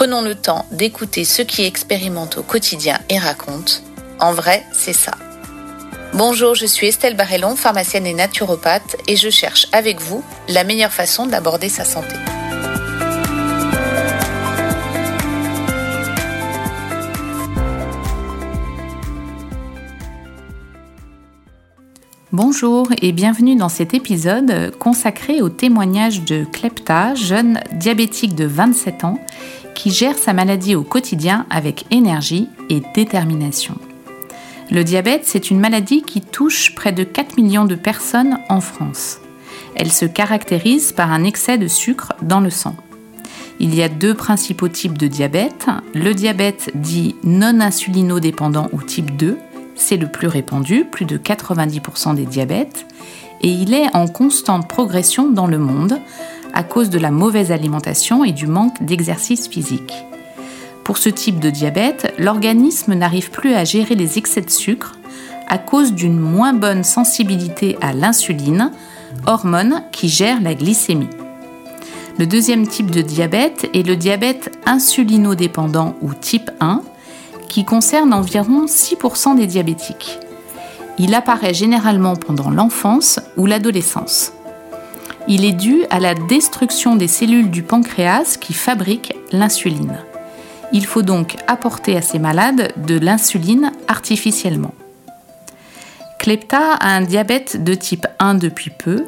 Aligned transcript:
Prenons 0.00 0.22
le 0.22 0.34
temps 0.34 0.64
d'écouter 0.72 1.26
ceux 1.26 1.44
qui 1.44 1.62
expérimentent 1.66 2.38
au 2.38 2.42
quotidien 2.42 2.98
et 3.10 3.18
racontent. 3.18 3.82
En 4.18 4.32
vrai, 4.32 4.64
c'est 4.72 4.94
ça. 4.94 5.12
Bonjour, 6.14 6.54
je 6.54 6.64
suis 6.64 6.86
Estelle 6.86 7.18
Barrellon, 7.18 7.54
pharmacienne 7.54 8.06
et 8.06 8.14
naturopathe, 8.14 8.96
et 9.06 9.16
je 9.16 9.28
cherche 9.28 9.66
avec 9.72 10.00
vous 10.00 10.24
la 10.48 10.64
meilleure 10.64 10.90
façon 10.90 11.26
d'aborder 11.26 11.68
sa 11.68 11.84
santé. 11.84 12.14
Bonjour 22.32 22.86
et 23.02 23.10
bienvenue 23.10 23.56
dans 23.56 23.68
cet 23.68 23.92
épisode 23.92 24.72
consacré 24.78 25.42
au 25.42 25.48
témoignage 25.48 26.22
de 26.22 26.44
Klepta, 26.44 27.14
jeune 27.16 27.60
diabétique 27.72 28.36
de 28.36 28.44
27 28.44 29.04
ans, 29.04 29.18
qui 29.80 29.92
gère 29.92 30.18
sa 30.18 30.34
maladie 30.34 30.74
au 30.74 30.82
quotidien 30.82 31.46
avec 31.48 31.86
énergie 31.90 32.50
et 32.68 32.82
détermination. 32.94 33.76
Le 34.70 34.84
diabète, 34.84 35.22
c'est 35.24 35.50
une 35.50 35.58
maladie 35.58 36.02
qui 36.02 36.20
touche 36.20 36.74
près 36.74 36.92
de 36.92 37.02
4 37.02 37.38
millions 37.38 37.64
de 37.64 37.76
personnes 37.76 38.36
en 38.50 38.60
France. 38.60 39.20
Elle 39.74 39.90
se 39.90 40.04
caractérise 40.04 40.92
par 40.92 41.10
un 41.10 41.24
excès 41.24 41.56
de 41.56 41.66
sucre 41.66 42.12
dans 42.20 42.40
le 42.40 42.50
sang. 42.50 42.76
Il 43.58 43.74
y 43.74 43.82
a 43.82 43.88
deux 43.88 44.12
principaux 44.12 44.68
types 44.68 44.98
de 44.98 45.06
diabète. 45.06 45.68
Le 45.94 46.12
diabète 46.12 46.72
dit 46.74 47.16
non 47.24 47.58
insulinodépendant 47.58 48.68
ou 48.72 48.82
type 48.82 49.16
2, 49.16 49.38
c'est 49.76 49.96
le 49.96 50.08
plus 50.08 50.28
répandu, 50.28 50.84
plus 50.84 51.06
de 51.06 51.16
90% 51.16 52.16
des 52.16 52.26
diabètes, 52.26 52.84
et 53.40 53.48
il 53.48 53.72
est 53.72 53.88
en 53.96 54.08
constante 54.08 54.68
progression 54.68 55.30
dans 55.30 55.46
le 55.46 55.56
monde 55.56 55.98
à 56.54 56.62
cause 56.62 56.90
de 56.90 56.98
la 56.98 57.10
mauvaise 57.10 57.52
alimentation 57.52 58.24
et 58.24 58.32
du 58.32 58.46
manque 58.46 58.82
d'exercice 58.82 59.48
physique. 59.48 59.94
Pour 60.84 60.98
ce 60.98 61.08
type 61.08 61.38
de 61.38 61.50
diabète, 61.50 62.14
l'organisme 62.18 62.94
n'arrive 62.94 63.30
plus 63.30 63.54
à 63.54 63.64
gérer 63.64 63.94
les 63.94 64.18
excès 64.18 64.40
de 64.40 64.50
sucre 64.50 64.96
à 65.48 65.58
cause 65.58 65.92
d'une 65.92 66.18
moins 66.18 66.52
bonne 66.52 66.84
sensibilité 66.84 67.76
à 67.80 67.92
l'insuline, 67.92 68.72
hormone 69.26 69.82
qui 69.92 70.08
gère 70.08 70.40
la 70.40 70.54
glycémie. 70.54 71.10
Le 72.18 72.26
deuxième 72.26 72.66
type 72.66 72.90
de 72.90 73.02
diabète 73.02 73.68
est 73.74 73.86
le 73.86 73.96
diabète 73.96 74.56
insulinodépendant 74.66 75.96
ou 76.02 76.14
type 76.14 76.50
1, 76.60 76.82
qui 77.48 77.64
concerne 77.64 78.12
environ 78.14 78.66
6% 78.66 79.36
des 79.36 79.46
diabétiques. 79.46 80.18
Il 80.98 81.14
apparaît 81.14 81.54
généralement 81.54 82.14
pendant 82.14 82.50
l'enfance 82.50 83.20
ou 83.36 83.46
l'adolescence. 83.46 84.32
Il 85.28 85.44
est 85.44 85.52
dû 85.52 85.84
à 85.90 86.00
la 86.00 86.14
destruction 86.14 86.96
des 86.96 87.08
cellules 87.08 87.50
du 87.50 87.62
pancréas 87.62 88.36
qui 88.40 88.52
fabriquent 88.52 89.14
l'insuline. 89.32 89.98
Il 90.72 90.86
faut 90.86 91.02
donc 91.02 91.36
apporter 91.46 91.96
à 91.96 92.02
ces 92.02 92.18
malades 92.18 92.72
de 92.76 92.98
l'insuline 92.98 93.72
artificiellement. 93.88 94.74
Klepta 96.18 96.74
a 96.74 96.96
un 96.96 97.02
diabète 97.02 97.62
de 97.64 97.74
type 97.74 98.06
1 98.18 98.34
depuis 98.34 98.70
peu 98.70 99.06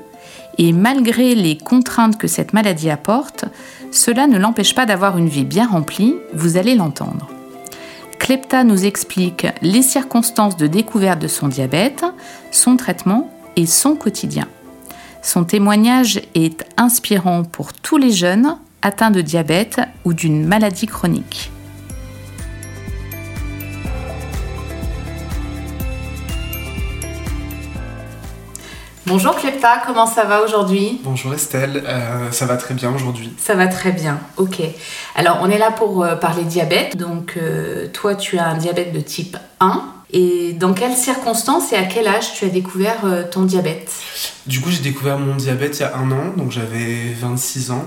et 0.58 0.72
malgré 0.72 1.34
les 1.34 1.56
contraintes 1.56 2.18
que 2.18 2.26
cette 2.26 2.52
maladie 2.52 2.90
apporte, 2.90 3.44
cela 3.90 4.26
ne 4.26 4.38
l'empêche 4.38 4.74
pas 4.74 4.86
d'avoir 4.86 5.18
une 5.18 5.28
vie 5.28 5.44
bien 5.44 5.66
remplie, 5.66 6.14
vous 6.34 6.56
allez 6.56 6.74
l'entendre. 6.74 7.28
Klepta 8.18 8.64
nous 8.64 8.84
explique 8.84 9.46
les 9.62 9.82
circonstances 9.82 10.56
de 10.56 10.66
découverte 10.66 11.20
de 11.20 11.28
son 11.28 11.48
diabète, 11.48 12.04
son 12.50 12.76
traitement 12.76 13.30
et 13.56 13.66
son 13.66 13.96
quotidien. 13.96 14.46
Son 15.24 15.44
témoignage 15.44 16.20
est 16.34 16.64
inspirant 16.76 17.44
pour 17.44 17.72
tous 17.72 17.96
les 17.96 18.10
jeunes 18.10 18.58
atteints 18.82 19.12
de 19.12 19.20
diabète 19.20 19.80
ou 20.04 20.14
d'une 20.14 20.44
maladie 20.44 20.86
chronique. 20.86 21.52
Bonjour 29.06 29.36
Klepta, 29.36 29.82
comment 29.86 30.06
ça 30.06 30.24
va 30.24 30.42
aujourd'hui? 30.42 31.00
Bonjour 31.04 31.34
Estelle, 31.34 31.84
euh, 31.86 32.32
ça 32.32 32.46
va 32.46 32.56
très 32.56 32.74
bien 32.74 32.92
aujourd'hui. 32.92 33.32
Ça 33.38 33.54
va 33.54 33.68
très 33.68 33.92
bien, 33.92 34.18
ok. 34.38 34.60
Alors 35.14 35.38
on 35.42 35.50
est 35.50 35.58
là 35.58 35.70
pour 35.70 36.02
euh, 36.02 36.16
parler 36.16 36.42
diabète. 36.42 36.96
Donc 36.96 37.34
euh, 37.36 37.88
toi 37.92 38.16
tu 38.16 38.38
as 38.38 38.46
un 38.48 38.56
diabète 38.56 38.92
de 38.92 39.00
type 39.00 39.36
1. 39.60 39.82
Et 40.14 40.52
dans 40.52 40.74
quelles 40.74 40.96
circonstances 40.96 41.72
et 41.72 41.76
à 41.76 41.84
quel 41.84 42.06
âge 42.06 42.34
tu 42.34 42.44
as 42.44 42.48
découvert 42.48 42.98
ton 43.30 43.42
diabète? 43.42 43.90
Du 44.46 44.60
coup, 44.60 44.70
j'ai 44.70 44.80
découvert 44.80 45.18
mon 45.18 45.36
diabète 45.36 45.78
il 45.78 45.82
y 45.82 45.84
a 45.84 45.96
un 45.96 46.10
an, 46.10 46.32
donc 46.36 46.50
j'avais 46.52 47.14
26 47.18 47.70
ans. 47.70 47.84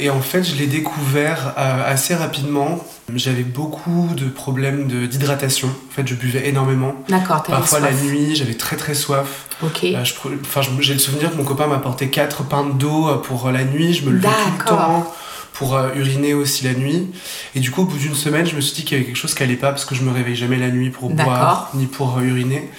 et 0.00 0.08
en 0.10 0.20
fait, 0.20 0.42
je 0.42 0.56
l'ai 0.56 0.66
découvert 0.66 1.52
assez 1.56 2.14
rapidement. 2.14 2.82
J'avais 3.14 3.42
beaucoup 3.42 4.08
de 4.16 4.26
problèmes 4.26 4.86
d'hydratation. 4.86 5.68
En 5.68 5.94
fait, 5.94 6.06
je 6.06 6.14
buvais 6.14 6.48
énormément. 6.48 6.94
D'accord, 7.08 7.42
Parfois 7.42 7.80
soif. 7.80 7.90
la 7.90 8.08
nuit, 8.08 8.34
j'avais 8.36 8.54
très 8.54 8.76
très 8.76 8.94
soif. 8.94 9.46
Ok. 9.62 9.84
Euh, 9.84 10.04
je 10.04 10.14
enfin, 10.42 10.60
j'ai 10.80 10.92
le 10.92 10.98
souvenir 10.98 11.30
que 11.32 11.36
mon 11.36 11.44
copain 11.44 11.66
m'apportait 11.66 12.08
4 12.08 12.44
pintes 12.44 12.78
d'eau 12.78 13.08
pour 13.24 13.50
la 13.50 13.64
nuit. 13.64 13.92
Je 13.94 14.04
me 14.06 14.12
levais 14.12 14.28
tout 14.28 14.34
le 14.52 14.58
D'accord. 14.58 14.78
temps 14.78 15.14
pour 15.58 15.74
euh, 15.74 15.92
uriner 15.96 16.34
aussi 16.34 16.62
la 16.64 16.72
nuit. 16.72 17.08
Et 17.56 17.60
du 17.60 17.72
coup, 17.72 17.82
au 17.82 17.84
bout 17.84 17.96
d'une 17.96 18.14
semaine, 18.14 18.46
je 18.46 18.54
me 18.54 18.60
suis 18.60 18.74
dit 18.76 18.84
qu'il 18.84 18.96
y 18.96 19.00
avait 19.00 19.06
quelque 19.06 19.18
chose 19.18 19.34
qui 19.34 19.42
allait 19.42 19.56
pas 19.56 19.70
parce 19.70 19.84
que 19.84 19.96
je 19.96 20.02
me 20.02 20.12
réveille 20.12 20.36
jamais 20.36 20.56
la 20.56 20.68
nuit 20.68 20.90
pour 20.90 21.10
boire 21.10 21.70
ni 21.74 21.86
pour 21.86 22.16
euh, 22.16 22.22
uriner. 22.22 22.70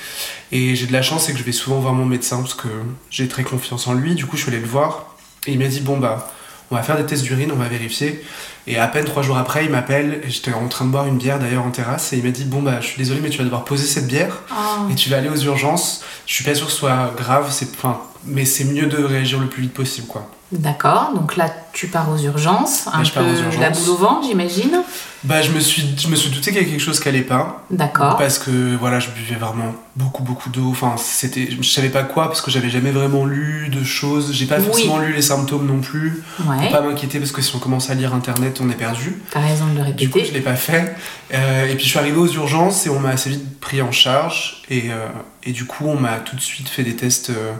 Et 0.53 0.77
j'ai 0.77 0.87
de 0.87 0.93
la 0.93 1.01
chance, 1.01 1.25
c'est 1.25 1.33
que 1.33 1.37
je 1.37 1.43
vais 1.43 1.51
souvent 1.51 1.79
voir 1.79 1.93
mon 1.93 2.05
médecin 2.05 2.37
parce 2.37 2.53
que 2.53 2.69
j'ai 3.09 3.27
très 3.27 3.43
confiance 3.43 3.85
en 3.87 3.93
lui. 3.93 4.15
Du 4.15 4.25
coup, 4.25 4.37
je 4.37 4.43
suis 4.43 4.51
allé 4.51 4.61
le 4.61 4.67
voir 4.67 5.13
et 5.45 5.51
il 5.51 5.59
m'a 5.59 5.67
dit 5.67 5.81
Bon, 5.81 5.97
bah, 5.97 6.31
on 6.71 6.75
va 6.75 6.81
faire 6.81 6.95
des 6.95 7.05
tests 7.05 7.23
d'urine, 7.23 7.51
on 7.51 7.57
va 7.57 7.67
vérifier. 7.67 8.23
Et 8.65 8.77
à 8.77 8.87
peine 8.87 9.03
trois 9.03 9.23
jours 9.23 9.37
après, 9.37 9.65
il 9.65 9.71
m'appelle 9.71 10.21
et 10.23 10.29
j'étais 10.29 10.53
en 10.53 10.69
train 10.69 10.85
de 10.85 10.91
boire 10.91 11.05
une 11.05 11.17
bière 11.17 11.37
d'ailleurs 11.37 11.65
en 11.65 11.71
terrasse. 11.71 12.13
Et 12.13 12.17
il 12.17 12.23
m'a 12.23 12.31
dit 12.31 12.45
Bon, 12.45 12.61
bah, 12.61 12.79
je 12.79 12.87
suis 12.87 12.97
désolé, 12.97 13.19
mais 13.19 13.29
tu 13.29 13.39
vas 13.39 13.43
devoir 13.43 13.65
poser 13.65 13.85
cette 13.85 14.07
bière 14.07 14.39
Ah, 14.51 14.87
et 14.89 14.95
tu 14.95 15.09
vas 15.09 15.17
aller 15.17 15.29
aux 15.29 15.35
urgences. 15.35 16.01
Je 16.25 16.33
suis 16.33 16.45
pas 16.45 16.55
sûr 16.55 16.67
que 16.67 16.71
ce 16.71 16.77
soit 16.77 17.13
grave, 17.17 17.49
c'est, 17.51 17.67
enfin, 17.75 17.99
mais 18.25 18.45
c'est 18.45 18.65
mieux 18.65 18.85
de 18.87 18.97
réagir 19.03 19.39
le 19.39 19.47
plus 19.47 19.61
vite 19.63 19.73
possible, 19.73 20.07
quoi. 20.07 20.29
D'accord, 20.51 21.11
donc 21.13 21.35
là 21.35 21.47
tu 21.73 21.85
pars 21.89 22.09
aux 22.11 22.17
urgences, 22.17 22.87
un 22.91 23.03
je 23.03 23.11
pars 23.11 23.23
peu 23.23 23.29
aux 23.29 23.35
urgences. 23.35 23.59
la 23.59 23.69
boule 23.69 23.89
au 23.89 23.95
ventre 23.97 24.25
j'imagine. 24.27 24.81
Bah, 25.23 25.43
je 25.43 25.51
me 25.51 25.59
suis, 25.59 25.93
je 25.95 26.07
me 26.07 26.15
suis 26.15 26.31
douté 26.31 26.45
qu'il 26.49 26.55
y 26.55 26.57
avait 26.63 26.71
quelque 26.71 26.79
chose 26.81 26.99
qui 26.99 27.07
allait 27.07 27.21
pas. 27.21 27.63
D'accord. 27.69 28.17
Parce 28.17 28.39
que 28.39 28.75
voilà, 28.77 28.99
je 28.99 29.09
buvais 29.11 29.35
vraiment 29.35 29.75
beaucoup, 29.95 30.23
beaucoup 30.23 30.49
d'eau. 30.49 30.69
Enfin, 30.71 30.95
c'était, 30.97 31.49
je 31.51 31.69
savais 31.69 31.89
pas 31.89 32.01
quoi 32.01 32.29
parce 32.29 32.41
que 32.41 32.49
j'avais 32.49 32.71
jamais 32.71 32.89
vraiment 32.89 33.25
lu 33.25 33.69
de 33.69 33.83
choses. 33.83 34.31
J'ai 34.33 34.47
pas 34.47 34.57
Oui. 34.57 34.65
forcément 34.65 34.97
lu 34.97 35.13
les 35.13 35.21
symptômes 35.21 35.67
non 35.67 35.81
plus. 35.81 36.23
Faut 36.37 36.49
Ouais, 36.49 36.71
pas 36.71 36.81
m'inquiéter 36.81 37.19
parce 37.19 37.31
que 37.31 37.43
si 37.43 37.55
on 37.55 37.59
commence 37.59 37.91
à 37.91 37.93
lire 37.93 38.15
internet, 38.15 38.59
on 38.59 38.69
est 38.71 38.75
perdu. 38.75 39.21
t'as 39.29 39.41
raison 39.41 39.67
de 39.67 39.83
le 39.83 39.91
Du 39.93 40.09
coup, 40.09 40.17
je 40.17 40.23
répéter. 40.23 40.39
l'ai 40.39 40.43
pas 40.43 40.55
fait. 40.55 40.95
Euh, 41.33 41.67
et 41.67 41.75
puis, 41.75 41.83
je 41.85 41.89
suis 41.89 41.99
arrivé 41.99 42.17
aux 42.17 42.27
urgences 42.33 42.87
et 42.87 42.89
on 42.89 42.99
m'a 42.99 43.09
assez 43.09 43.29
vite 43.29 43.59
pris 43.59 43.83
en 43.83 43.91
charge. 43.91 44.63
Et, 44.71 44.85
euh, 44.89 45.05
et 45.43 45.51
du 45.51 45.65
coup, 45.65 45.85
on 45.85 45.99
m'a 45.99 46.13
tout 46.19 46.35
de 46.37 46.41
suite 46.41 46.69
fait 46.69 46.83
des 46.83 46.95
tests 46.95 47.29
euh, 47.29 47.51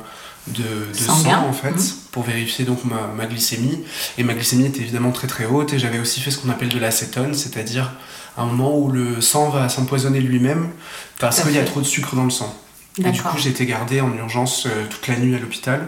de, 0.47 0.63
sang, 0.93 1.47
en 1.47 1.53
fait, 1.53 1.71
Mhm. 1.71 1.93
pour 2.11 2.23
vérifier 2.23 2.65
donc 2.65 2.83
ma, 2.85 3.07
ma 3.15 3.25
glycémie. 3.25 3.83
Et 4.17 4.23
ma 4.23 4.33
glycémie 4.33 4.65
était 4.65 4.81
évidemment 4.81 5.11
très 5.11 5.27
très 5.27 5.45
haute. 5.45 5.73
Et 5.73 5.79
j'avais 5.79 5.99
aussi 5.99 6.19
fait 6.21 6.31
ce 6.31 6.37
qu'on 6.39 6.49
appelle 6.49 6.69
de 6.69 6.79
l'acétone, 6.79 7.33
c'est-à-dire 7.33 7.91
un 8.37 8.45
moment 8.45 8.77
où 8.77 8.89
le 8.91 9.21
sang 9.21 9.49
va 9.49 9.67
s'empoisonner 9.69 10.19
lui-même 10.21 10.69
parce 11.19 11.41
qu'il 11.41 11.51
y 11.53 11.57
a 11.59 11.63
trop 11.63 11.81
de 11.81 11.85
sucre 11.85 12.15
dans 12.15 12.23
le 12.23 12.29
sang. 12.29 12.55
Et 12.97 13.11
du 13.11 13.21
coup, 13.21 13.37
j'ai 13.37 13.49
été 13.49 13.65
gardé 13.65 14.01
en 14.01 14.13
urgence 14.15 14.65
euh, 14.65 14.85
toute 14.89 15.07
la 15.07 15.15
nuit 15.17 15.35
à 15.35 15.39
l'hôpital 15.39 15.87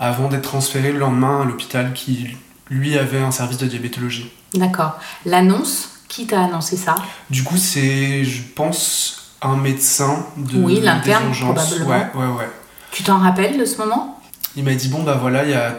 avant 0.00 0.28
d'être 0.28 0.42
transféré 0.42 0.92
le 0.92 0.98
lendemain 0.98 1.42
à 1.42 1.44
l'hôpital 1.44 1.92
qui, 1.92 2.28
lui, 2.70 2.96
avait 2.98 3.20
un 3.20 3.30
service 3.30 3.58
de 3.58 3.66
diabétologie. 3.66 4.32
D'accord. 4.54 4.98
L'annonce, 5.26 5.90
qui 6.08 6.26
t'a 6.26 6.44
annoncé 6.44 6.76
ça? 6.76 6.94
Du 7.30 7.42
coup, 7.44 7.56
c'est, 7.58 8.24
je 8.24 8.42
pense, 8.54 9.34
un 9.42 9.56
médecin 9.56 10.24
de 10.36 10.58
Oui, 10.58 10.80
l'interne, 10.80 11.30
probablement. 11.32 11.86
Ouais, 11.88 12.06
ouais, 12.14 12.26
ouais. 12.38 12.48
Tu 12.92 13.02
t'en 13.02 13.18
rappelles 13.18 13.58
de 13.58 13.64
ce 13.64 13.76
moment? 13.78 14.20
Il 14.56 14.64
m'a 14.64 14.74
dit 14.74 14.88
bon 14.88 15.02
bah 15.02 15.18
voilà, 15.20 15.44
il 15.44 15.50
y 15.50 15.54
a, 15.54 15.76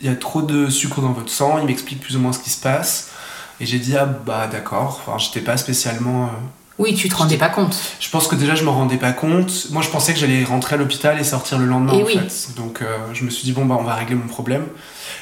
il 0.00 0.06
y 0.06 0.08
a 0.12 0.14
trop 0.16 0.42
de 0.42 0.68
sucre 0.68 1.00
dans 1.00 1.12
votre 1.12 1.30
sang. 1.30 1.58
Il 1.58 1.66
m'explique 1.66 2.00
plus 2.00 2.16
ou 2.16 2.20
moins 2.20 2.32
ce 2.32 2.38
qui 2.38 2.50
se 2.50 2.60
passe. 2.60 3.10
Et 3.60 3.66
j'ai 3.66 3.78
dit 3.78 3.96
ah 3.96 4.06
bah 4.06 4.46
d'accord. 4.50 5.00
Enfin, 5.06 5.18
j'étais 5.18 5.40
pas 5.40 5.56
spécialement. 5.56 6.24
euh, 6.26 6.28
Oui, 6.78 6.94
tu 6.94 7.08
te 7.08 7.14
rendais 7.16 7.36
pas 7.36 7.48
compte. 7.48 7.76
Je 7.98 8.08
pense 8.10 8.26
que 8.28 8.34
déjà 8.36 8.54
je 8.54 8.64
me 8.64 8.70
rendais 8.70 8.96
pas 8.96 9.12
compte. 9.12 9.66
Moi, 9.70 9.82
je 9.82 9.88
pensais 9.88 10.12
que 10.14 10.18
j'allais 10.18 10.44
rentrer 10.44 10.76
à 10.76 10.78
l'hôpital 10.78 11.18
et 11.18 11.24
sortir 11.24 11.58
le 11.58 11.66
lendemain 11.66 11.94
Et 11.94 12.02
en 12.02 12.06
oui. 12.06 12.18
fait. 12.18 12.54
Donc 12.56 12.82
euh, 12.82 12.96
je 13.12 13.24
me 13.24 13.30
suis 13.30 13.44
dit 13.44 13.52
bon 13.52 13.64
bah 13.66 13.76
on 13.78 13.84
va 13.84 13.94
régler 13.94 14.14
mon 14.14 14.28
problème. 14.28 14.64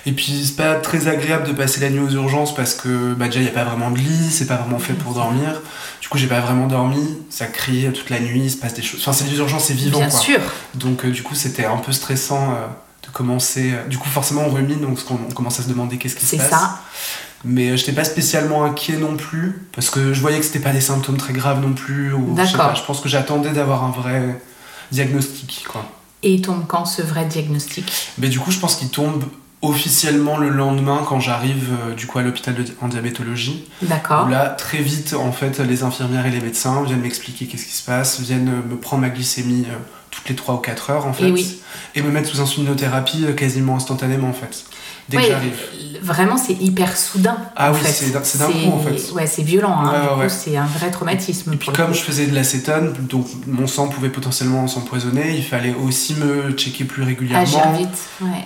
Et 0.09 0.13
puis 0.13 0.43
c'est 0.47 0.57
pas 0.57 0.77
très 0.77 1.07
agréable 1.07 1.47
de 1.47 1.53
passer 1.53 1.81
la 1.81 1.91
nuit 1.91 1.99
aux 2.01 2.09
urgences 2.09 2.55
parce 2.55 2.73
que 2.75 3.13
bah, 3.13 3.27
déjà 3.27 3.41
il 3.41 3.43
n'y 3.43 3.49
a 3.51 3.53
pas 3.53 3.65
vraiment 3.65 3.91
de 3.91 3.99
lit, 3.99 4.31
c'est 4.31 4.47
pas 4.47 4.57
vraiment 4.57 4.79
fait 4.79 4.95
pour 4.95 5.13
dormir. 5.13 5.61
Du 6.01 6.09
coup 6.09 6.17
j'ai 6.17 6.29
pas 6.29 6.41
vraiment 6.41 6.67
dormi, 6.67 7.19
ça 7.29 7.45
crie 7.47 7.87
toute 7.93 8.09
la 8.09 8.19
nuit, 8.19 8.41
il 8.45 8.51
se 8.51 8.57
passe 8.57 8.73
des 8.73 8.81
choses. 8.81 9.01
Enfin 9.03 9.13
c'est 9.13 9.29
des 9.29 9.37
urgences, 9.37 9.65
c'est 9.65 9.75
vivant 9.75 9.99
Bien 9.99 10.09
quoi. 10.09 10.19
sûr. 10.19 10.41
Donc 10.77 11.05
euh, 11.05 11.11
du 11.11 11.23
coup 11.23 11.35
c'était 11.35 11.67
un 11.67 11.77
peu 11.77 11.93
stressant 11.93 12.53
euh, 12.53 12.67
de 13.07 13.09
commencer. 13.13 13.73
euh, 13.75 13.87
Du 13.87 13.99
coup 13.99 14.09
forcément 14.09 14.45
on 14.47 14.51
rumine, 14.51 14.81
donc 14.81 14.99
on, 15.11 15.35
commence 15.35 15.61
à 15.61 15.63
se 15.65 15.69
demander 15.69 15.99
qu'est-ce 15.99 16.17
qui 16.17 16.25
se 16.25 16.31
C'est 16.31 16.39
passe. 16.39 16.49
ça. 16.49 16.81
Mais 17.45 17.69
euh, 17.69 17.77
j'étais 17.77 17.93
pas 17.93 18.05
spécialement 18.05 18.65
inquiet 18.65 18.97
non 18.97 19.15
plus 19.15 19.69
parce 19.75 19.91
que 19.91 20.15
je 20.15 20.21
voyais 20.23 20.39
que 20.41 20.47
c'était 20.47 20.59
pas 20.59 20.73
des 20.73 20.81
symptômes 20.81 21.19
très 21.19 21.35
graves 21.35 21.61
non 21.61 21.75
plus. 21.75 22.15
Ou, 22.15 22.35
je 22.35 22.45
sais 22.47 22.53
D'accord. 22.53 22.69
pas, 22.71 22.75
je 22.77 22.83
pense 22.83 23.01
que 23.03 23.11
j'attendais 23.11 23.51
d'avoir 23.51 23.85
un 23.85 23.91
vrai 23.91 24.41
diagnostic 24.91 25.67
quoi. 25.69 25.85
Et 26.23 26.33
il 26.33 26.41
tombe 26.41 26.65
quand 26.67 26.87
ce 26.87 27.03
vrai 27.03 27.27
diagnostic? 27.27 27.93
Mais 28.17 28.29
du 28.29 28.41
coup, 28.41 28.51
je 28.51 28.59
pense 28.59 28.75
qu'il 28.77 28.89
tombe 28.89 29.23
officiellement 29.63 30.37
le 30.37 30.49
lendemain 30.51 31.05
quand 31.09 31.19
j'arrive 31.21 31.71
euh, 31.89 31.95
du 31.95 32.07
coup 32.07 32.19
à 32.19 32.23
l'hôpital 32.23 32.55
en 32.81 32.89
diabétologie. 32.89 33.69
D'accord. 33.83 34.29
Là, 34.29 34.51
très 34.51 34.79
vite, 34.79 35.15
en 35.15 35.33
fait, 35.33 35.59
les 35.59 35.83
infirmières 35.83 36.27
et 36.27 36.31
les 36.31 36.41
médecins 36.41 36.83
viennent 36.85 37.01
m'expliquer 37.01 37.47
qu'est-ce 37.47 37.65
qui 37.67 37.73
se 37.75 37.85
passe, 37.85 38.21
viennent 38.21 38.49
euh, 38.49 38.69
me 38.71 38.77
prendre 38.77 39.03
ma 39.03 39.11
glycémie 39.11 39.65
euh, 39.69 39.75
toutes 40.11 40.29
les 40.29 40.37
3 40.37 40.55
ou 40.55 40.59
4 40.59 40.91
heures 40.91 41.07
en 41.07 41.13
fait, 41.13 41.29
Et 41.29 41.33
oui. 41.33 41.61
et 41.95 42.03
me 42.03 42.11
mettre 42.11 42.29
sous 42.29 42.41
insulinothérapie 42.41 43.25
euh, 43.27 43.33
quasiment 43.33 43.77
instantanément 43.77 44.29
en 44.29 44.33
fait, 44.33 44.65
dès 45.09 45.17
que 45.17 45.23
Ouais, 45.23 45.29
j'arrive. 45.29 45.59
Vraiment, 46.01 46.37
c'est 46.37 46.55
hyper 46.55 46.97
soudain. 46.97 47.37
Ah 47.57 47.71
en 47.71 47.75
oui, 47.75 47.81
c'est 47.85 48.13
d'un- 48.13 48.47
coup, 48.47 48.73
en 48.73 48.79
fait. 48.79 49.13
Ouais, 49.13 49.27
c'est 49.27 49.43
violent. 49.43 49.77
Hein. 49.81 50.15
Ouais, 50.17 50.23
ouais, 50.23 50.29
c'est 50.29 50.57
un 50.57 50.65
vrai 50.65 50.91
traumatisme. 50.91 51.53
Et 51.53 51.57
puis 51.57 51.73
comme 51.73 51.93
je 51.93 52.01
faisais 52.01 52.27
de 52.27 52.35
l'acétone, 52.35 52.95
donc 53.01 53.27
mon 53.47 53.67
sang 53.67 53.89
pouvait 53.89 54.09
potentiellement 54.09 54.67
s'empoisonner, 54.69 55.35
il 55.37 55.43
fallait 55.45 55.75
aussi 55.75 56.15
me 56.15 56.53
checker 56.53 56.85
plus 56.85 57.03
régulièrement. 57.03 57.43
Agir 57.43 57.73
vite. 57.73 57.99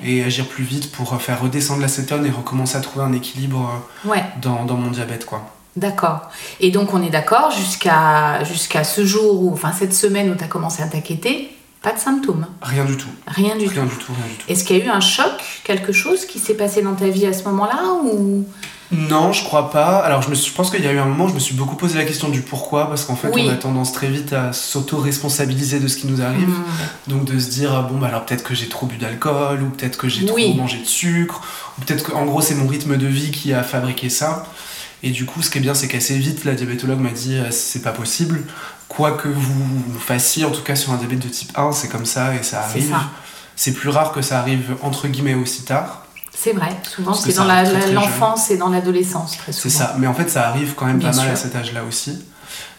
Et 0.03 0.25
agir 0.25 0.47
plus 0.47 0.65
vite 0.65 0.91
pour 0.93 1.13
euh, 1.13 1.19
faire 1.19 1.41
redescendre 1.43 1.83
l'acétone 1.83 2.25
et 2.27 2.31
recommencer 2.31 2.77
à 2.77 2.81
trouver 2.81 3.05
un 3.05 3.13
équilibre 3.13 3.71
euh, 4.07 4.09
ouais. 4.09 4.25
dans, 4.41 4.65
dans 4.65 4.77
mon 4.77 4.91
diabète 4.91 5.27
quoi. 5.27 5.47
D'accord. 5.77 6.31
Et 6.61 6.71
donc 6.71 6.93
on 6.95 7.03
est 7.03 7.11
d'accord 7.11 7.51
jusqu'à 7.51 8.45
jusqu'à 8.45 8.85
ce 8.85 9.05
jour 9.07 9.43
où, 9.43 9.53
enfin 9.53 9.73
cette 9.79 9.95
semaine 9.95 10.31
où 10.31 10.35
tu 10.35 10.45
as 10.45 10.49
commencé 10.49 10.83
à 10.83 10.87
t'inquiéter, 10.87 11.51
pas 11.83 11.93
de 11.93 11.99
symptômes, 11.99 12.47
Rien 12.63 12.85
du 12.85 12.97
tout. 12.97 13.09
rien 13.27 13.57
du 13.57 13.67
Rien 13.67 13.83
tout. 13.83 13.89
du 13.89 13.97
tout, 14.05 14.13
rien 14.13 14.27
du 14.31 14.37
tout. 14.37 14.45
Est-ce 14.49 14.65
qu'il 14.65 14.77
y 14.79 14.81
a 14.81 14.85
eu 14.85 14.89
un 14.89 15.01
choc, 15.01 15.33
quelque 15.65 15.93
chose 15.93 16.25
qui 16.27 16.39
s'est 16.39 16.55
passé 16.55 16.81
dans 16.83 16.95
ta 16.95 17.09
vie 17.09 17.27
à 17.27 17.33
ce 17.33 17.43
moment-là 17.45 17.83
ou? 18.05 18.45
Non, 18.95 19.33
je 19.33 19.43
crois 19.43 19.71
pas. 19.71 19.97
Alors, 20.01 20.21
je, 20.21 20.29
me 20.29 20.35
suis- 20.35 20.51
je 20.51 20.55
pense 20.55 20.71
qu'il 20.71 20.85
y 20.85 20.87
a 20.87 20.93
eu 20.93 20.99
un 20.99 21.07
moment 21.07 21.25
où 21.25 21.29
je 21.29 21.35
me 21.35 21.39
suis 21.41 21.55
beaucoup 21.55 21.77
posé 21.77 21.97
la 21.97 22.05
question 22.05 22.29
du 22.29 22.43
pourquoi, 22.43 22.89
parce 22.89 23.07
qu'en 23.07 23.17
fait, 23.17 23.31
Oui. 23.35 23.47
on 23.49 23.51
a 23.51 23.55
tendance 23.57 23.93
très 23.93 24.09
vite 24.09 24.35
à 24.35 24.53
s'auto-responsabiliser 24.53 25.81
de 25.81 25.89
ce 25.89 25.97
qui 25.97 26.07
nous 26.07 26.21
arrive. 26.21 26.49
Hmm, 26.49 26.63
Donc, 27.09 27.25
de 27.25 27.39
se 27.39 27.49
dire, 27.49 27.73
ah 27.75 27.83
bon, 27.91 27.99
bah 27.99 28.09
alors 28.09 28.27
peut-être 28.27 28.45
que 28.45 28.55
j'ai 28.55 28.69
trop 28.69 28.87
bu 28.87 28.97
d'alcool, 28.99 29.63
ou 29.63 29.71
peut-être 29.71 29.97
que 29.97 30.09
j'ai 30.09 30.31
Oui. 30.31 30.51
trop 30.51 30.55
mangé 30.63 30.79
de 30.79 30.85
sucre, 30.87 31.41
ou 31.79 31.85
peut-être 31.85 32.03
qu'en 32.11 32.27
gros, 32.27 32.43
c'est 32.43 32.55
mon 32.55 32.67
rythme 32.69 32.97
de 32.99 33.07
vie 33.07 33.31
qui 33.31 33.53
a 33.55 33.63
fabriqué 33.63 34.11
ça. 34.11 34.45
Et 35.03 35.11
du 35.11 35.25
coup, 35.25 35.43
ce 35.43 35.51
qui 35.51 35.59
est 35.59 35.63
bien, 35.63 35.75
c'est 35.75 35.89
qu'assez 35.89 36.17
vite, 36.19 36.45
la 36.45 36.53
diabétologue 36.55 37.01
m'a 37.01 37.11
dit, 37.11 37.37
euh, 37.37 37.51
c'est 37.51 37.83
pas 37.83 37.91
possible. 37.93 38.43
Quoi 38.97 39.13
que 39.13 39.29
vous 39.29 39.99
fassiez, 39.99 40.45
en 40.45 40.51
tout 40.51 40.63
cas 40.63 40.77
sur 40.77 40.93
un 40.93 40.97
diabète 40.97 41.21
de 41.21 41.29
type 41.29 41.57
1, 41.57 41.73
c'est 41.73 41.89
comme 41.89 42.05
ça 42.05 42.35
et 42.35 42.43
ça 42.43 42.63
C'est 42.71 42.79
arrive. 42.93 42.97
C'est 43.57 43.73
plus 43.73 43.89
rare 43.89 44.13
que 44.13 44.21
ça 44.23 44.39
arrive 44.39 44.77
entre 44.83 45.09
guillemets 45.09 45.35
aussi 45.35 45.63
tard. 45.65 46.07
C'est 46.35 46.53
vrai, 46.53 46.69
souvent 46.83 47.15
c'est 47.15 47.35
dans 47.35 47.45
l'enfance 47.95 48.51
et 48.51 48.57
dans 48.57 48.69
l'adolescence 48.69 49.37
très 49.39 49.53
C'est 49.53 49.71
souvent. 49.71 49.87
ça, 49.87 49.97
mais 49.99 50.07
en 50.07 50.15
fait 50.15 50.29
ça 50.31 50.49
arrive 50.49 50.75
quand 50.75 50.87
même 50.87 50.99
Bien 50.99 51.11
pas 51.11 51.17
mal 51.17 51.31
à 51.31 51.37
cet 51.37 51.55
âge-là 51.57 51.85
aussi. 51.85 52.23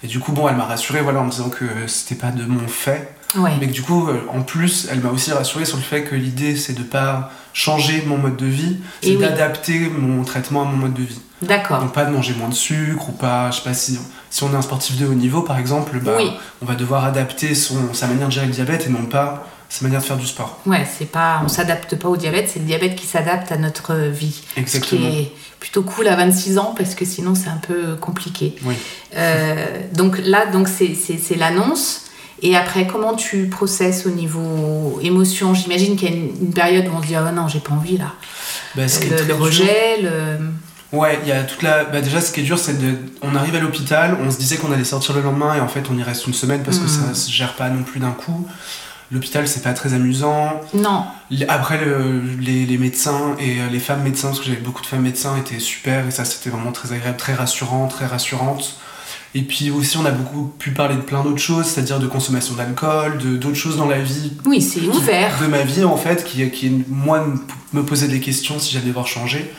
Et 0.03 0.07
du 0.07 0.19
coup, 0.19 0.33
bon, 0.33 0.47
elle 0.49 0.55
m'a 0.55 0.65
rassuré 0.65 1.01
voilà, 1.01 1.21
en 1.21 1.23
me 1.25 1.31
disant 1.31 1.49
que 1.49 1.65
c'était 1.87 2.15
pas 2.15 2.29
de 2.31 2.43
mon 2.45 2.67
fait, 2.67 3.15
Ouais. 3.35 3.53
mais 3.59 3.67
que 3.67 3.71
du 3.73 3.81
coup, 3.81 4.07
euh, 4.09 4.21
en 4.31 4.41
plus, 4.43 4.87
elle 4.91 4.99
m'a 4.99 5.09
aussi 5.09 5.31
rassuré 5.31 5.65
sur 5.65 5.77
le 5.77 5.83
fait 5.83 6.03
que 6.03 6.13
l'idée 6.13 6.55
c'est 6.55 6.73
de 6.73 6.83
pas 6.83 7.31
changer 7.53 8.03
mon 8.05 8.17
mode 8.19 8.37
de 8.37 8.45
vie, 8.45 8.77
c'est 9.01 9.11
oui. 9.11 9.17
d'adapter 9.17 9.79
mon 9.89 10.23
traitement 10.23 10.61
à 10.61 10.65
mon 10.65 10.77
mode 10.77 10.93
de 10.93 11.01
vie. 11.03 11.19
D'accord. 11.41 11.79
Donc 11.79 11.93
pas 11.93 12.05
de 12.05 12.11
manger 12.11 12.33
moins 12.35 12.49
de 12.49 12.53
sucre 12.53 13.09
ou 13.09 13.13
pas, 13.13 13.49
je 13.49 13.57
sais 13.57 13.63
pas 13.63 13.73
si, 13.73 13.97
si 14.33 14.41
on 14.43 14.51
est 14.51 14.55
un 14.55 14.63
sportif 14.63 14.97
de 14.97 15.05
haut 15.05 15.13
niveau 15.13 15.43
par 15.43 15.59
exemple, 15.59 15.99
bah, 15.99 16.13
Oui. 16.17 16.31
on 16.63 16.65
va 16.65 16.73
devoir 16.73 17.05
adapter 17.05 17.53
son, 17.53 17.93
sa 17.93 18.07
manière 18.07 18.27
de 18.29 18.33
gérer 18.33 18.47
le 18.47 18.51
diabète 18.51 18.87
et 18.87 18.89
non 18.89 19.05
pas 19.05 19.47
sa 19.69 19.83
manière 19.85 20.01
de 20.01 20.05
faire 20.05 20.17
du 20.17 20.25
sport. 20.25 20.59
Ouais, 20.65 20.87
c'est 20.97 21.05
pas, 21.05 21.41
on 21.45 21.47
s'adapte 21.47 21.95
pas 21.95 22.09
au 22.09 22.17
diabète, 22.17 22.49
c'est 22.51 22.57
le 22.59 22.65
diabète 22.65 22.95
qui 22.95 23.05
s'adapte 23.05 23.51
à 23.51 23.57
notre 23.57 23.93
vie. 23.93 24.41
Exactement. 24.57 25.01
Ce 25.01 25.07
qui 25.11 25.19
est 25.19 25.31
plutôt 25.59 25.83
cool 25.83 26.07
à 26.07 26.15
26 26.15 26.57
ans 26.57 26.73
parce 26.75 26.95
que 26.95 27.05
sinon 27.05 27.35
c'est 27.35 27.49
un 27.49 27.57
peu 27.67 27.95
compliqué. 27.95 28.55
Oui. 28.65 28.73
Euh, 29.15 29.65
donc 29.93 30.17
là, 30.23 30.47
donc 30.47 30.67
c'est, 30.67 31.35
l'annonce. 31.35 32.05
Et 32.41 32.55
après, 32.57 32.87
comment 32.87 33.13
tu 33.13 33.47
processes 33.49 34.05
au 34.07 34.09
niveau 34.11 34.99
émotion? 35.03 35.53
J'imagine 35.53 35.95
qu'il 35.95 36.09
y 36.09 36.11
a 36.11 36.15
une, 36.15 36.31
une 36.47 36.53
période 36.53 36.87
où 36.87 36.91
on 36.97 37.01
se 37.03 37.07
dit 37.07 37.15
ah 37.15 37.31
non, 37.31 37.47
j'ai 37.47 37.59
pas 37.59 37.73
envie 37.73 37.97
là. 37.97 38.13
Bah, 38.75 38.83
Le, 38.87 39.23
le 39.27 39.33
rejet, 39.35 40.01
le... 40.01 40.39
Ouais, 40.93 41.19
il 41.23 41.27
y 41.29 41.31
a 41.31 41.43
toute 41.43 41.61
la. 41.63 41.83
Bah 41.85 42.01
déjà, 42.01 42.21
ce 42.21 42.31
qui 42.31 42.39
est 42.41 42.43
dur, 42.43 42.57
c'est 42.59 42.77
de. 42.79 42.95
On 43.21 43.35
arrive 43.35 43.55
à 43.55 43.59
l'hôpital, 43.59 44.15
on 44.25 44.29
se 44.31 44.37
disait 44.37 44.57
qu'on 44.57 44.71
allait 44.71 44.83
sortir 44.83 45.15
le 45.15 45.21
lendemain 45.21 45.55
et 45.55 45.59
en 45.59 45.67
fait, 45.67 45.83
on 45.91 45.97
y 45.97 46.03
reste 46.03 46.27
une 46.27 46.33
semaine 46.33 46.61
parce 46.63 46.77
que 46.77 46.83
Mhm. 46.83 47.07
ça 47.09 47.13
se 47.15 47.31
gère 47.31 47.55
pas 47.55 47.69
non 47.69 47.83
plus 47.83 47.99
d'un 47.99 48.11
coup. 48.11 48.47
L'hôpital, 49.11 49.47
c'est 49.47 49.61
pas 49.63 49.73
très 49.73 49.93
amusant. 49.93 50.59
non, 50.73 51.03
Après, 51.47 51.83
le- 51.83 52.21
les, 52.39 52.65
les 52.65 52.77
médecins 52.77 53.35
et 53.39 53.59
euh, 53.59 53.67
les 53.71 53.79
femmes 53.79 54.01
médecins, 54.03 54.29
parce 54.29 54.39
que 54.39 54.45
j'avais 54.45 54.57
beaucoup 54.61 54.81
de 54.81 54.87
femmes 54.87 55.01
médecins, 55.01 55.35
étaient 55.37 55.59
super 55.59 56.07
et 56.07 56.11
ça, 56.11 56.25
c'était 56.25 56.49
vraiment 56.49 56.71
très 56.71 56.93
agréable, 56.93 57.17
très 57.17 57.33
rassurant, 57.33 57.87
très 57.87 58.05
rassurante. 58.07 58.77
Et 59.35 59.41
puis 59.41 59.71
aussi, 59.71 59.97
on 59.97 60.05
a 60.05 60.11
beaucoup 60.11 60.53
pu 60.59 60.71
parler 60.71 60.95
de 60.95 61.01
plein 61.01 61.23
d'autres 61.23 61.39
choses, 61.41 61.65
c'est-à-dire 61.65 61.99
de 61.99 62.05
consommation 62.07 62.53
d'alcool, 62.55 63.17
de 63.17 63.35
d'autres 63.35 63.55
choses 63.55 63.77
dans 63.77 63.87
la 63.87 63.99
vie 63.99 64.31
oui, 64.45 64.61
c'est 64.61 64.81
ouvert. 64.81 65.39
de 65.41 65.47
ma 65.47 65.61
vie 65.63 65.83
en 65.83 65.97
fait 65.97 66.23
qui, 66.23 66.47
qui 66.51 66.83
moi 66.87 67.25
me- 67.25 67.79
me 67.79 67.83
posait 67.85 68.07
des 68.07 68.19
questions 68.19 68.59
si 68.59 68.71
j'allais 68.73 68.87
devoir 68.87 69.07
changer 69.07 69.51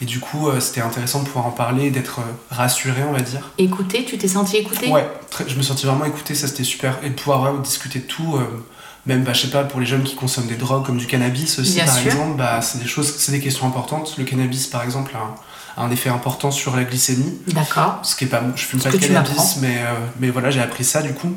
et 0.00 0.04
du 0.04 0.20
coup 0.20 0.48
euh, 0.48 0.60
c'était 0.60 0.80
intéressant 0.82 1.20
de 1.20 1.26
pouvoir 1.26 1.46
en 1.46 1.50
parler 1.50 1.90
d'être 1.90 2.20
euh, 2.20 2.22
rassuré 2.54 3.02
on 3.08 3.12
va 3.12 3.20
dire. 3.20 3.50
Écouter, 3.58 4.04
tu 4.04 4.18
t'es 4.18 4.28
senti 4.28 4.56
écouté? 4.58 4.88
Ouais 4.88 5.08
très- 5.30 5.48
je 5.48 5.56
me 5.56 5.62
sentais 5.62 5.86
vraiment 5.86 6.04
écouté 6.04 6.34
ça 6.34 6.46
c'était 6.48 6.64
super. 6.64 6.98
Et 7.02 7.10
de 7.10 7.14
pouvoir 7.14 7.40
vraiment 7.40 7.60
discuter 7.60 8.00
de 8.00 8.04
tout 8.04 8.36
euh, 8.36 8.64
même 9.06 9.22
bah, 9.22 9.32
je 9.32 9.42
sais 9.42 9.48
pas 9.50 9.62
pour 9.64 9.80
les 9.80 9.86
jeunes 9.86 10.02
qui 10.02 10.14
consomment 10.16 10.48
des 10.48 10.56
drogues 10.56 10.84
comme 10.84 10.98
du 10.98 11.06
cannabis 11.06 11.58
aussi 11.58 11.74
Bien 11.74 11.84
par 11.86 11.94
sûr. 11.96 12.06
exemple 12.06 12.36
bah, 12.36 12.60
c'est 12.62 12.78
des 12.82 12.88
choses 12.88 13.14
c'est 13.18 13.32
des 13.32 13.40
questions 13.40 13.66
importantes. 13.66 14.14
Le 14.18 14.24
cannabis 14.24 14.66
par 14.66 14.82
exemple 14.82 15.12
a 15.14 15.82
un, 15.82 15.90
effet 15.90 16.08
important 16.08 16.50
sur 16.50 16.74
la 16.74 16.84
glycémie. 16.84 17.38
D'accord. 17.48 18.00
ce 18.02 18.16
qui 18.16 18.24
est 18.24 18.28
pas 18.28 18.42
je 18.56 18.62
fume 18.64 18.80
pas 18.80 18.90
de 18.90 18.96
cannabis 18.96 19.56
mais 19.60 19.78
euh, 19.78 19.94
mais 20.20 20.30
voilà 20.30 20.50
j'ai 20.50 20.60
appris 20.60 20.84
ça 20.84 21.02
du 21.02 21.12
coup. 21.14 21.32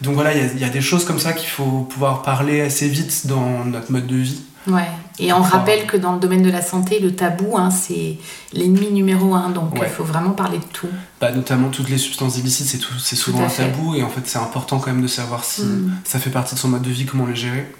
Donc 0.00 0.14
voilà 0.14 0.32
il 0.34 0.38
y 0.38 0.48
a- 0.48 0.52
il 0.52 0.58
y, 0.60 0.64
a 0.64 0.68
des 0.70 0.80
choses 0.80 1.04
comme 1.04 1.18
ça 1.18 1.32
qu'il 1.34 1.48
faut 1.48 1.82
pouvoir 1.90 2.22
parler 2.22 2.60
assez 2.62 2.88
vite 2.88 3.26
dans 3.26 3.64
notre 3.66 3.92
mode 3.92 4.06
de 4.06 4.16
vie 4.16 4.40
Ouais. 4.66 4.88
Et 5.18 5.32
on 5.32 5.38
Enfin, 5.38 5.58
rappelle 5.58 5.86
que 5.86 5.96
dans 5.96 6.12
le 6.12 6.20
domaine 6.20 6.42
de 6.42 6.50
la 6.50 6.60
santé, 6.62 6.98
le 7.00 7.14
tabou, 7.14 7.56
hein, 7.56 7.70
c'est 7.70 8.18
l'ennemi 8.52 8.90
numéro 8.90 9.34
un. 9.34 9.48
Donc 9.50 9.70
il 9.74 9.80
Ouais. 9.80 9.88
faut 9.88 10.04
vraiment 10.04 10.30
parler 10.30 10.58
de 10.58 10.64
tout. 10.72 10.88
bah, 11.20 11.32
notamment 11.32 11.68
toutes 11.68 11.88
les 11.88 11.98
substances 11.98 12.36
illicites, 12.38 12.66
c'est 12.66 12.78
tout- 12.78 12.98
c'est 12.98 13.16
souvent 13.16 13.44
un 13.44 13.48
tabou 13.48 13.94
et 13.94 14.02
en 14.02 14.08
fait 14.08 14.22
c'est 14.24 14.38
important 14.38 14.78
quand 14.78 14.90
même 14.90 15.02
de 15.02 15.06
savoir 15.08 15.44
si 15.44 15.62
Mm. 15.62 15.92
ça 16.04 16.18
fait 16.18 16.30
partie 16.30 16.54
de 16.54 16.60
son 16.60 16.68
mode 16.68 16.82
de 16.82 16.90
vie, 16.90 17.04
comment 17.06 17.26
le 17.26 17.34
gérer. 17.34 17.70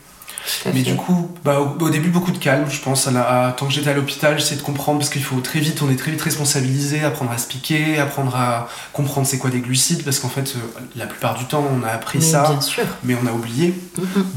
Mais 0.64 0.72
fait. 0.72 0.82
du 0.82 0.96
coup, 0.96 1.30
bah, 1.44 1.60
au, 1.60 1.84
au 1.84 1.90
début 1.90 2.08
beaucoup 2.08 2.30
de 2.32 2.38
calme, 2.38 2.64
je 2.70 2.80
pense. 2.80 3.06
À 3.06 3.10
la- 3.10 3.46
à- 3.48 3.52
tant 3.52 3.66
que 3.66 3.72
j'étais 3.72 3.90
à 3.90 3.94
l'hôpital, 3.94 4.38
j'essayais 4.38 4.56
de 4.56 4.62
comprendre 4.64 4.98
parce 4.98 5.10
qu'il 5.10 5.22
faut 5.22 5.38
très 5.40 5.60
vite, 5.60 5.82
on 5.82 5.90
est 5.90 5.96
très 5.96 6.10
vite 6.12 6.22
responsabilisé, 6.22 7.04
apprendre 7.04 7.30
à 7.30 7.36
se 7.38 7.46
piquer, 7.46 7.98
apprendre 7.98 8.34
à 8.34 8.68
comprendre 8.94 9.26
c'est 9.26 9.36
quoi 9.38 9.50
des 9.50 9.60
glucides 9.60 10.02
parce 10.02 10.18
qu'en 10.18 10.30
fait 10.30 10.54
euh, 10.56 10.80
la 10.96 11.06
plupart 11.06 11.34
du 11.36 11.44
temps 11.44 11.62
on 11.78 11.82
a 11.86 11.90
appris 11.90 12.20
Mais 12.20 12.24
ça, 12.24 12.58
mais 13.04 13.14
on 13.22 13.26
a 13.26 13.32
oublié. 13.32 13.74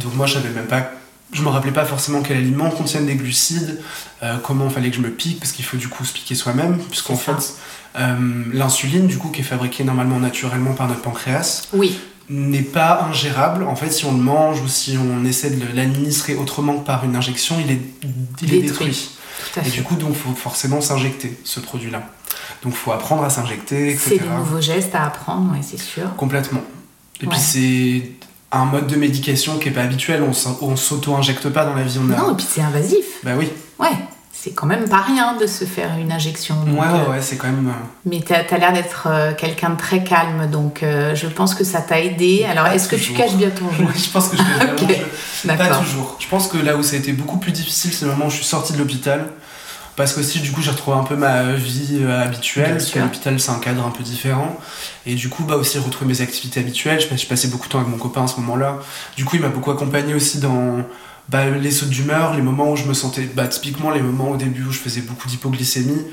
Donc 0.01 0.13
moi 0.15 0.25
je 0.27 0.33
savais 0.33 0.49
même 0.49 0.67
pas, 0.67 0.91
je 1.33 1.41
me 1.41 1.49
rappelais 1.49 1.71
pas 1.73 1.85
forcément 1.85 2.21
quel 2.21 2.37
aliment 2.37 2.69
contiennent 2.69 3.05
des 3.05 3.15
glucides, 3.15 3.81
euh, 4.21 4.37
comment 4.43 4.69
fallait 4.69 4.89
que 4.89 4.95
je 4.95 5.01
me 5.01 5.09
pique 5.09 5.39
parce 5.39 5.51
qu'il 5.51 5.65
faut 5.65 5.77
du 5.77 5.87
coup 5.89 6.05
se 6.05 6.13
piquer 6.13 6.35
soi-même 6.35 6.77
puisqu'en 6.89 7.15
C'est 7.15 7.23
fait 7.25 7.53
euh, 7.97 8.43
l'insuline 8.53 9.07
du 9.07 9.17
coup 9.17 9.29
qui 9.29 9.41
est 9.41 9.43
fabriquée 9.43 9.83
normalement 9.83 10.19
naturellement 10.19 10.73
par 10.73 10.87
notre 10.87 11.01
pancréas 11.01 11.67
Oui, 11.73 11.99
n'est 12.29 12.61
pas 12.61 13.07
ingérable 13.09 13.63
en 13.65 13.75
fait 13.75 13.91
si 13.91 14.05
on 14.05 14.11
le 14.13 14.23
mange 14.23 14.61
ou 14.61 14.67
si 14.67 14.97
on 14.97 15.25
essaie 15.25 15.49
de 15.51 15.65
l'administrer 15.75 16.35
autrement 16.35 16.77
que 16.79 16.85
par 16.85 17.03
une 17.03 17.15
injection 17.15 17.57
il 17.63 17.71
est, 17.71 17.81
il 18.41 18.53
est 18.53 18.61
Détruit. 18.61 18.61
détruit. 18.87 19.09
tout 19.53 19.59
à 19.59 19.67
Et 19.67 19.69
du 19.69 19.83
coup 19.83 19.95
donc 19.95 20.15
faut 20.15 20.33
forcément 20.33 20.81
s'injecter 20.81 21.37
ce 21.43 21.59
produit 21.59 21.91
là. 21.91 22.03
Donc 22.63 22.73
faut 22.73 22.91
apprendre 22.93 23.23
à 23.23 23.29
s'injecter 23.29 23.95
C'est 23.97 24.15
etc. 24.15 24.21
des 24.29 24.35
nouveaux 24.37 24.61
gestes 24.61 24.95
à 24.95 25.05
apprendre, 25.05 25.51
ouais, 25.51 25.59
c'est 25.61 25.79
sûr. 25.79 26.15
Complètement. 26.15 26.61
Et 27.21 27.25
Ouais. 27.25 27.31
puis 27.31 27.39
c'est 27.39 28.11
un 28.53 28.65
mode 28.65 28.87
de 28.87 28.95
médication 28.95 29.57
qui 29.57 29.69
est 29.69 29.71
pas 29.71 29.81
habituel, 29.81 30.23
on 30.61 30.75
s'auto-injecte 30.75 31.49
pas 31.49 31.65
dans 31.65 31.73
la 31.73 31.83
vie, 31.83 31.99
on 31.99 32.11
a... 32.11 32.15
Non, 32.17 32.33
et 32.33 32.35
puis 32.35 32.45
c'est 32.47 32.61
invasif. 32.61 33.05
Bah 33.23 33.31
oui, 33.37 33.49
Ouais, 33.79 33.89
c'est 34.31 34.51
quand 34.51 34.67
même 34.67 34.87
pas 34.89 35.01
rien 35.01 35.35
de 35.37 35.47
se 35.47 35.65
faire 35.65 35.89
une 35.99 36.11
injection. 36.11 36.55
ouais, 36.65 36.71
donc, 36.71 36.79
ouais, 36.81 36.87
euh, 37.07 37.11
ouais, 37.11 37.21
c'est 37.21 37.37
quand 37.37 37.47
même... 37.47 37.67
euh, 37.67 37.85
Mais 38.05 38.21
t'as 38.25 38.43
as, 38.53 38.57
l'air 38.57 38.73
d'être 38.73 39.07
euh, 39.09 39.33
quelqu'un 39.33 39.71
de 39.71 39.77
très 39.77 40.03
calme, 40.03 40.49
donc 40.51 40.83
euh, 40.83 41.15
je 41.15 41.27
pense 41.27 41.55
que 41.55 41.63
ça 41.63 41.81
t'a 41.81 41.99
aidé. 42.01 42.45
Alors, 42.49 42.67
est-ce 42.67 42.87
que 42.87 42.95
tu 42.95 43.13
caches 43.13 43.35
bien 43.35 43.49
ton 43.49 43.71
jeu 43.77 43.85
je 43.95 44.09
pense 44.09 44.29
que 44.29 44.37
je 44.37 44.43
vais 44.43 44.53
vraiment... 44.65 44.73
Ok, 44.83 44.95
je- 45.43 45.47
Pas 45.47 45.67
toujours. 45.77 46.17
Je 46.19 46.27
pense 46.27 46.47
que 46.47 46.57
là 46.57 46.75
où 46.77 46.83
ça 46.83 46.95
a 46.95 46.99
été 46.99 47.13
beaucoup 47.13 47.37
plus 47.37 47.51
difficile, 47.51 47.91
c'est 47.93 48.05
le 48.05 48.11
moment 48.11 48.25
où 48.27 48.29
je 48.29 48.35
suis 48.35 48.45
sorti 48.45 48.73
de 48.73 48.77
l'hôpital. 48.77 49.27
Parce 49.95 50.13
que 50.13 50.21
aussi, 50.21 50.39
du 50.39 50.51
coup, 50.51 50.61
j'ai 50.61 50.71
retrouvé 50.71 50.97
un 50.97 51.03
peu 51.03 51.15
ma 51.15 51.53
vie 51.53 51.99
euh, 52.01 52.23
habituelle, 52.23 52.71
parce 52.71 52.85
sûr. 52.85 53.01
l'hôpital, 53.01 53.39
c'est 53.39 53.51
un 53.51 53.59
cadre 53.59 53.85
un 53.85 53.91
peu 53.91 54.03
différent. 54.03 54.57
Et 55.05 55.15
du 55.15 55.29
coup, 55.29 55.43
bah 55.43 55.55
aussi 55.55 55.77
retrouver 55.77 56.07
mes 56.13 56.21
activités 56.21 56.59
habituelles. 56.59 56.99
Je, 56.99 57.15
je 57.15 57.27
passais 57.27 57.47
beaucoup 57.47 57.67
de 57.67 57.71
temps 57.71 57.79
avec 57.79 57.91
mon 57.91 57.97
copain 57.97 58.23
à 58.23 58.27
ce 58.27 58.39
moment-là. 58.39 58.79
Du 59.15 59.25
coup, 59.25 59.35
il 59.35 59.41
m'a 59.41 59.49
beaucoup 59.49 59.71
accompagné 59.71 60.15
aussi 60.15 60.39
dans 60.39 60.83
bah, 61.29 61.49
les 61.49 61.71
sautes 61.71 61.89
d'humeur, 61.89 62.33
les 62.33 62.41
moments 62.41 62.71
où 62.71 62.75
je 62.75 62.85
me 62.85 62.93
sentais, 62.93 63.29
bah, 63.33 63.47
typiquement 63.47 63.91
les 63.91 64.01
moments 64.01 64.31
au 64.31 64.37
début 64.37 64.63
où 64.63 64.71
je 64.71 64.79
faisais 64.79 65.01
beaucoup 65.01 65.27
d'hypoglycémie. 65.27 66.05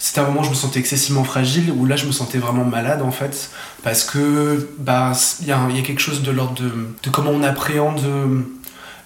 C'était 0.00 0.20
un 0.20 0.26
moment 0.26 0.42
où 0.42 0.44
je 0.44 0.50
me 0.50 0.54
sentais 0.54 0.78
excessivement 0.78 1.24
fragile, 1.24 1.72
où 1.76 1.84
là 1.84 1.96
je 1.96 2.06
me 2.06 2.12
sentais 2.12 2.38
vraiment 2.38 2.64
malade 2.64 3.02
en 3.02 3.10
fait, 3.10 3.50
parce 3.82 4.04
que 4.04 4.68
bah 4.78 5.12
il 5.40 5.46
y, 5.46 5.48
y 5.48 5.52
a 5.52 5.82
quelque 5.82 6.00
chose 6.00 6.22
de 6.22 6.30
l'ordre 6.30 6.54
de, 6.62 6.70
de 7.02 7.10
comment 7.10 7.30
on 7.30 7.42
appréhende 7.42 8.00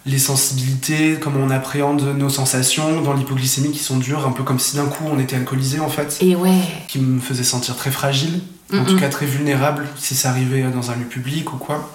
les 0.04 0.18
sensibilités, 0.18 1.18
comment 1.20 1.40
on 1.40 1.50
appréhende 1.50 2.02
nos 2.16 2.28
sensations 2.28 3.02
dans 3.02 3.12
l'hypoglycémie 3.12 3.70
qui 3.70 3.78
sont 3.78 3.98
dures, 3.98 4.26
un 4.26 4.32
peu 4.32 4.42
comme 4.42 4.58
si 4.58 4.76
d'un 4.76 4.86
coup 4.86 5.04
on 5.10 5.18
était 5.18 5.36
alcoolisé 5.36 5.80
en 5.80 5.88
fait, 5.88 6.18
Et 6.20 6.34
ouais. 6.34 6.58
qui 6.88 6.98
me 6.98 7.20
faisait 7.20 7.44
sentir 7.44 7.76
très 7.76 7.90
fragile, 7.90 8.40
en 8.72 8.84
tout 8.84 8.98
cas 8.98 9.08
très 9.08 9.26
vulnérable 9.26 9.86
si 9.96 10.14
ça 10.14 10.30
arrivait 10.30 10.62
dans 10.62 10.90
un 10.90 10.96
lieu 10.96 11.04
public 11.04 11.52
ou 11.52 11.56
quoi. 11.56 11.88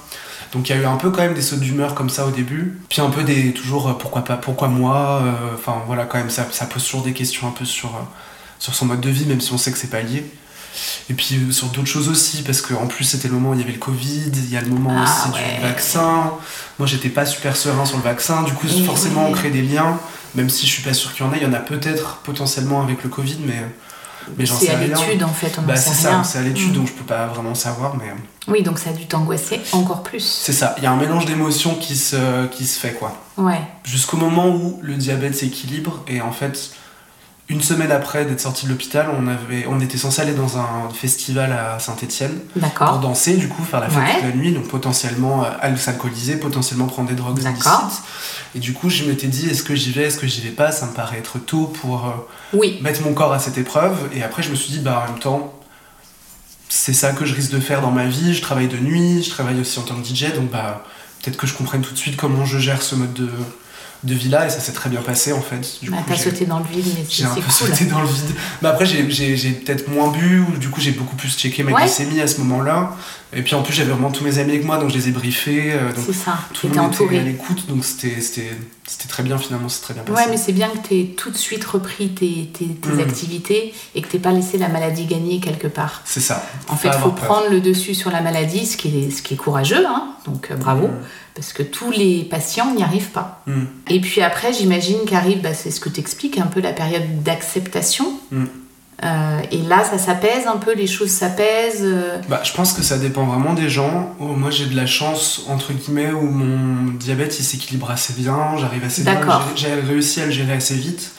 Donc 0.53 0.69
il 0.69 0.75
y 0.75 0.79
a 0.79 0.81
eu 0.81 0.85
un 0.85 0.95
peu 0.95 1.09
quand 1.09 1.21
même 1.21 1.33
des 1.33 1.41
sautes 1.41 1.59
d'humeur 1.59 1.93
comme 1.93 2.09
ça 2.09 2.25
au 2.25 2.31
début, 2.31 2.79
puis 2.89 3.01
un 3.01 3.09
peu 3.09 3.23
des 3.23 3.51
toujours 3.51 3.89
euh, 3.89 3.93
pourquoi 3.93 4.23
pas, 4.23 4.37
pourquoi 4.37 4.69
moi, 4.69 5.21
euh, 5.23 5.55
enfin 5.55 5.81
voilà 5.87 6.05
quand 6.05 6.17
même 6.17 6.29
ça, 6.29 6.47
ça 6.51 6.65
pose 6.65 6.85
toujours 6.85 7.03
des 7.03 7.13
questions 7.13 7.47
un 7.47 7.51
peu 7.51 7.65
sur, 7.65 7.89
euh, 7.89 8.01
sur 8.57 8.73
son 8.73 8.85
mode 8.85 9.01
de 9.01 9.09
vie 9.09 9.25
même 9.25 9.41
si 9.41 9.51
on 9.51 9.57
sait 9.57 9.71
que 9.71 9.77
c'est 9.77 9.89
pas 9.89 10.01
lié. 10.01 10.23
Et 11.09 11.13
puis 11.13 11.35
euh, 11.37 11.51
sur 11.51 11.67
d'autres 11.67 11.87
choses 11.87 12.09
aussi, 12.09 12.41
parce 12.43 12.61
qu'en 12.61 12.85
plus 12.87 13.05
c'était 13.05 13.27
le 13.29 13.33
moment 13.35 13.51
où 13.51 13.53
il 13.53 13.59
y 13.61 13.63
avait 13.63 13.71
le 13.71 13.77
Covid, 13.79 14.29
il 14.33 14.49
y 14.51 14.57
a 14.57 14.61
le 14.61 14.67
moment 14.67 14.93
Ah, 14.97 15.03
aussi 15.03 15.33
ouais. 15.33 15.55
du 15.55 15.61
vaccin. 15.61 16.31
Moi 16.79 16.87
j'étais 16.87 17.09
pas 17.09 17.25
super 17.25 17.55
serein 17.55 17.85
sur 17.85 17.97
le 17.97 18.03
vaccin, 18.03 18.43
du 18.43 18.51
coup 18.53 18.67
forcément 18.85 19.25
on 19.27 19.31
crée 19.31 19.49
des 19.49 19.61
liens, 19.61 19.97
même 20.35 20.49
si 20.49 20.65
je 20.67 20.71
suis 20.73 20.83
pas 20.83 20.93
sûr 20.93 21.13
qu'il 21.13 21.25
y 21.25 21.29
en 21.29 21.33
ait, 21.33 21.37
il 21.37 21.43
y 21.43 21.45
en 21.45 21.53
a 21.53 21.59
peut-être 21.59 22.17
potentiellement 22.23 22.81
avec 22.81 23.03
le 23.03 23.09
Covid, 23.09 23.37
mais, 23.45 23.63
mais 24.37 24.45
j'en 24.45 24.57
C'est 24.59 24.65
sais 24.65 24.71
à 24.73 24.77
rien. 24.79 24.87
l'étude 24.89 25.23
en 25.23 25.29
fait, 25.33 25.53
on 25.57 25.61
Bah 25.61 25.77
c'est 25.77 25.93
ça, 25.93 26.21
c'est 26.25 26.39
à 26.39 26.41
l'étude 26.41 26.71
Mm. 26.71 26.75
donc 26.75 26.87
je 26.87 26.91
peux 26.93 27.05
pas 27.05 27.27
vraiment 27.27 27.55
savoir, 27.55 27.95
mais 27.95 28.13
Oui, 28.49 28.61
donc 28.61 28.77
ça 28.77 28.89
a 28.89 28.93
dû 28.93 29.05
t'angoisser 29.07 29.61
encore 29.71 30.03
plus. 30.03 30.19
c'est 30.43 30.51
ça. 30.51 30.75
Il 30.77 30.83
y 30.83 30.87
a 30.87 30.91
un 30.91 30.97
mélange 30.97 31.25
d'émotions 31.25 31.75
qui 31.75 31.95
se, 31.95 32.47
qui 32.47 32.65
se 32.65 32.77
fait 32.77 32.91
quoi. 32.93 33.15
Ouais. 33.37 33.61
Jusqu'au 33.85 34.17
moment 34.17 34.49
où 34.49 34.77
le 34.83 34.95
diabète 34.95 35.35
s'équilibre 35.37 36.03
et 36.09 36.19
en 36.19 36.33
fait, 36.33 36.71
une 37.49 37.61
semaine 37.61 37.91
après 37.93 38.25
d'être 38.25 38.41
sorti 38.41 38.65
de 38.65 38.71
l'hôpital, 38.71 39.07
on, 39.17 39.25
avait, 39.27 39.65
on 39.69 39.79
était 39.79 39.97
censé 39.97 40.21
aller 40.21 40.33
dans 40.33 40.57
un 40.57 40.89
festival 40.93 41.53
à 41.53 41.79
Saint-Etienne 41.79 42.39
pour 42.75 42.99
danser, 42.99 43.37
du 43.37 43.47
coup, 43.47 43.63
faire 43.63 43.79
la 43.79 43.87
fête 43.89 43.97
Ouais. 44.03 44.13
toute 44.15 44.23
la 44.23 44.35
nuit, 44.35 44.51
donc 44.53 44.67
potentiellement 44.67 45.45
euh, 45.45 45.49
aller 45.61 45.77
s'alcooliser, 45.77 46.35
potentiellement 46.37 46.87
prendre 46.87 47.07
des 47.07 47.15
drogues 47.15 47.41
illicites. 47.41 48.03
Et 48.55 48.59
du 48.59 48.73
coup, 48.73 48.89
je 48.89 49.05
m'étais 49.05 49.27
dit, 49.27 49.47
est-ce 49.49 49.63
que 49.63 49.75
j'y 49.75 49.91
vais, 49.93 50.03
est-ce 50.03 50.17
que 50.17 50.27
j'y 50.27 50.41
vais 50.41 50.49
pas? 50.49 50.71
Ça 50.73 50.87
me 50.87 50.91
paraît 50.93 51.19
être 51.19 51.39
tôt 51.39 51.67
pour 51.81 52.07
euh, 52.07 52.11
Oui. 52.57 52.79
mettre 52.81 53.01
mon 53.03 53.13
corps 53.13 53.31
à 53.31 53.39
cette 53.39 53.57
épreuve. 53.57 53.95
Et 54.13 54.23
après, 54.23 54.43
je 54.43 54.49
me 54.49 54.55
suis 54.55 54.71
dit, 54.73 54.79
bah 54.79 55.05
en 55.07 55.11
même 55.11 55.21
temps, 55.21 55.53
c'est 56.67 56.93
ça 56.93 57.11
que 57.13 57.23
je 57.25 57.33
risque 57.33 57.51
de 57.51 57.59
faire 57.61 57.79
dans 57.81 57.91
ma 57.91 58.07
vie. 58.07 58.33
Je 58.33 58.41
travaille 58.41 58.67
de 58.67 58.77
nuit, 58.77 59.23
je 59.23 59.29
travaille 59.29 59.59
aussi 59.61 59.79
en 59.79 59.83
tant 59.83 59.95
que 59.95 60.05
DJ, 60.05 60.33
donc 60.35 60.51
bah 60.51 60.83
peut-être 61.23 61.37
que 61.37 61.47
je 61.47 61.53
comprenne 61.53 61.81
tout 61.81 61.93
de 61.93 61.97
suite 61.97 62.17
comment 62.17 62.43
je 62.45 62.57
gère 62.59 62.81
ce 62.81 62.95
mode 62.95 63.13
de, 63.13 63.29
de 64.03 64.13
vie-là. 64.13 64.47
Et 64.47 64.49
ça 64.49 64.59
s'est 64.59 64.71
très 64.73 64.89
bien 64.89 65.01
passé 65.01 65.33
en 65.33 65.41
fait. 65.41 65.79
Du 65.81 65.91
coup, 65.91 65.97
t'as 66.07 66.15
sauté 66.15 66.45
dans 66.45 66.59
le 66.59 66.65
vide, 66.65 66.85
mais 66.97 67.03
c'est 67.07 67.15
j'ai 67.17 67.25
un 67.25 67.29
peu 67.35 67.41
cool. 67.41 67.51
sauté 67.51 67.85
dans 67.85 68.01
le 68.01 68.07
vide. 68.07 68.35
Mais 68.61 68.69
après, 68.69 68.85
j'ai- 68.85 69.09
j'ai 69.09 69.35
j'ai 69.37 69.51
peut-être 69.51 69.87
moins 69.89 70.09
bu, 70.11 70.39
ou 70.41 70.57
du 70.57 70.69
coup, 70.69 70.79
j'ai 70.81 70.91
beaucoup 70.91 71.15
plus 71.15 71.29
checké 71.37 71.63
ma 71.63 71.71
Ouais. 71.71 71.81
glycémie 71.83 72.21
à 72.21 72.27
ce 72.27 72.39
moment-là. 72.41 72.95
Et 73.33 73.41
puis 73.41 73.55
en 73.55 73.61
plus, 73.61 73.73
j'avais 73.73 73.91
vraiment 73.91 74.09
tous 74.09 74.23
mes 74.23 74.37
amis 74.39 74.51
avec 74.51 74.63
moi, 74.63 74.77
donc 74.77 74.89
je 74.89 74.95
les 74.95 75.09
ai 75.09 75.11
briefés. 75.11 75.73
euh, 75.73 75.91
C'est 76.05 76.13
ça. 76.13 76.37
tout 76.53 76.67
le 76.67 76.73
monde 76.75 76.93
était 76.93 77.01
à 77.01 77.03
entouré. 77.05 77.19
l'écoute, 77.19 77.67
donc 77.67 77.83
c'était 77.83 78.21
c'était- 78.21 78.55
c'était 78.87 79.09
très 79.09 79.21
bien 79.23 79.37
finalement, 79.37 79.67
c'est 79.67 79.81
très 79.81 79.93
bien 79.93 80.03
passé. 80.03 80.17
Ouais, 80.17 80.27
mais 80.31 80.37
c'est 80.37 80.53
bien 80.53 80.69
que 80.69 80.77
t'aies 80.87 81.13
tout 81.17 81.29
de 81.29 81.35
suite 81.35 81.65
repris 81.65 82.09
tes, 82.09 82.49
tes, 82.57 82.67
tes 82.67 82.89
Mm. 82.89 82.99
activités 83.01 83.73
et 83.95 84.01
que 84.01 84.07
t'aies 84.07 84.19
pas 84.19 84.31
laissé 84.31 84.57
la 84.57 84.69
maladie 84.69 85.05
gagner 85.07 85.41
quelque 85.41 85.67
part. 85.67 86.01
C'est 86.05 86.21
ça. 86.21 86.41
En 86.69 86.77
fait, 86.77 86.87
il 86.87 86.93
faut 87.01 87.09
peur. 87.11 87.25
prendre 87.25 87.49
le 87.49 87.59
dessus 87.59 87.95
sur 87.95 88.11
la 88.11 88.21
maladie, 88.21 88.65
ce 88.65 88.77
qui 88.77 88.87
est, 88.97 89.11
ce 89.11 89.21
qui 89.21 89.33
est 89.33 89.37
courageux, 89.37 89.85
hein, 89.85 90.07
donc 90.25 90.47
euh, 90.51 90.55
bravo, 90.55 90.87
Mm. 90.87 90.91
Parce 91.37 91.53
que 91.53 91.61
tous 91.61 91.91
les 91.91 92.23
patients 92.23 92.73
n'y 92.73 92.81
arrivent 92.81 93.11
pas. 93.11 93.43
Mm. 93.45 93.63
Et 93.91 94.01
puis 94.01 94.21
après, 94.21 94.51
j'imagine 94.53 94.97
qu'arrive, 95.07 95.41
bah, 95.41 95.53
c'est 95.53 95.69
ce 95.69 95.79
que 95.79 95.87
t'expliques, 95.89 96.39
un 96.39 96.47
peu 96.47 96.61
la 96.61 96.73
période 96.73 97.21
d'acceptation. 97.23 98.07
Mm. 98.31 98.45
Euh, 99.03 99.39
et 99.51 99.59
là, 99.59 99.83
ça 99.83 99.99
s'apaise 99.99 100.47
un 100.47 100.57
peu, 100.57 100.73
les 100.73 100.87
choses 100.87 101.11
s'apaisent. 101.11 101.83
euh, 101.83 102.17
Bah, 102.27 102.41
je 102.43 102.51
pense 102.53 102.73
que 102.73 102.81
ça 102.81 102.97
dépend 102.97 103.25
vraiment 103.25 103.53
des 103.53 103.69
gens. 103.69 104.15
Oh, 104.19 104.29
moi, 104.29 104.49
j'ai 104.49 104.65
de 104.65 104.75
la 104.75 104.87
chance, 104.87 105.43
entre 105.49 105.71
guillemets, 105.73 106.11
où 106.11 106.23
mon 106.23 106.91
diabète 106.93 107.39
il 107.39 107.43
s'équilibre 107.43 107.91
assez 107.91 108.13
bien, 108.13 108.57
j'arrive 108.59 108.83
assez 108.83 109.03
bien, 109.03 109.21
j'ai 109.55 109.71
réussi 109.75 110.21
à 110.21 110.25
le 110.25 110.31
gérer 110.31 110.53
assez 110.53 110.73
vite. 110.73 111.11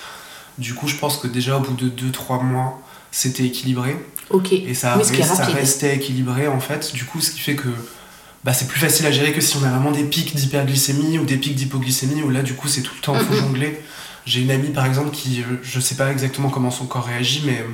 Du 0.58 0.74
coup, 0.74 0.88
je 0.88 0.96
pense 0.96 1.18
que 1.18 1.28
déjà 1.28 1.56
au 1.56 1.60
bout 1.60 1.74
de 1.74 1.88
2-3 1.88 2.42
mois, 2.42 2.82
c'était 3.12 3.44
équilibré. 3.44 3.96
ok. 4.30 4.52
Et 4.52 4.74
ça, 4.74 4.98
oui, 4.98 5.22
ça 5.22 5.44
restait 5.44 5.94
équilibré 5.94 6.48
en 6.48 6.58
fait. 6.58 6.92
Du 6.92 7.04
coup, 7.04 7.20
ce 7.20 7.30
qui 7.30 7.38
fait 7.38 7.54
que 7.54 7.68
bah, 8.48 8.54
c'est 8.54 8.66
plus 8.66 8.80
facile 8.80 9.04
à 9.04 9.10
gérer 9.12 9.34
que 9.34 9.42
si 9.42 9.58
on 9.58 9.62
a 9.62 9.68
vraiment 9.68 9.90
des 9.90 10.04
pics 10.04 10.34
d'hyperglycémie 10.34 11.18
ou 11.18 11.26
des 11.26 11.36
pics 11.36 11.54
d'hypoglycémie 11.54 12.22
où 12.22 12.30
là, 12.30 12.40
du 12.40 12.54
coup, 12.54 12.66
c'est 12.66 12.80
tout 12.80 12.94
le 12.96 13.02
temps, 13.02 13.14
il 13.14 13.20
faut 13.20 13.34
jongler. 13.34 13.78
J'ai 14.24 14.40
une 14.40 14.50
amie 14.50 14.70
par 14.70 14.86
exemple 14.86 15.10
qui, 15.10 15.42
euh, 15.42 15.60
je 15.62 15.78
sais 15.78 15.96
pas 15.96 16.10
exactement 16.10 16.48
comment 16.48 16.70
son 16.70 16.86
corps 16.86 17.04
réagit, 17.04 17.42
mais 17.44 17.58
euh, 17.58 17.70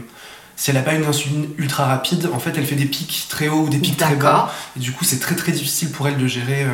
si 0.57 0.71
elle 0.71 0.77
a 0.77 0.83
pas 0.83 0.95
une 0.95 1.05
insuline 1.05 1.47
ultra 1.59 1.85
rapide, 1.85 2.29
en 2.35 2.41
fait, 2.41 2.55
elle 2.57 2.67
fait 2.67 2.75
des 2.75 2.87
pics 2.87 3.27
très 3.29 3.47
hauts 3.47 3.67
ou 3.67 3.69
des 3.69 3.79
pics 3.79 3.97
très 3.97 4.17
bas. 4.17 4.53
Et 4.77 4.81
du 4.81 4.91
coup, 4.91 5.05
c'est 5.05 5.21
très 5.21 5.37
très 5.37 5.53
difficile 5.53 5.93
pour 5.93 6.09
elle 6.09 6.17
de 6.17 6.27
gérer. 6.27 6.65
euh, 6.65 6.73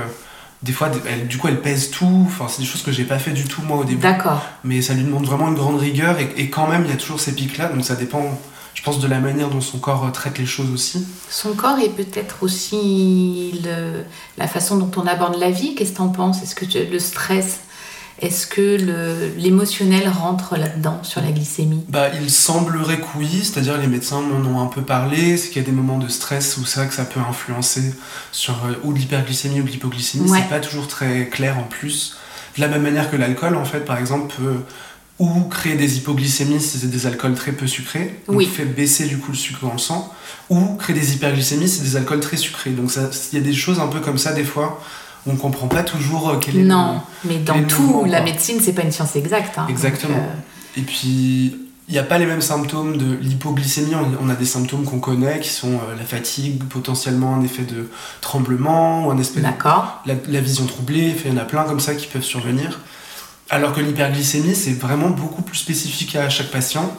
des 0.63 0.73
fois, 0.73 0.91
elle, 1.07 1.29
du 1.29 1.37
coup, 1.37 1.49
elle 1.49 1.61
pèse 1.61 1.91
tout. 1.91 2.25
Enfin, 2.27 2.47
c'est 2.49 2.63
des 2.63 2.67
choses 2.67 2.83
que 2.83 2.93
j'ai 2.93 3.05
pas 3.05 3.19
fait 3.19 3.33
du 3.33 3.45
tout 3.45 3.61
moi 3.61 3.77
au 3.77 3.85
début. 3.85 4.01
D'accord. 4.01 4.47
Mais 4.65 4.81
ça 4.81 4.95
lui 4.95 5.03
demande 5.03 5.27
vraiment 5.27 5.49
une 5.49 5.57
grande 5.57 5.79
rigueur. 5.79 6.19
Et, 6.19 6.33
et 6.39 6.49
quand 6.49 6.69
même, 6.69 6.85
il 6.87 6.91
y 6.91 6.95
a 6.95 6.97
toujours 6.97 7.21
ces 7.21 7.35
pics-là. 7.35 7.69
Donc 7.69 7.85
ça 7.85 7.97
dépend, 7.97 8.41
je 8.75 8.83
pense, 8.83 8.99
de 9.01 9.07
la 9.09 9.19
manière 9.21 9.49
dont 9.51 9.61
son 9.61 9.79
corps 9.79 10.07
euh, 10.07 10.11
traite 10.11 10.39
les 10.39 10.47
choses 10.47 10.71
aussi. 10.73 11.07
Son 11.29 11.53
corps 11.55 11.79
est 11.79 11.91
peut-être 11.91 12.43
aussi 12.43 13.61
le- 13.65 14.05
la 14.39 14.49
façon 14.49 14.77
dont 14.77 14.91
on 14.97 15.07
aborde 15.07 15.39
la 15.39 15.51
vie. 15.51 15.75
Qu'est-ce 15.75 15.91
que 15.93 15.97
tu 15.97 16.03
en 16.03 16.09
penses? 16.09 16.43
Est-ce 16.43 16.55
que 16.55 16.65
tu- 16.65 16.85
le 16.87 16.99
stress, 16.99 17.61
est-ce 18.21 18.47
que 18.47 18.77
l'émotionnel 19.39 20.09
rentre 20.09 20.57
là-dedans 20.57 21.01
sur 21.03 21.21
la 21.21 21.31
glycémie? 21.33 21.85
Bah, 21.89 22.09
il 22.21 22.31
semblerait 22.31 22.99
que 23.01 23.07
oui, 23.19 23.41
c'est-à-dire 23.43 23.77
les 23.79 23.87
médecins 23.87 24.21
m'en 24.21 24.49
ont 24.49 24.61
un 24.63 24.67
peu 24.67 24.83
parlé, 24.83 25.37
c'est 25.37 25.49
qu'il 25.49 25.63
y 25.63 25.65
a 25.65 25.69
des 25.69 25.73
moments 25.75 25.99
de 25.99 26.09
stress 26.09 26.57
où 26.57 26.65
c'est 26.65 26.81
vrai 26.81 26.89
que 26.89 26.95
ça 26.95 27.05
peut 27.05 27.21
influencer 27.21 27.95
sur 28.33 28.55
euh, 28.67 28.75
ou 28.85 28.93
l'hyperglycémie 28.93 29.61
ou 29.61 29.67
l'hypoglycémie, 29.67 30.31
Ouais. 30.31 30.39
c'est 30.43 30.49
pas 30.49 30.61
toujours 30.61 30.89
très 30.89 31.27
clair 31.29 31.59
en 31.59 31.65
plus. 31.65 32.17
De 32.57 32.61
la 32.63 32.69
même 32.69 32.83
manière 32.83 33.11
que 33.11 33.17
l'alcool, 33.17 33.57
en 33.57 33.65
fait, 33.65 33.81
par 33.85 33.97
exemple, 33.99 34.35
peut 34.37 34.57
ou 35.21 35.43
créer 35.51 35.77
des 35.77 35.99
hypoglycémies 35.99 36.61
si 36.61 36.79
c'est 36.79 36.91
des 36.91 37.07
alcools 37.07 37.35
très 37.35 37.53
peu 37.53 37.67
sucrés, 37.67 38.21
donc 38.27 38.37
Oui. 38.39 38.47
fait 38.47 38.65
baisser 38.65 39.05
du 39.07 39.19
coup 39.19 39.31
le 39.31 39.37
sucre 39.37 39.61
dans 39.67 39.73
le 39.75 39.79
sang, 39.79 40.13
ou 40.49 40.75
créer 40.77 40.97
des 40.97 41.15
hyperglycémies 41.15 41.69
si 41.69 41.77
c'est 41.79 41.85
des 41.85 41.97
alcools 41.97 42.21
très 42.21 42.37
sucrés. 42.39 42.71
Donc 42.71 42.91
il 43.33 43.39
y 43.39 43.41
a 43.41 43.45
des 43.45 43.53
choses 43.53 43.79
un 43.81 43.87
peu 43.89 44.01
comme 44.01 44.19
ça 44.19 44.33
des 44.33 44.45
fois, 44.45 44.81
on 45.27 45.37
comprend 45.37 45.69
pas 45.69 45.83
toujours 45.83 46.31
euh, 46.31 46.39
quel 46.41 46.57
est 46.57 46.63
le- 46.63 46.69
Non, 46.69 47.03
mais 47.25 47.37
dans 47.39 47.63
tout, 47.65 48.05
la 48.09 48.23
médecine, 48.23 48.59
c'est 48.61 48.73
pas 48.73 48.83
une 48.83 48.93
science 48.93 49.15
exacte. 49.15 49.59
hein. 49.59 49.67
Exactement. 49.69 50.15
Donc, 50.17 50.25
euh, 50.25 50.79
Et 50.81 50.83
puis, 50.83 51.55
il 51.89 51.93
n'y 51.93 51.99
a 51.99 52.03
pas 52.05 52.17
les 52.19 52.25
mêmes 52.27 52.41
symptômes 52.41 52.97
de 52.97 53.17
l'hypoglycémie. 53.21 53.93
On- 54.23 54.29
a 54.31 54.35
des 54.35 54.45
symptômes 54.47 54.85
qu'on 54.85 55.01
connaît, 55.01 55.41
qui 55.41 55.51
sont 55.51 55.73
euh, 55.75 55.97
la 55.99 56.05
fatigue, 56.05 56.63
potentiellement 56.65 57.35
un 57.35 57.43
effet 57.43 57.65
de 57.65 57.91
tremblement, 58.23 59.07
ou 59.07 59.11
un 59.11 59.19
espèce 59.19 59.43
de, 59.43 59.49
D'accord. 59.49 60.01
la, 60.07 60.15
la 60.29 60.41
vision 60.41 60.65
troublée. 60.67 61.15
Il 61.27 61.31
y 61.33 61.35
en 61.35 61.37
a 61.37 61.45
plein 61.45 61.65
comme 61.65 61.81
ça 61.81 61.95
qui 61.95 62.07
peuvent 62.07 62.23
survenir. 62.23 62.81
Alors 63.51 63.73
que 63.73 63.81
l'hyperglycémie, 63.81 64.55
c'est 64.55 64.73
vraiment 64.73 65.11
beaucoup 65.11 65.43
plus 65.43 65.57
spécifique 65.59 66.15
à 66.17 66.29
chaque 66.29 66.51
patient. 66.51 66.91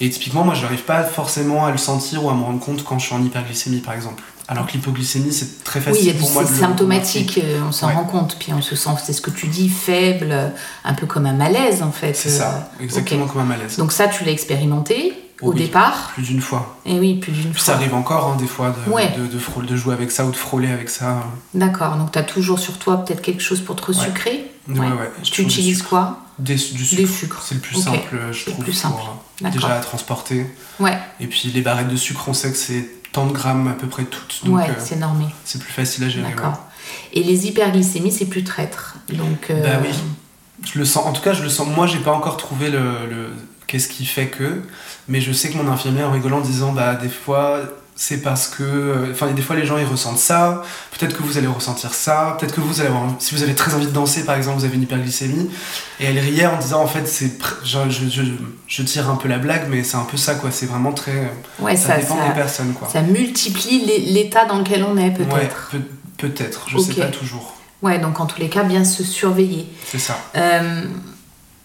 Et 0.00 0.08
typiquement, 0.08 0.44
moi, 0.44 0.54
je 0.54 0.62
n'arrive 0.62 0.82
pas 0.84 1.04
forcément 1.04 1.66
à 1.66 1.70
le 1.70 1.76
sentir 1.76 2.24
ou 2.24 2.30
à 2.30 2.34
me 2.34 2.42
rendre 2.42 2.58
compte 2.58 2.82
quand 2.84 2.98
je 2.98 3.06
suis 3.06 3.14
en 3.14 3.22
hyperglycémie, 3.22 3.80
par 3.80 3.92
exemple. 3.92 4.22
Alors 4.48 4.66
que 4.66 4.72
l'hypoglycémie, 4.72 5.32
c'est 5.32 5.62
très 5.62 5.78
Oui, 5.80 5.84
facile 5.84 6.02
il 6.02 6.06
y 6.06 6.10
a 6.10 6.12
du- 6.14 6.18
pour 6.20 6.30
moi 6.32 6.42
c'est 6.44 6.48
de 6.52 6.54
le 6.54 6.60
symptomatique, 6.62 7.38
euh, 7.44 7.60
on 7.68 7.70
s'en 7.70 7.88
Ouais. 7.88 7.92
rend 7.94 8.04
compte. 8.04 8.36
Puis 8.40 8.52
on 8.54 8.62
se 8.62 8.74
sent, 8.74 8.90
c'est 9.04 9.12
ce 9.12 9.20
que 9.20 9.30
tu 9.30 9.46
dis, 9.46 9.68
faible, 9.68 10.28
euh, 10.32 10.48
un 10.84 10.94
peu 10.94 11.06
comme 11.06 11.26
un 11.26 11.34
malaise 11.34 11.82
en 11.82 11.92
fait. 11.92 12.14
C'est 12.14 12.30
euh, 12.30 12.38
ça, 12.38 12.70
exactement 12.80 13.26
comme 13.26 13.42
un 13.42 13.44
malaise. 13.44 13.76
Donc 13.76 13.92
ça, 13.92 14.08
tu 14.08 14.24
l'as 14.24 14.32
expérimenté 14.32 15.12
au 15.42 15.52
Oui. 15.52 15.58
départ. 15.60 16.10
Plus 16.14 16.24
d'une 16.24 16.40
fois. 16.40 16.76
Et 16.84 16.98
oui, 16.98 17.14
plus 17.14 17.30
d'une 17.32 17.52
fois. 17.54 17.62
ça 17.62 17.74
arrive 17.74 17.94
encore, 17.94 18.26
hein, 18.32 18.36
des 18.40 18.46
fois, 18.48 18.74
de, 18.86 18.90
Ouais. 18.90 19.12
de, 19.16 19.26
de 19.66 19.76
jouer 19.76 19.94
avec 19.94 20.10
ça 20.10 20.24
ou 20.24 20.30
de 20.32 20.36
frôler 20.36 20.70
avec 20.72 20.90
ça. 20.90 21.22
D'accord, 21.54 21.94
donc 21.96 22.10
tu 22.10 22.18
as 22.18 22.24
toujours 22.24 22.58
sur 22.58 22.76
toi 22.78 23.04
peut-être 23.04 23.22
quelque 23.22 23.42
chose 23.42 23.60
pour 23.60 23.76
te 23.76 23.84
resucrer. 23.84 24.30
Ouais, 24.32 24.49
ouais. 24.68 25.10
Tu 25.22 25.42
utilises 25.42 25.82
quoi 25.82 26.20
Des, 26.38 26.54
du 26.54 26.72
Des 26.72 26.84
sucre. 27.06 27.08
sucres. 27.12 27.42
C'est 27.42 27.54
le 27.54 27.60
plus 27.60 27.76
simple, 27.76 28.18
je 28.32 28.50
trouve, 28.50 28.64
plus 28.64 28.72
simple. 28.72 28.96
pour 28.96 29.46
euh, 29.46 29.50
déjà 29.50 29.76
à 29.76 29.80
transporter. 29.80 30.46
Ouais, 30.78 30.98
Et 31.20 31.26
puis 31.26 31.50
les 31.52 31.62
barrettes 31.62 31.88
de 31.88 31.96
sucre, 31.96 32.24
on 32.28 32.34
sait 32.34 32.50
que 32.50 32.56
c'est 32.56 32.88
tant 33.12 33.26
de 33.26 33.32
grammes 33.32 33.66
à 33.68 33.72
peu 33.72 33.88
près 33.88 34.04
toutes, 34.04 34.40
donc 34.44 34.56
ouais, 34.56 34.68
euh, 34.70 34.74
c'est 34.78 34.96
normé. 34.96 35.24
c'est 35.44 35.60
plus 35.60 35.72
facile 35.72 36.04
à 36.04 36.08
gérer. 36.08 36.26
ouais. 36.28 36.42
Et 37.12 37.22
les 37.22 37.46
hyperglycémies, 37.46 38.12
c'est 38.12 38.26
plus 38.26 38.44
traître. 38.44 38.96
Donc, 39.12 39.50
euh, 39.50 39.62
Bah 39.62 39.80
oui. 39.82 39.90
Je 40.72 40.78
le 40.78 40.84
sens, 40.84 41.06
en 41.06 41.12
tout 41.12 41.22
cas, 41.22 41.32
je 41.32 41.42
le 41.42 41.48
sens. 41.48 41.66
Moi, 41.68 41.86
j'ai 41.86 41.98
pas 41.98 42.12
encore 42.12 42.36
trouvé 42.36 42.68
le, 42.70 43.06
le- 43.08 43.30
qu'est-ce 43.66 43.88
qui 43.88 44.04
fait 44.04 44.26
que, 44.28 44.62
Mais 45.08 45.20
je 45.20 45.32
sais 45.32 45.50
que 45.50 45.56
mon 45.56 45.70
infirmière 45.70 46.08
en 46.08 46.12
rigolant 46.12 46.38
en 46.38 46.42
disant 46.42 46.72
bah 46.72 46.94
des 46.94 47.08
fois 47.08 47.60
c'est 48.02 48.22
parce 48.22 48.48
que 48.48 48.62
euh, 48.62 49.12
enfin 49.12 49.26
des 49.26 49.42
fois 49.42 49.56
les 49.56 49.66
gens 49.66 49.76
ils 49.76 49.84
ressentent 49.84 50.18
ça. 50.18 50.62
Peut-être 50.98 51.14
que 51.14 51.22
vous 51.22 51.36
allez 51.36 51.46
ressentir 51.46 51.92
ça. 51.92 52.34
Peut-être 52.40 52.54
que 52.54 52.62
vous 52.62 52.80
allez 52.80 52.88
avoir 52.88 53.04
si 53.18 53.34
vous 53.34 53.42
avez 53.42 53.54
très 53.54 53.74
envie 53.74 53.84
de 53.84 53.90
danser 53.90 54.24
par 54.24 54.36
exemple 54.36 54.58
vous 54.58 54.64
avez 54.64 54.76
une 54.76 54.84
hyperglycémie. 54.84 55.50
Et 56.00 56.06
elle 56.06 56.18
riait 56.18 56.46
en 56.46 56.56
disant 56.58 56.80
en 56.82 56.86
fait 56.86 57.06
c'est 57.06 57.30
je, 57.62 57.78
je, 57.90 58.22
je 58.66 58.82
tire 58.82 59.10
un 59.10 59.16
peu 59.16 59.28
la 59.28 59.36
blague 59.38 59.66
mais 59.68 59.84
c'est 59.84 59.98
un 59.98 60.04
peu 60.04 60.16
ça 60.16 60.34
quoi. 60.36 60.50
C'est 60.50 60.64
vraiment 60.64 60.92
très 60.94 61.30
Ouais, 61.58 61.76
ça, 61.76 61.88
ça, 61.88 61.96
dépend 61.98 62.16
ça- 62.18 62.28
des 62.28 62.34
personnes 62.34 62.72
quoi. 62.72 62.88
ça 62.90 63.02
multiplie 63.02 63.84
l'é- 63.84 63.98
l'état 63.98 64.46
dans 64.46 64.60
lequel 64.60 64.82
on 64.82 64.96
est, 64.96 65.10
peut-être. 65.10 65.34
ouais 65.36 65.50
peut- 65.70 65.82
peut-être. 66.16 66.68
Je 66.70 66.78
sais 66.78 66.92
Ok. 66.92 66.98
pas 67.00 67.08
toujours. 67.08 67.54
Ouais, 67.82 67.98
donc 67.98 68.18
en 68.18 68.24
tous 68.24 68.40
les 68.40 68.48
cas, 68.48 68.62
bien 68.62 68.84
se 68.84 69.04
surveiller. 69.04 69.66
c'est 69.84 69.98
ça. 69.98 70.18
Euh, 70.36 70.84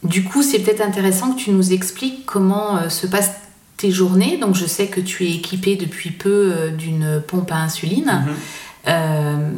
du 0.04 0.26
coup, 0.26 0.44
c'est 0.44 0.60
peut-être 0.60 0.82
intéressant 0.82 1.32
que 1.34 1.40
tu 1.40 1.52
nous 1.52 1.72
expliques 1.72 2.26
comment 2.26 2.76
euh, 2.78 2.90
se 2.90 3.08
passent 3.08 3.32
tes 3.78 3.92
journées. 3.92 4.38
Donc, 4.38 4.56
je 4.56 4.66
sais 4.66 4.88
que 4.88 5.02
tu 5.02 5.26
es 5.26 5.32
équipé 5.36 5.76
depuis 5.76 6.12
peu 6.12 6.52
euh, 6.54 6.72
d'une 6.72 7.22
pompe 7.28 7.52
à 7.52 7.58
insuline. 7.58 8.24
Mhm. 8.26 8.34
Euh, 8.88 9.50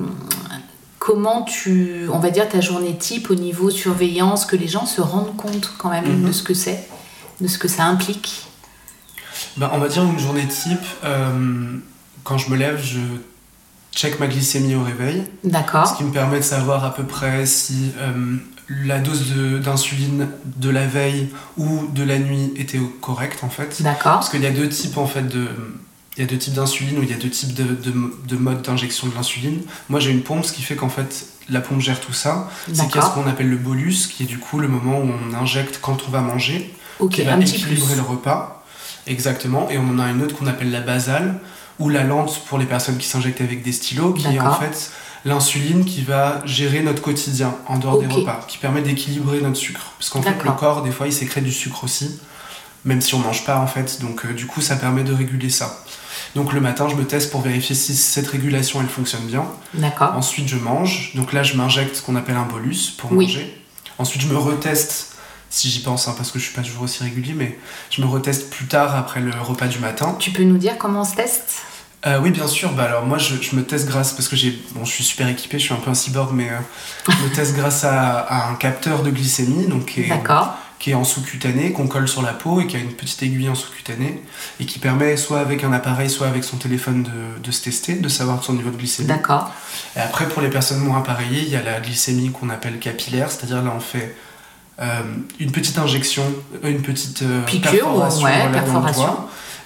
comment 0.99 1.43
tu, 1.43 2.01
on 2.11 2.19
va 2.19 2.29
dire, 2.29 2.47
ta 2.49 2.61
journée 2.61 2.95
type 2.97 3.29
au 3.29 3.35
niveau 3.35 3.69
surveillance, 3.69 4.45
que 4.45 4.55
les 4.55 4.67
gens 4.67 4.85
se 4.85 5.01
rendent 5.01 5.35
compte 5.35 5.73
quand 5.77 5.89
même 5.89 6.05
Mhm. 6.21 6.27
de 6.27 6.31
ce 6.31 6.43
que 6.43 6.53
c'est, 6.53 6.87
de 7.41 7.47
ce 7.47 7.57
que 7.57 7.67
ça 7.67 7.85
implique? 7.85 8.43
Bah, 9.57 9.71
on 9.73 9.77
va 9.79 9.87
dire 9.87 10.03
une 10.03 10.19
journée 10.19 10.47
type 10.47 10.79
euh, 11.03 11.77
quand 12.23 12.37
je 12.37 12.49
me 12.49 12.55
lève 12.57 12.79
je 12.83 12.99
check 13.95 14.19
ma 14.19 14.27
glycémie 14.27 14.75
au 14.75 14.83
réveil 14.83 15.23
Ce 15.43 15.49
D'accord. 15.49 15.95
qui 15.97 16.03
me 16.03 16.11
permet 16.11 16.37
de 16.39 16.43
savoir 16.43 16.83
à 16.85 16.93
peu 16.93 17.03
près 17.03 17.45
si 17.45 17.91
euh, 17.99 18.35
la 18.69 18.99
dose 18.99 19.33
d'insuline 19.63 20.27
de, 20.45 20.69
la 20.69 20.85
veille 20.85 21.29
ou 21.57 21.87
de 21.93 22.03
la 22.03 22.19
nuit 22.19 22.51
était 22.57 22.79
correcte 23.01 23.43
en 23.43 23.49
fait. 23.49 23.81
D'accord. 23.81 24.13
Parce 24.13 24.29
qu'il 24.29 24.41
y 24.41 24.45
a 24.45 24.51
deux 24.51 24.69
types 24.69 24.97
en 24.97 25.07
fait 25.07 25.23
de. 25.23 25.47
Il 26.17 26.21
y 26.21 26.23
a 26.23 26.27
deux 26.27 26.37
types 26.37 26.55
d'insuline 26.55 26.97
ou 26.97 27.03
il 27.03 27.09
y 27.09 27.13
a 27.13 27.17
deux 27.17 27.29
types 27.29 27.53
de, 27.53 27.63
de, 27.63 27.93
de 28.27 28.37
modes 28.37 28.63
d'injection 28.63 29.07
de 29.07 29.13
l'insuline. 29.13 29.61
Moi 29.87 29.99
j'ai 29.99 30.09
une 30.09 30.23
pompe, 30.23 30.45
ce 30.45 30.51
qui 30.51 30.63
fait 30.63 30.75
qu'en 30.75 30.89
fait 30.89 31.27
la 31.49 31.61
pompe 31.61 31.79
gère 31.79 31.99
tout 31.99 32.13
ça. 32.13 32.49
C'est 32.73 32.87
qu'il 32.87 32.95
y 32.95 32.97
a 32.99 33.07
ce 33.07 33.13
qu'on 33.13 33.27
appelle 33.27 33.49
le 33.49 33.57
bolus, 33.57 34.07
qui 34.07 34.23
est 34.23 34.25
du 34.25 34.39
coup 34.39 34.59
le 34.59 34.67
moment 34.67 34.99
où 34.99 35.09
on 35.09 35.33
injecte 35.35 35.79
quand 35.81 36.05
on 36.07 36.11
va 36.11 36.21
manger, 36.21 36.73
Ok, 36.99 37.11
qui 37.11 37.21
va 37.21 37.37
équilibrer 37.37 37.95
le 37.95 38.01
repas. 38.01 38.65
Exactement. 39.05 39.69
Et 39.69 39.77
on 39.77 39.87
en 39.89 39.99
a 39.99 40.09
une 40.09 40.21
autre 40.21 40.35
qu'on 40.35 40.47
appelle 40.47 40.71
la 40.71 40.81
basale, 40.81 41.39
ou 41.79 41.89
la 41.89 42.03
lente 42.03 42.41
pour 42.47 42.57
les 42.57 42.65
personnes 42.65 42.97
qui 42.97 43.07
s'injectent 43.07 43.41
avec 43.41 43.63
des 43.63 43.71
stylos, 43.71 44.13
qui 44.13 44.27
est 44.27 44.39
en 44.39 44.53
fait 44.53 44.91
l'insuline 45.25 45.83
qui 45.85 46.01
va 46.03 46.41
gérer 46.45 46.81
notre 46.81 47.01
quotidien 47.01 47.55
en 47.67 47.77
dehors 47.77 47.99
des 47.99 48.07
repas, 48.07 48.45
qui 48.47 48.57
permet 48.57 48.81
d'équilibrer 48.81 49.41
notre 49.41 49.57
sucre. 49.57 49.91
Parce 49.99 50.09
qu'en 50.09 50.21
fait, 50.21 50.43
le 50.43 50.51
corps, 50.51 50.81
des 50.83 50.91
fois, 50.91 51.07
il 51.07 51.13
sécrète 51.13 51.43
du 51.43 51.51
sucre 51.51 51.83
aussi, 51.83 52.19
même 52.85 53.01
si 53.01 53.13
on 53.15 53.19
mange 53.19 53.43
pas 53.45 53.57
en 53.59 53.67
fait. 53.67 53.99
Donc, 54.01 54.25
euh, 54.25 54.33
du 54.33 54.45
coup, 54.45 54.61
ça 54.61 54.75
permet 54.75 55.03
de 55.03 55.13
réguler 55.13 55.49
ça. 55.49 55.83
Donc, 56.35 56.53
le 56.53 56.61
matin, 56.61 56.87
je 56.89 56.95
me 56.95 57.03
teste 57.05 57.31
pour 57.31 57.41
vérifier 57.41 57.75
si 57.75 57.95
cette 57.95 58.27
régulation 58.27 58.79
elle 58.81 58.87
fonctionne 58.89 59.25
bien. 59.25 59.45
D'accord. 59.73 60.13
Ensuite, 60.15 60.47
je 60.47 60.57
mange. 60.57 61.11
Donc 61.15 61.33
là, 61.33 61.43
je 61.43 61.55
m'injecte 61.55 61.95
ce 61.95 62.01
qu'on 62.01 62.15
appelle 62.15 62.35
un 62.35 62.45
bolus 62.45 62.91
pour 62.97 63.11
Oui. 63.11 63.25
manger. 63.25 63.63
Ensuite, 63.97 64.21
je 64.21 64.27
me 64.27 64.37
reteste, 64.37 65.13
si 65.49 65.69
j'y 65.69 65.79
pense, 65.79 66.07
hein, 66.07 66.13
parce 66.15 66.31
que 66.31 66.37
je 66.39 66.43
suis 66.45 66.53
pas 66.53 66.61
toujours 66.61 66.83
aussi 66.83 67.01
régulier, 67.03 67.33
mais 67.33 67.57
je 67.89 68.01
me 68.01 68.07
reteste 68.07 68.49
plus 68.51 68.65
tard 68.67 68.95
après 68.95 69.19
le 69.21 69.31
repas 69.41 69.67
du 69.67 69.79
matin. 69.79 70.15
Tu 70.19 70.31
peux 70.31 70.43
nous 70.43 70.57
dire 70.57 70.77
comment 70.77 71.01
on 71.01 71.05
se 71.05 71.15
teste? 71.15 71.55
Euh, 72.07 72.19
oui, 72.21 72.31
bien 72.31 72.47
sûr. 72.47 72.71
Bah, 72.71 72.85
alors, 72.85 73.05
moi, 73.05 73.17
je, 73.17 73.35
je 73.41 73.55
me 73.55 73.63
teste 73.63 73.87
grâce, 73.87 74.13
parce 74.13 74.27
que 74.27 74.35
j'ai, 74.35 74.57
bon, 74.73 74.85
je 74.85 74.91
suis 74.91 75.03
super 75.03 75.27
équipé, 75.27 75.59
je 75.59 75.65
suis 75.65 75.73
un 75.73 75.77
peu 75.77 75.91
un 75.91 75.93
cyborg, 75.93 76.31
mais 76.33 76.49
euh, 76.49 76.57
je 77.09 77.23
me 77.23 77.29
teste 77.35 77.55
grâce 77.55 77.83
à, 77.83 78.19
à 78.19 78.49
un 78.49 78.55
capteur 78.55 79.03
de 79.03 79.11
glycémie, 79.11 79.67
donc 79.67 79.85
qui 79.85 80.01
est, 80.01 80.07
D'accord. 80.07 80.55
qui 80.79 80.91
est 80.91 80.93
en 80.93 81.03
sous-cutané, 81.03 81.73
qu'on 81.73 81.87
colle 81.87 82.07
sur 82.07 82.21
la 82.21 82.31
peau 82.33 82.61
et 82.61 82.67
qui 82.67 82.77
a 82.77 82.79
une 82.79 82.93
petite 82.93 83.21
aiguille 83.23 83.49
en 83.49 83.55
sous-cutané, 83.55 84.23
et 84.59 84.65
qui 84.65 84.79
permet, 84.79 85.17
soit 85.17 85.39
avec 85.39 85.63
un 85.65 85.73
appareil, 85.73 86.09
soit 86.09 86.27
avec 86.27 86.45
son 86.45 86.57
téléphone, 86.57 87.03
de, 87.03 87.43
de 87.43 87.51
se 87.51 87.63
tester, 87.63 87.95
de 87.95 88.09
savoir 88.09 88.41
son 88.43 88.53
niveau 88.53 88.69
de 88.69 88.77
glycémie. 88.77 89.09
D'accord. 89.09 89.51
Et 89.97 89.99
après, 89.99 90.29
pour 90.29 90.41
les 90.41 90.49
personnes 90.49 90.79
moins 90.79 90.99
appareillées, 90.99 91.41
il 91.41 91.49
y 91.49 91.57
a 91.57 91.63
la 91.63 91.79
glycémie 91.81 92.31
qu'on 92.31 92.49
appelle 92.49 92.79
capillaire, 92.79 93.29
c'est-à-dire 93.29 93.61
là, 93.61 93.73
on 93.75 93.81
fait 93.81 94.15
euh, 94.79 95.01
une 95.39 95.51
petite 95.51 95.77
injection, 95.77 96.23
une 96.63 96.81
petite 96.83 97.23
Piqûre, 97.47 97.71
perforation, 97.71 98.23
ouais, 98.23 98.51
perforation. 98.53 99.17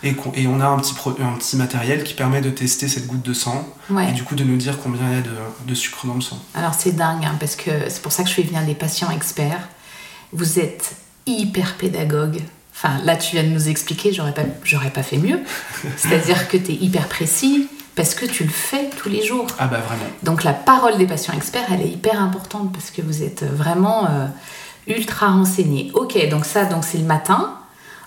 Et, 0.03 0.15
on 0.47 0.59
a 0.61 0.65
un 0.67 0.77
petit, 0.79 0.93
pro- 0.93 1.15
un 1.21 1.37
petit 1.37 1.55
matériel 1.57 2.03
qui 2.03 2.13
permet 2.13 2.41
de 2.41 2.49
tester 2.49 2.87
cette 2.87 3.07
goutte 3.07 3.21
de 3.21 3.33
sang 3.33 3.67
et 4.09 4.11
du 4.13 4.23
coup 4.23 4.35
de 4.35 4.43
nous 4.43 4.57
dire 4.57 4.77
combien 4.81 5.01
il 5.09 5.15
y 5.15 5.19
a 5.19 5.21
de, 5.21 5.29
de 5.67 5.75
sucre 5.75 6.05
dans 6.07 6.15
le 6.15 6.21
sang. 6.21 6.39
Alors 6.55 6.73
c'est 6.73 6.93
dingue, 6.93 7.23
hein, 7.25 7.35
parce 7.39 7.55
que 7.55 7.71
c'est 7.89 8.01
pour 8.01 8.11
ça 8.11 8.23
que 8.23 8.29
je 8.29 8.33
fais 8.33 8.43
venir 8.43 8.63
des 8.63 8.75
patients 8.75 9.11
experts. 9.11 9.67
Vous 10.33 10.59
êtes 10.59 10.95
hyper 11.27 11.75
pédagogue. 11.75 12.41
Enfin, 12.73 12.97
là, 13.03 13.15
tu 13.15 13.35
viens 13.35 13.43
de 13.43 13.49
nous 13.49 13.69
expliquer, 13.69 14.11
j'aurais 14.11 14.33
pas, 14.33 14.41
j'aurais 14.63 14.89
pas 14.89 15.03
fait 15.03 15.17
mieux. 15.17 15.39
C'est-à-dire 15.97 16.47
que 16.47 16.57
tu 16.57 16.71
es 16.71 16.75
hyper 16.75 17.07
précis, 17.07 17.67
parce 17.95 18.15
que 18.15 18.25
tu 18.25 18.43
le 18.43 18.49
fais 18.49 18.89
tous 18.97 19.09
les 19.09 19.23
jours. 19.23 19.45
Ah 19.59 19.67
bah 19.67 19.81
vraiment. 19.85 20.05
Donc 20.23 20.43
la 20.43 20.53
parole 20.53 20.97
des 20.97 21.05
patients 21.05 21.33
experts, 21.35 21.65
elle 21.71 21.81
est 21.81 21.89
hyper 21.89 22.19
importante, 22.19 22.71
parce 22.73 22.89
que 22.89 23.01
vous 23.03 23.21
êtes 23.21 23.43
vraiment 23.43 24.05
euh, 24.09 24.25
ultra 24.87 25.27
renseigné. 25.27 25.91
Ok, 25.93 26.17
donc 26.29 26.45
ça, 26.45 26.65
donc 26.65 26.83
c'est 26.83 26.97
le 26.97 27.03
matin. 27.05 27.55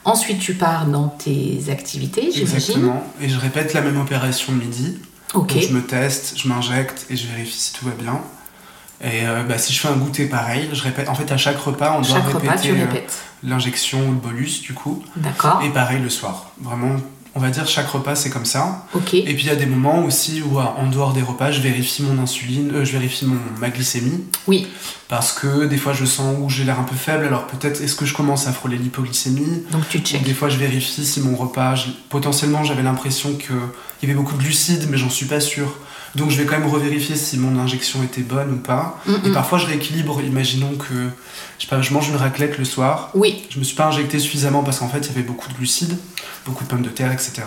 Ensuite, 0.04 0.38
tu 0.38 0.54
pars 0.54 0.86
dans 0.86 1.08
tes 1.08 1.62
activités, 1.70 2.30
j'imagine. 2.32 2.56
Exactement. 2.56 3.06
Et 3.20 3.28
je 3.28 3.38
répète 3.38 3.72
la 3.72 3.80
même 3.80 3.98
opération 4.00 4.52
le 4.52 4.58
midi. 4.58 4.98
Ok. 5.32 5.54
Donc 5.54 5.62
je 5.62 5.72
me 5.72 5.82
teste, 5.82 6.34
je 6.38 6.48
m'injecte 6.48 7.06
et 7.10 7.16
je 7.16 7.26
vérifie 7.26 7.58
si 7.58 7.72
tout 7.72 7.86
va 7.86 7.92
bien. 7.92 8.20
Et 9.00 9.26
euh, 9.26 9.42
bah, 9.42 9.58
si 9.58 9.72
je 9.72 9.80
fais 9.80 9.88
un 9.88 9.96
goûter 9.96 10.26
pareil, 10.26 10.68
je 10.72 10.82
répète. 10.82 11.08
En 11.08 11.14
fait, 11.14 11.30
à 11.32 11.36
chaque 11.36 11.58
repas, 11.58 11.96
on 11.98 12.02
doit 12.02 12.16
Chaque 12.16 12.26
repas, 12.26 12.52
répéter 12.52 12.74
tu 12.74 12.80
euh, 12.80 13.00
l'injection 13.42 14.00
ou 14.00 14.12
le 14.12 14.18
bolus 14.18 14.62
du 14.62 14.72
coup. 14.72 15.02
D'accord. 15.16 15.62
Et 15.64 15.70
pareil 15.70 16.00
le 16.00 16.10
soir. 16.10 16.52
Vraiment, 16.60 16.96
on 17.36 17.40
va 17.40 17.50
dire 17.50 17.66
chaque 17.66 17.88
repas 17.88 18.14
c'est 18.14 18.30
comme 18.30 18.44
ça. 18.44 18.86
Ok. 18.94 19.14
Et 19.14 19.22
puis 19.22 19.44
il 19.44 19.46
y 19.46 19.50
a 19.50 19.56
des 19.56 19.66
moments 19.66 20.04
aussi 20.04 20.42
où 20.42 20.58
en 20.58 20.86
dehors 20.88 21.12
des 21.12 21.22
repas, 21.22 21.50
je 21.50 21.60
vérifie 21.60 22.02
mon 22.02 22.22
insuline, 22.22 22.70
euh, 22.74 22.84
je 22.84 22.92
vérifie 22.92 23.26
mon, 23.26 23.36
ma 23.60 23.70
glycémie. 23.70 24.24
Oui. 24.46 24.66
Parce 25.08 25.32
que 25.32 25.66
des 25.66 25.76
fois 25.76 25.92
je 25.92 26.04
sens 26.04 26.36
où 26.40 26.48
j'ai 26.48 26.64
l'air 26.64 26.78
un 26.80 26.84
peu 26.84 26.96
faible, 26.96 27.24
alors 27.24 27.46
peut-être 27.46 27.80
est-ce 27.82 27.94
que 27.96 28.06
je 28.06 28.14
commence 28.14 28.46
à 28.46 28.52
frôler 28.52 28.76
l'hypoglycémie? 28.78 29.64
Donc 29.70 29.88
tu 29.88 29.98
check. 29.98 30.22
Des 30.22 30.34
fois 30.34 30.48
je 30.48 30.56
vérifie 30.58 31.04
si 31.04 31.20
mon 31.20 31.36
repas, 31.36 31.74
je- 31.74 31.88
potentiellement 32.08 32.64
j'avais 32.64 32.82
l'impression 32.82 33.34
qu'il 33.34 33.54
y 34.02 34.06
avait 34.06 34.14
beaucoup 34.14 34.36
de 34.36 34.42
glucides, 34.42 34.86
mais 34.90 34.96
j'en 34.96 35.10
suis 35.10 35.26
pas 35.26 35.40
sûr. 35.40 35.74
Donc 36.14 36.30
je 36.30 36.36
vais 36.36 36.44
quand 36.46 36.58
même 36.58 36.68
revérifier 36.68 37.16
si 37.16 37.38
mon 37.38 37.58
injection 37.60 38.02
était 38.02 38.22
bonne 38.22 38.52
ou 38.52 38.56
pas. 38.56 38.98
Mm, 39.06 39.12
Et 39.26 39.32
parfois 39.32 39.58
je 39.58 39.66
rééquilibre, 39.66 40.20
imaginons 40.22 40.74
que 40.76 41.10
je, 41.58 41.64
sais 41.64 41.68
pas, 41.68 41.82
je 41.82 41.92
mange 41.92 42.08
une 42.08 42.16
raclette 42.16 42.56
le 42.58 42.64
soir, 42.64 43.10
Oui. 43.14 43.44
je 43.50 43.58
me 43.58 43.64
suis 43.64 43.76
pas 43.76 43.86
injecté 43.86 44.18
suffisamment 44.18 44.62
parce 44.62 44.78
qu'en 44.78 44.88
fait 44.88 44.98
il 45.00 45.06
y 45.08 45.10
avait 45.10 45.22
beaucoup 45.22 45.48
de 45.48 45.54
glucides, 45.54 45.96
beaucoup 46.46 46.64
de 46.64 46.68
pommes 46.68 46.82
de 46.82 46.88
terre, 46.88 47.12
etc. 47.12 47.42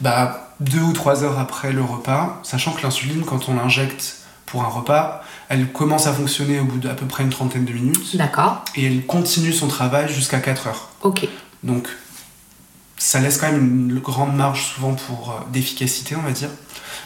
Bah, 0.00 0.54
deux 0.60 0.80
ou 0.80 0.92
trois 0.92 1.22
heures 1.24 1.38
après 1.38 1.72
le 1.72 1.82
repas, 1.82 2.40
sachant 2.42 2.72
que 2.72 2.82
l'insuline, 2.82 3.24
quand 3.24 3.48
on 3.48 3.54
l'injecte 3.54 4.16
pour 4.46 4.62
un 4.64 4.68
repas, 4.68 5.22
elle 5.48 5.70
commence 5.72 6.06
à 6.06 6.12
fonctionner 6.12 6.60
au 6.60 6.64
bout 6.64 6.78
d'à 6.78 6.94
peu 6.94 7.06
près 7.06 7.22
une 7.22 7.30
trentaine 7.30 7.64
de 7.64 7.72
minutes 7.72 8.16
D'accord. 8.16 8.64
et 8.76 8.84
elle 8.84 9.06
continue 9.06 9.52
son 9.52 9.66
travail 9.68 10.12
jusqu'à 10.12 10.40
4 10.40 10.66
heures. 10.66 10.88
Ok. 11.02 11.26
Donc 11.62 11.88
ça 12.98 13.20
laisse 13.20 13.38
quand 13.38 13.50
même 13.50 13.90
une 13.90 13.98
grande 13.98 14.36
marge 14.36 14.66
souvent 14.74 14.94
pour 14.94 15.30
euh, 15.30 15.50
d'efficacité, 15.52 16.14
on 16.16 16.22
va 16.22 16.30
dire. 16.32 16.48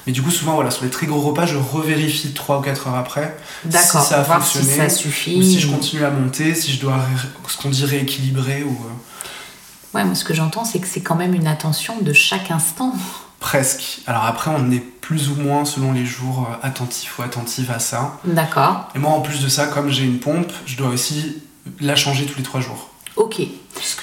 Mais 0.06 0.12
du 0.12 0.22
coup, 0.22 0.30
souvent, 0.30 0.54
voilà, 0.54 0.70
sur 0.70 0.84
les 0.84 0.90
très 0.90 1.06
gros 1.06 1.20
repas, 1.20 1.46
je 1.46 1.56
revérifie 1.56 2.32
3 2.32 2.58
ou 2.58 2.62
4 2.62 2.86
heures 2.88 2.94
après 2.96 3.36
si 3.70 3.76
ça 3.78 3.98
a 3.98 4.22
voir 4.22 4.44
si 4.46 4.58
fonctionné, 4.58 4.88
ça 4.88 4.88
suffit. 4.88 5.36
ou 5.36 5.42
si 5.42 5.58
je 5.60 5.68
continue 5.68 6.04
à 6.04 6.10
monter, 6.10 6.54
si 6.54 6.72
je 6.72 6.80
dois, 6.80 7.00
ce 7.48 7.56
qu'on 7.56 7.70
dit 7.70 7.84
rééquilibrer 7.84 8.62
ou 8.62 8.70
euh, 8.70 9.96
Ouais, 9.96 10.04
moi 10.04 10.14
ce 10.14 10.24
que 10.24 10.34
j'entends, 10.34 10.64
c'est 10.64 10.78
que 10.78 10.86
c'est 10.86 11.00
quand 11.00 11.14
même 11.16 11.34
une 11.34 11.46
attention 11.46 11.94
de 12.00 12.12
chaque 12.12 12.50
instant. 12.50 12.92
presque. 13.40 14.00
Alors 14.06 14.24
après, 14.24 14.50
on 14.54 14.70
est 14.70 14.78
plus 14.80 15.28
ou 15.30 15.34
moins, 15.36 15.64
selon 15.64 15.92
les 15.92 16.04
jours, 16.06 16.48
euh, 16.50 16.66
attentif 16.66 17.18
ou 17.18 17.22
attentive 17.22 17.70
à 17.70 17.78
ça. 17.78 18.18
D'accord. 18.24 18.88
Et 18.94 18.98
moi, 18.98 19.10
en 19.12 19.20
plus 19.20 19.42
de 19.42 19.48
ça, 19.48 19.66
comme 19.66 19.90
j'ai 19.90 20.04
une 20.04 20.18
pompe, 20.18 20.52
je 20.66 20.76
dois 20.76 20.88
aussi 20.88 21.42
la 21.80 21.96
changer 21.96 22.26
tous 22.26 22.36
les 22.38 22.44
3 22.44 22.60
jours. 22.60 22.90
Ok. 23.16 23.40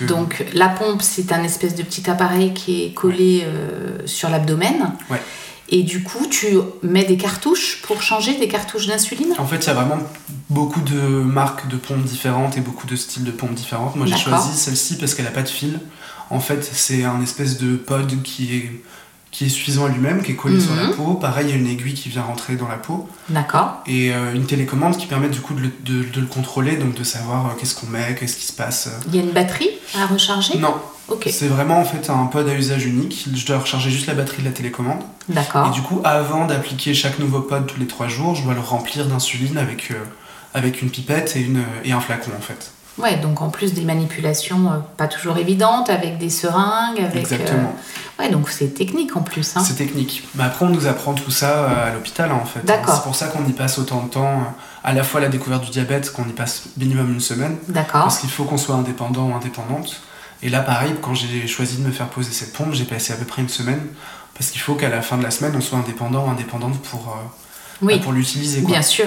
Donc 0.08 0.44
la 0.54 0.70
pompe, 0.70 1.02
c'est 1.02 1.32
un 1.32 1.44
espèce 1.44 1.76
de 1.76 1.84
petit 1.84 2.10
appareil 2.10 2.54
qui 2.54 2.84
est 2.84 2.94
collé 2.94 3.44
euh, 3.46 4.00
sur 4.06 4.30
l'abdomen. 4.30 4.94
Ouais. 5.10 5.22
Et 5.70 5.84
du 5.84 6.04
coup, 6.04 6.28
tu 6.28 6.58
mets 6.82 7.06
des 7.06 7.18
cartouches 7.18 7.82
pour 7.84 8.02
changer 8.02 8.38
des 8.38 8.48
cartouches 8.48 8.88
d'insuline? 8.88 9.34
En 9.38 9.48
fait, 9.48 9.58
il 9.58 9.68
y 9.68 9.70
a 9.70 9.74
vraiment 9.74 10.00
beaucoup 10.50 10.82
de 10.82 11.00
marques 11.00 11.68
de 11.68 11.78
pompes 11.78 12.04
différentes 12.04 12.58
et 12.58 12.62
beaucoup 12.62 12.86
de 12.86 12.96
styles 12.96 13.24
de 13.24 13.32
pompes 13.32 13.54
différentes. 13.54 13.96
Moi, 13.96 14.06
j'ai 14.06 14.18
choisi 14.18 14.56
celle-ci 14.58 14.98
parce 14.98 15.16
qu'elle 15.16 15.26
n'a 15.26 15.32
pas 15.32 15.42
de 15.42 15.50
fil. 15.50 15.80
En 16.30 16.40
fait, 16.40 16.64
c'est 16.64 17.04
un 17.04 17.22
espèce 17.22 17.58
de 17.58 17.76
pod 17.76 18.22
qui 18.24 18.56
est, 18.56 18.72
qui 19.34 19.48
est 19.48 19.50
suffisant 19.50 19.86
à 19.86 19.90
lui-même, 19.90 20.22
qui 20.22 20.32
est 20.32 20.36
collé 20.36 20.62
sur 20.62 20.76
la 20.76 20.84
Mhm. 20.84 20.94
peau. 20.96 21.14
Pareil, 21.16 21.48
il 21.48 21.50
y 21.50 21.54
a 21.54 21.56
une 21.58 21.68
aiguille 21.68 21.96
qui 21.96 22.08
vient 22.08 22.22
rentrer 22.22 22.56
dans 22.56 22.68
la 22.68 22.76
peau. 22.78 23.10
D'accord. 23.30 23.80
Et 23.88 24.14
euh, 24.14 24.32
une 24.34 24.46
télécommande 24.46 24.96
qui 24.96 25.08
permet 25.08 25.28
du 25.28 25.42
coup 25.42 25.56
de 25.56 25.62
le, 25.62 25.72
de- 25.84 26.04
de 26.10 26.22
le 26.22 26.28
contrôler, 26.28 26.78
donc 26.78 26.94
de 26.94 27.04
savoir 27.04 27.48
euh, 27.48 27.50
qu'est-ce 27.60 27.74
qu'on 27.76 27.88
met, 27.88 28.16
qu'est-ce 28.18 28.38
qui 28.38 28.46
se 28.46 28.54
passe. 28.54 28.88
euh. 28.88 29.00
Il 29.08 29.16
y 29.16 29.20
a 29.20 29.24
une 29.24 29.32
batterie 29.32 29.72
à 30.00 30.06
recharger? 30.06 30.60
Non, 30.60 30.76
Ok. 31.10 31.28
c'est 31.34 31.48
vraiment 31.48 31.80
en 31.80 31.84
fait 31.84 32.10
un 32.12 32.26
pod 32.28 32.48
à 32.48 32.54
usage 32.54 32.86
unique. 32.86 33.28
Je 33.36 33.46
dois 33.46 33.58
recharger 33.58 33.90
juste 33.90 34.06
la 34.06 34.14
batterie 34.14 34.44
de 34.44 34.48
la 34.48 34.54
télécommande. 34.54 35.02
Et 35.30 35.34
D'accord. 35.34 35.72
du 35.72 35.82
coup, 35.82 36.00
avant 36.04 36.46
d'appliquer 36.46 36.94
chaque 36.94 37.18
nouveau 37.18 37.40
pod 37.42 37.66
tous 37.66 37.80
les 37.80 37.88
3 37.88 38.08
jours, 38.08 38.36
je 38.36 38.44
dois 38.44 38.54
le 38.54 38.60
remplir 38.62 39.08
d'insuline 39.08 39.58
avec, 39.58 39.90
euh, 39.92 39.96
avec 40.54 40.84
une 40.84 40.92
pipette 40.92 41.36
et, 41.36 41.42
une, 41.42 41.64
et 41.84 41.92
un 41.92 42.00
flacon 42.02 42.30
en 42.38 42.42
fait. 42.42 42.72
Ouais, 43.00 43.16
donc 43.18 43.42
en 43.42 43.50
plus 43.50 43.74
des 43.74 43.82
manipulations 43.82 44.72
euh, 44.72 44.76
pas 44.98 45.08
toujours 45.08 45.38
évidentes, 45.38 45.90
avec 45.90 46.18
des 46.20 46.30
seringues, 46.30 47.00
avec. 47.00 47.16
euh, 47.16 47.20
Exactement. 47.20 47.74
Ouais, 48.20 48.30
donc 48.30 48.50
c'est 48.50 48.68
technique 48.76 49.16
en 49.16 49.22
plus. 49.22 49.58
Hein. 49.58 49.64
C'est 49.66 49.74
technique. 49.76 50.28
Mais 50.36 50.44
après, 50.44 50.66
on 50.66 50.70
nous 50.70 50.86
apprend 50.86 51.14
tout 51.16 51.32
ça 51.32 51.50
euh, 51.66 51.90
à 51.90 51.94
l'hôpital, 51.94 52.32
en 52.32 52.46
fait. 52.46 52.64
D'accord. 52.64 52.96
C'est 52.96 53.02
pour 53.04 53.16
ça 53.16 53.28
qu'on 53.28 53.46
y 53.48 53.52
passe 53.54 53.80
autant 53.80 54.04
de 54.04 54.10
temps, 54.10 54.32
euh, 54.42 54.44
à 54.84 54.94
la 54.94 55.04
fois 55.04 55.20
la 55.22 55.30
découverte 55.30 55.64
du 55.66 55.72
diabète, 55.72 56.12
qu'on 56.14 56.26
y 56.26 56.34
passe 56.34 56.64
minimum 56.78 57.12
une 57.12 57.20
semaine, 57.20 57.58
D'accord. 57.68 58.02
parce 58.04 58.20
qu'il 58.20 58.30
faut 58.30 58.44
qu'on 58.44 58.58
soit 58.58 58.76
indépendant 58.76 59.30
ou 59.30 59.34
indépendante. 59.34 60.02
Et 60.44 60.50
là, 60.50 60.60
pareil, 60.60 60.94
quand 61.02 61.16
j'ai 61.16 61.48
choisi 61.48 61.78
de 61.78 61.88
me 61.88 61.92
faire 61.92 62.08
poser 62.10 62.32
cette 62.32 62.54
pompe, 62.54 62.74
j'ai 62.74 62.84
passé 62.86 63.12
à 63.14 63.16
peu 63.16 63.26
près 63.26 63.42
une 63.42 63.50
semaine, 63.50 63.82
parce 64.38 64.52
qu'il 64.52 64.62
faut 64.62 64.76
qu'à 64.76 64.90
la 64.90 65.02
fin 65.02 65.18
de 65.18 65.24
la 65.24 65.32
semaine, 65.32 65.54
on 65.58 65.62
soit 65.62 65.80
indépendant 65.80 66.28
ou 66.28 66.30
indépendante 66.30 66.78
pour, 66.82 67.08
euh, 67.10 67.28
Oui, 67.82 67.96
bah, 67.96 68.04
pour 68.04 68.12
l'utiliser. 68.12 68.62
bien 68.62 68.82
sûr. 68.84 69.06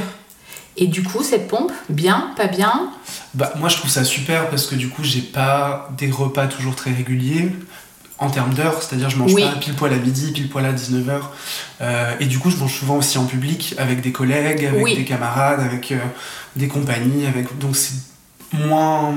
Et 0.78 0.86
du 0.88 1.02
coup, 1.02 1.22
cette 1.22 1.48
pompe, 1.48 1.72
bien, 1.88 2.30
pas 2.36 2.46
bien? 2.48 2.90
Bah, 3.34 3.52
moi, 3.56 3.68
je 3.68 3.76
trouve 3.76 3.90
ça 3.90 4.04
super 4.04 4.50
parce 4.50 4.66
que 4.66 4.74
du 4.74 4.88
coup, 4.88 5.02
j'ai 5.04 5.22
pas 5.22 5.88
des 5.96 6.10
repas 6.10 6.46
toujours 6.46 6.76
très 6.76 6.92
réguliers 6.92 7.50
en 8.18 8.30
termes 8.30 8.54
d'heures, 8.54 8.82
c'est-à-dire 8.82 9.10
je 9.10 9.16
mange 9.18 9.34
Oui. 9.34 9.42
pas 9.42 9.52
pile 9.56 9.74
poil 9.74 9.92
à 9.92 9.96
midi, 9.96 10.32
pile 10.32 10.48
poil 10.48 10.64
à 10.64 10.72
19h. 10.72 11.20
et 12.20 12.26
du 12.26 12.38
coup, 12.38 12.50
je 12.50 12.56
mange 12.56 12.72
souvent 12.72 12.96
aussi 12.96 13.18
en 13.18 13.26
public 13.26 13.74
avec 13.78 14.00
des 14.00 14.12
collègues, 14.12 14.64
avec 14.64 14.82
Oui. 14.84 14.96
des 14.96 15.04
camarades, 15.04 15.60
avec 15.60 15.92
euh, 15.92 15.98
des 16.56 16.68
compagnies. 16.68 17.26
Avec... 17.26 17.58
Donc, 17.58 17.76
c'est 17.76 17.94
moins. 18.52 19.14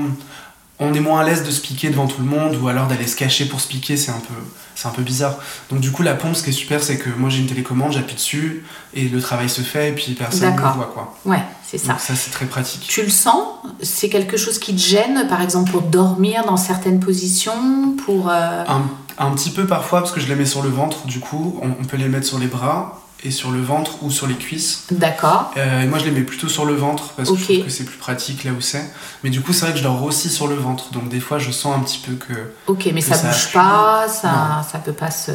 On 0.82 0.94
est 0.94 1.00
moins 1.00 1.20
à 1.20 1.24
l'aise 1.24 1.44
de 1.44 1.50
se 1.50 1.60
piquer 1.60 1.90
devant 1.90 2.06
tout 2.06 2.20
le 2.22 2.26
monde 2.26 2.56
ou 2.60 2.66
alors 2.68 2.86
d'aller 2.86 3.06
se 3.06 3.14
cacher 3.14 3.44
pour 3.44 3.60
se 3.60 3.68
piquer, 3.68 3.96
c'est 3.98 4.10
un 4.10 4.18
peu, 4.20 4.34
c'est 4.74 4.88
un 4.88 4.92
peu 4.92 5.02
bizarre. 5.02 5.36
Donc 5.70 5.80
du 5.80 5.92
coup 5.92 6.02
la 6.02 6.14
pompe, 6.14 6.34
ce 6.34 6.42
qui 6.42 6.50
est 6.50 6.54
super, 6.54 6.82
c'est 6.82 6.96
que 6.96 7.10
moi 7.10 7.28
j'ai 7.28 7.40
une 7.40 7.46
télécommande, 7.46 7.92
j'appuie 7.92 8.14
dessus 8.14 8.64
et 8.94 9.08
le 9.08 9.20
travail 9.20 9.50
se 9.50 9.60
fait 9.60 9.90
et 9.90 9.92
puis 9.92 10.12
personne 10.14 10.54
ne 10.54 10.58
voit 10.58 10.90
quoi. 10.94 11.14
Ouais, 11.26 11.42
c'est 11.68 11.76
ça. 11.78 11.88
Donc 11.92 12.00
ça 12.00 12.14
c'est 12.16 12.30
très 12.30 12.46
pratique. 12.46 12.86
Tu 12.88 13.02
le 13.02 13.10
sens? 13.10 13.44
C'est 13.82 14.08
quelque 14.08 14.38
chose 14.38 14.58
qui 14.58 14.74
te 14.74 14.80
gêne, 14.80 15.26
par 15.28 15.42
exemple, 15.42 15.70
pour 15.70 15.82
dormir 15.82 16.44
dans 16.46 16.56
certaines 16.56 16.98
positions 16.98 17.94
Pour. 18.06 18.30
euh, 18.30 18.64
Un, 18.66 18.82
un 19.18 19.30
petit 19.32 19.50
peu 19.50 19.66
parfois 19.66 20.00
parce 20.00 20.12
que 20.12 20.20
je 20.20 20.28
les 20.28 20.34
mets 20.34 20.46
sur 20.46 20.62
le 20.62 20.70
ventre, 20.70 21.06
du 21.06 21.20
coup 21.20 21.60
on, 21.62 21.68
on 21.78 21.84
peut 21.84 21.98
les 21.98 22.08
mettre 22.08 22.26
sur 22.26 22.38
les 22.38 22.46
bras 22.46 22.99
et 23.22 23.30
sur 23.30 23.50
le 23.50 23.60
ventre 23.60 24.02
ou 24.02 24.10
sur 24.10 24.26
les 24.26 24.34
cuisses. 24.34 24.84
D'accord. 24.90 25.50
Euh, 25.56 25.82
et 25.82 25.86
moi 25.86 25.98
je 25.98 26.04
les 26.06 26.10
mets 26.10 26.22
plutôt 26.22 26.48
sur 26.48 26.64
le 26.64 26.74
ventre 26.74 27.10
parce 27.16 27.30
que 27.30 27.36
je 27.36 27.44
trouve 27.44 27.64
que 27.64 27.70
c'est 27.70 27.84
plus 27.84 27.98
pratique 27.98 28.44
là 28.44 28.52
où 28.52 28.60
c'est. 28.60 28.84
Mais 29.22 29.30
du 29.30 29.40
coup 29.42 29.52
c'est 29.52 29.62
vrai 29.66 29.72
que 29.72 29.78
je 29.78 29.82
dors 29.82 30.02
aussi 30.02 30.30
sur 30.30 30.46
le 30.48 30.54
ventre, 30.54 30.90
donc 30.92 31.08
des 31.08 31.20
fois 31.20 31.38
je 31.38 31.50
sens 31.50 31.76
un 31.76 31.80
petit 31.80 31.98
peu 31.98 32.12
que... 32.14 32.32
Ok, 32.66 32.86
mais 32.94 33.00
Que 33.02 33.08
ça 33.08 33.14
ça 33.16 33.28
bouge 33.28 33.52
pas, 33.52 34.06
ça, 34.08 34.64
ça 34.70 34.78
peut 34.78 34.92
pas 34.92 35.10
se. 35.10 35.32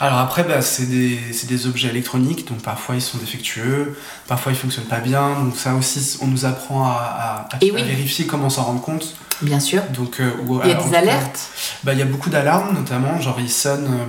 Alors 0.00 0.18
après 0.18 0.44
bah, 0.44 0.60
c'est 0.62 0.86
des, 0.86 1.18
des 1.48 1.66
objets 1.66 1.88
électroniques, 1.88 2.48
donc 2.48 2.60
parfois 2.62 2.94
ils 2.96 3.02
sont 3.02 3.18
défectueux, 3.18 3.96
parfois 4.28 4.52
ils 4.52 4.58
fonctionnent 4.58 4.84
pas 4.86 5.00
bien, 5.00 5.30
donc 5.42 5.56
ça 5.56 5.74
aussi 5.74 6.18
on 6.20 6.26
nous 6.26 6.44
apprend 6.44 6.84
à, 6.84 6.90
à- 6.90 7.54
à- 7.56 7.58
Et 7.60 7.70
à 7.70 7.74
oui. 7.74 7.82
vérifier 7.82 8.26
comment 8.26 8.50
s'en 8.50 8.64
rendre 8.64 8.80
compte. 8.82 9.14
Bien 9.40 9.58
sûr. 9.58 9.82
Donc, 9.92 10.20
euh, 10.20 10.30
ou- 10.46 10.60
Il 10.62 10.68
y 10.68 10.72
a 10.72 10.76
alors, 10.76 10.88
des 10.88 10.94
alertes? 10.96 11.40
Bah, 11.82 11.92
il 11.94 11.98
y 11.98 12.02
a 12.02 12.04
beaucoup 12.04 12.30
d'alarmes, 12.30 12.74
notamment, 12.74 13.20
genre 13.20 13.38
il 13.40 13.50
sonne, 13.50 13.86
euh, 13.86 14.04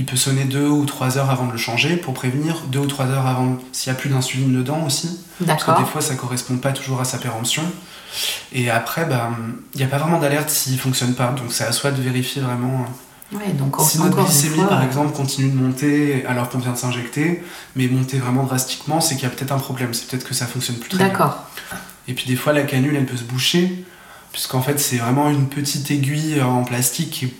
il 0.00 0.06
peut 0.06 0.16
sonner 0.16 0.44
deux 0.44 0.66
ou 0.66 0.86
trois 0.86 1.18
heures 1.18 1.28
avant 1.30 1.46
de 1.46 1.52
le 1.52 1.58
changer 1.58 1.96
pour 1.96 2.14
prévenir, 2.14 2.62
deux 2.68 2.78
ou 2.78 2.86
trois 2.86 3.04
heures 3.06 3.26
avant 3.26 3.58
s'il 3.72 3.92
y 3.92 3.94
a 3.94 3.98
plus 3.98 4.08
d'insuline 4.08 4.50
dedans 4.56 4.82
aussi, 4.86 5.20
parce 5.46 5.62
que 5.62 5.78
des 5.78 5.84
fois 5.84 6.00
ça 6.00 6.14
correspond 6.14 6.56
pas 6.56 6.72
toujours 6.72 7.00
à 7.02 7.04
sa 7.04 7.18
péremption. 7.18 7.62
Et 8.52 8.70
après, 8.70 9.04
bah, 9.04 9.30
il 9.74 9.78
n'y 9.78 9.84
a 9.84 9.88
pas 9.88 9.98
vraiment 9.98 10.18
d'alerte 10.18 10.48
s'il 10.48 10.78
fonctionne 10.80 11.14
pas, 11.14 11.28
donc 11.32 11.52
c'est 11.52 11.64
à 11.64 11.72
soi 11.72 11.90
de 11.92 12.00
vérifier 12.00 12.40
vraiment. 12.40 12.80
euh, 13.32 13.36
Ouais, 13.36 13.52
donc 13.52 13.78
en- 13.78 13.84
si 13.84 13.98
notre 14.00 14.24
glycémie 14.24 14.56
fois. 14.56 14.68
par 14.70 14.82
exemple 14.82 15.12
continue 15.12 15.50
de 15.50 15.56
monter 15.56 16.24
alors 16.26 16.48
qu'on 16.48 16.58
vient 16.58 16.72
de 16.72 16.76
s'injecter, 16.78 17.44
mais 17.76 17.86
monter 17.86 18.18
vraiment 18.18 18.42
drastiquement, 18.44 19.00
c'est 19.02 19.14
qu'il 19.16 19.24
y 19.24 19.26
a 19.26 19.30
peut-être 19.30 19.52
un 19.52 19.58
problème, 19.58 19.92
c'est 19.94 20.08
peut-être 20.08 20.26
que 20.26 20.34
ça 20.34 20.46
fonctionne 20.46 20.76
plus 20.78 20.88
très 20.88 20.98
bien. 20.98 21.08
D'accord. 21.08 21.44
Et 22.08 22.14
puis 22.14 22.24
des 22.26 22.34
fois, 22.36 22.52
la 22.52 22.62
canule, 22.62 22.96
elle 22.96 23.06
peut 23.06 23.16
se 23.18 23.22
boucher, 23.22 23.84
puisqu'en 24.32 24.62
fait, 24.62 24.80
c'est 24.80 24.96
vraiment 24.96 25.28
une 25.30 25.46
petite 25.48 25.88
aiguille 25.92 26.40
en 26.42 26.64
plastique 26.64 27.10
qui 27.10 27.24
est, 27.26 27.34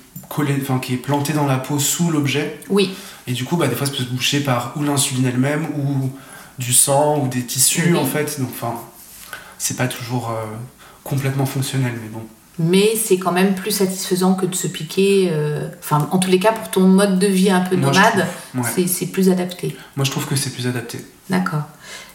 enfin, 0.63 0.79
qui 0.79 0.95
est 0.95 0.99
plantée 0.99 1.33
dans 1.33 1.47
la 1.47 1.59
peau 1.59 1.79
sous 1.79 2.11
l'objet. 2.11 2.59
Oui, 2.69 2.95
Et 3.27 3.33
du 3.33 3.45
coup, 3.45 3.57
bah, 3.57 3.67
des 3.69 3.75
fois, 3.75 3.87
ça 3.87 3.93
peut 3.93 3.99
se 3.99 4.09
boucher 4.09 4.41
par 4.41 4.73
ou 4.77 4.83
l'insuline 4.83 5.27
elle-même, 5.27 5.67
ou 5.77 6.11
du 6.59 6.73
sang, 6.73 7.19
ou 7.23 7.29
des 7.29 7.43
tissus, 7.45 7.93
Oui. 7.93 7.99
en 7.99 8.05
fait. 8.05 8.39
Donc, 8.41 8.51
enfin, 8.53 8.75
c'est 9.59 9.77
pas 9.77 9.89
toujours 9.89 10.31
euh, 10.31 10.45
complètement 11.05 11.47
fonctionnel, 11.47 11.93
mais 12.03 12.09
bon. 12.09 12.23
mais 12.59 12.95
c'est 12.97 13.19
quand 13.19 13.33
même 13.33 13.55
plus 13.55 13.71
satisfaisant 13.71 14.35
que 14.35 14.47
de 14.47 14.55
se 14.55 14.67
piquer. 14.69 15.29
euh, 15.33 15.69
Enfin, 15.81 16.09
en 16.13 16.19
tous 16.19 16.31
les 16.31 16.39
cas, 16.39 16.53
pour 16.53 16.71
ton 16.71 16.83
mode 16.87 17.19
de 17.19 17.27
vie 17.27 17.51
un 17.51 17.61
peu 17.61 17.77
nomade, 17.77 18.27
ouais. 18.55 18.87
c'est 18.87 19.07
plus 19.07 19.31
adapté. 19.31 19.77
Moi, 19.97 20.05
je 20.05 20.11
trouve 20.11 20.27
que 20.27 20.37
c'est 20.37 20.51
plus 20.51 20.67
adapté. 20.67 21.05
D'accord. 21.29 21.63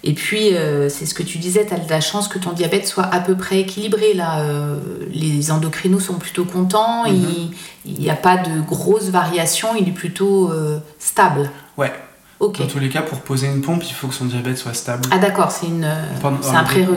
Et 0.08 0.14
puis, 0.14 0.54
euh, 0.56 0.88
c'est 0.88 1.08
ce 1.08 1.16
que 1.16 1.24
tu 1.24 1.40
disais, 1.40 1.66
tu 1.66 1.74
as 1.74 1.80
de 1.80 1.90
la 1.90 2.00
chance 2.00 2.28
que 2.28 2.38
ton 2.38 2.52
diabète 2.54 2.86
soit 2.88 3.04
à 3.06 3.20
peu 3.20 3.36
près 3.36 3.60
équilibré. 3.62 4.14
Là, 4.14 4.40
Euh, 4.40 4.78
les 5.12 5.50
endocrinos 5.52 6.04
sont 6.06 6.14
plutôt 6.20 6.46
contents, 6.46 7.10
Mhm. 7.10 7.50
il 7.86 8.00
n'y 8.00 8.10
a 8.12 8.16
pas 8.16 8.38
de 8.38 8.62
grosses 8.62 9.10
variations, 9.10 9.76
il 9.76 9.88
est 9.90 9.92
plutôt 9.94 10.52
euh, 10.52 10.78
stable. 11.00 11.50
Ouais. 11.78 11.92
Ok. 12.40 12.60
Dans 12.60 12.68
tous 12.68 12.80
les 12.80 12.90
cas, 12.90 13.02
pour 13.02 13.22
poser 13.22 13.48
une 13.48 13.62
pompe, 13.62 13.84
il 13.84 13.94
faut 13.94 14.08
que 14.08 14.14
son 14.14 14.26
diabète 14.26 14.58
soit 14.60 14.74
stable. 14.76 15.08
Ah 15.10 15.18
d'accord, 15.18 15.50
c'est 15.52 15.68
une, 15.68 15.88
c'est 16.42 16.56
un 16.56 16.64
prérequis. 16.64 16.92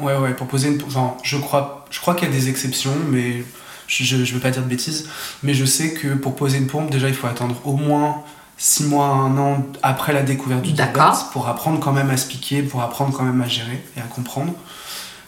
Ouais, 0.00 0.14
ouais, 0.14 0.16
ouais, 0.18 0.34
pour 0.34 0.46
poser 0.48 0.68
une. 0.68 0.82
Enfin, 0.86 1.14
je 1.22 1.36
crois, 1.36 1.84
je 1.90 2.00
crois 2.00 2.14
qu'il 2.16 2.26
y 2.28 2.30
a 2.30 2.34
des 2.34 2.48
exceptions, 2.48 2.94
mais 3.08 3.44
je, 3.86 4.02
je 4.02 4.34
veux 4.34 4.40
pas 4.40 4.50
dire 4.50 4.62
de 4.62 4.68
bêtises. 4.68 5.08
Mais 5.44 5.54
je 5.54 5.64
sais 5.64 5.92
que 5.94 6.08
pour 6.14 6.34
poser 6.34 6.58
une 6.58 6.66
pompe, 6.66 6.90
déjà, 6.90 7.08
il 7.08 7.14
faut 7.14 7.26
attendre 7.28 7.54
au 7.64 7.74
moins 7.74 8.22
6 8.58 8.84
mois, 8.86 9.06
1 9.06 9.38
an 9.38 9.64
après 9.82 10.12
la 10.12 10.22
découverte 10.22 10.62
du 10.62 10.72
diabète 10.72 11.30
pour 11.32 11.48
apprendre 11.48 11.78
quand 11.80 11.92
même 11.92 12.10
à 12.10 12.16
se 12.16 12.26
piquer, 12.26 12.62
pour 12.62 12.82
apprendre 12.82 13.16
quand 13.16 13.22
même 13.24 13.40
à 13.40 13.46
gérer 13.48 13.82
et 13.96 14.00
à 14.00 14.04
comprendre. 14.04 14.52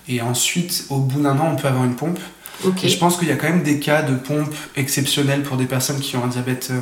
Et 0.09 0.21
ensuite, 0.21 0.87
au 0.90 0.99
bout 0.99 1.21
d'un 1.23 1.38
an, 1.38 1.51
on 1.53 1.57
peut 1.57 1.69
avoir 1.69 1.85
une 1.85 1.95
pompe. 1.95 2.19
Et 2.83 2.88
je 2.88 2.99
pense 2.99 3.16
qu'il 3.16 3.29
y 3.29 3.31
a 3.31 3.37
quand 3.37 3.49
même 3.49 3.62
des 3.62 3.79
cas 3.79 4.03
de 4.03 4.14
pompe 4.16 4.55
exceptionnels 4.77 5.43
pour 5.45 5.57
des 5.57 5.64
personnes 5.66 6.01
qui 6.01 6.16
ont 6.16 6.25
un 6.25 6.29
diabète 6.29 6.69
euh, 6.73 6.81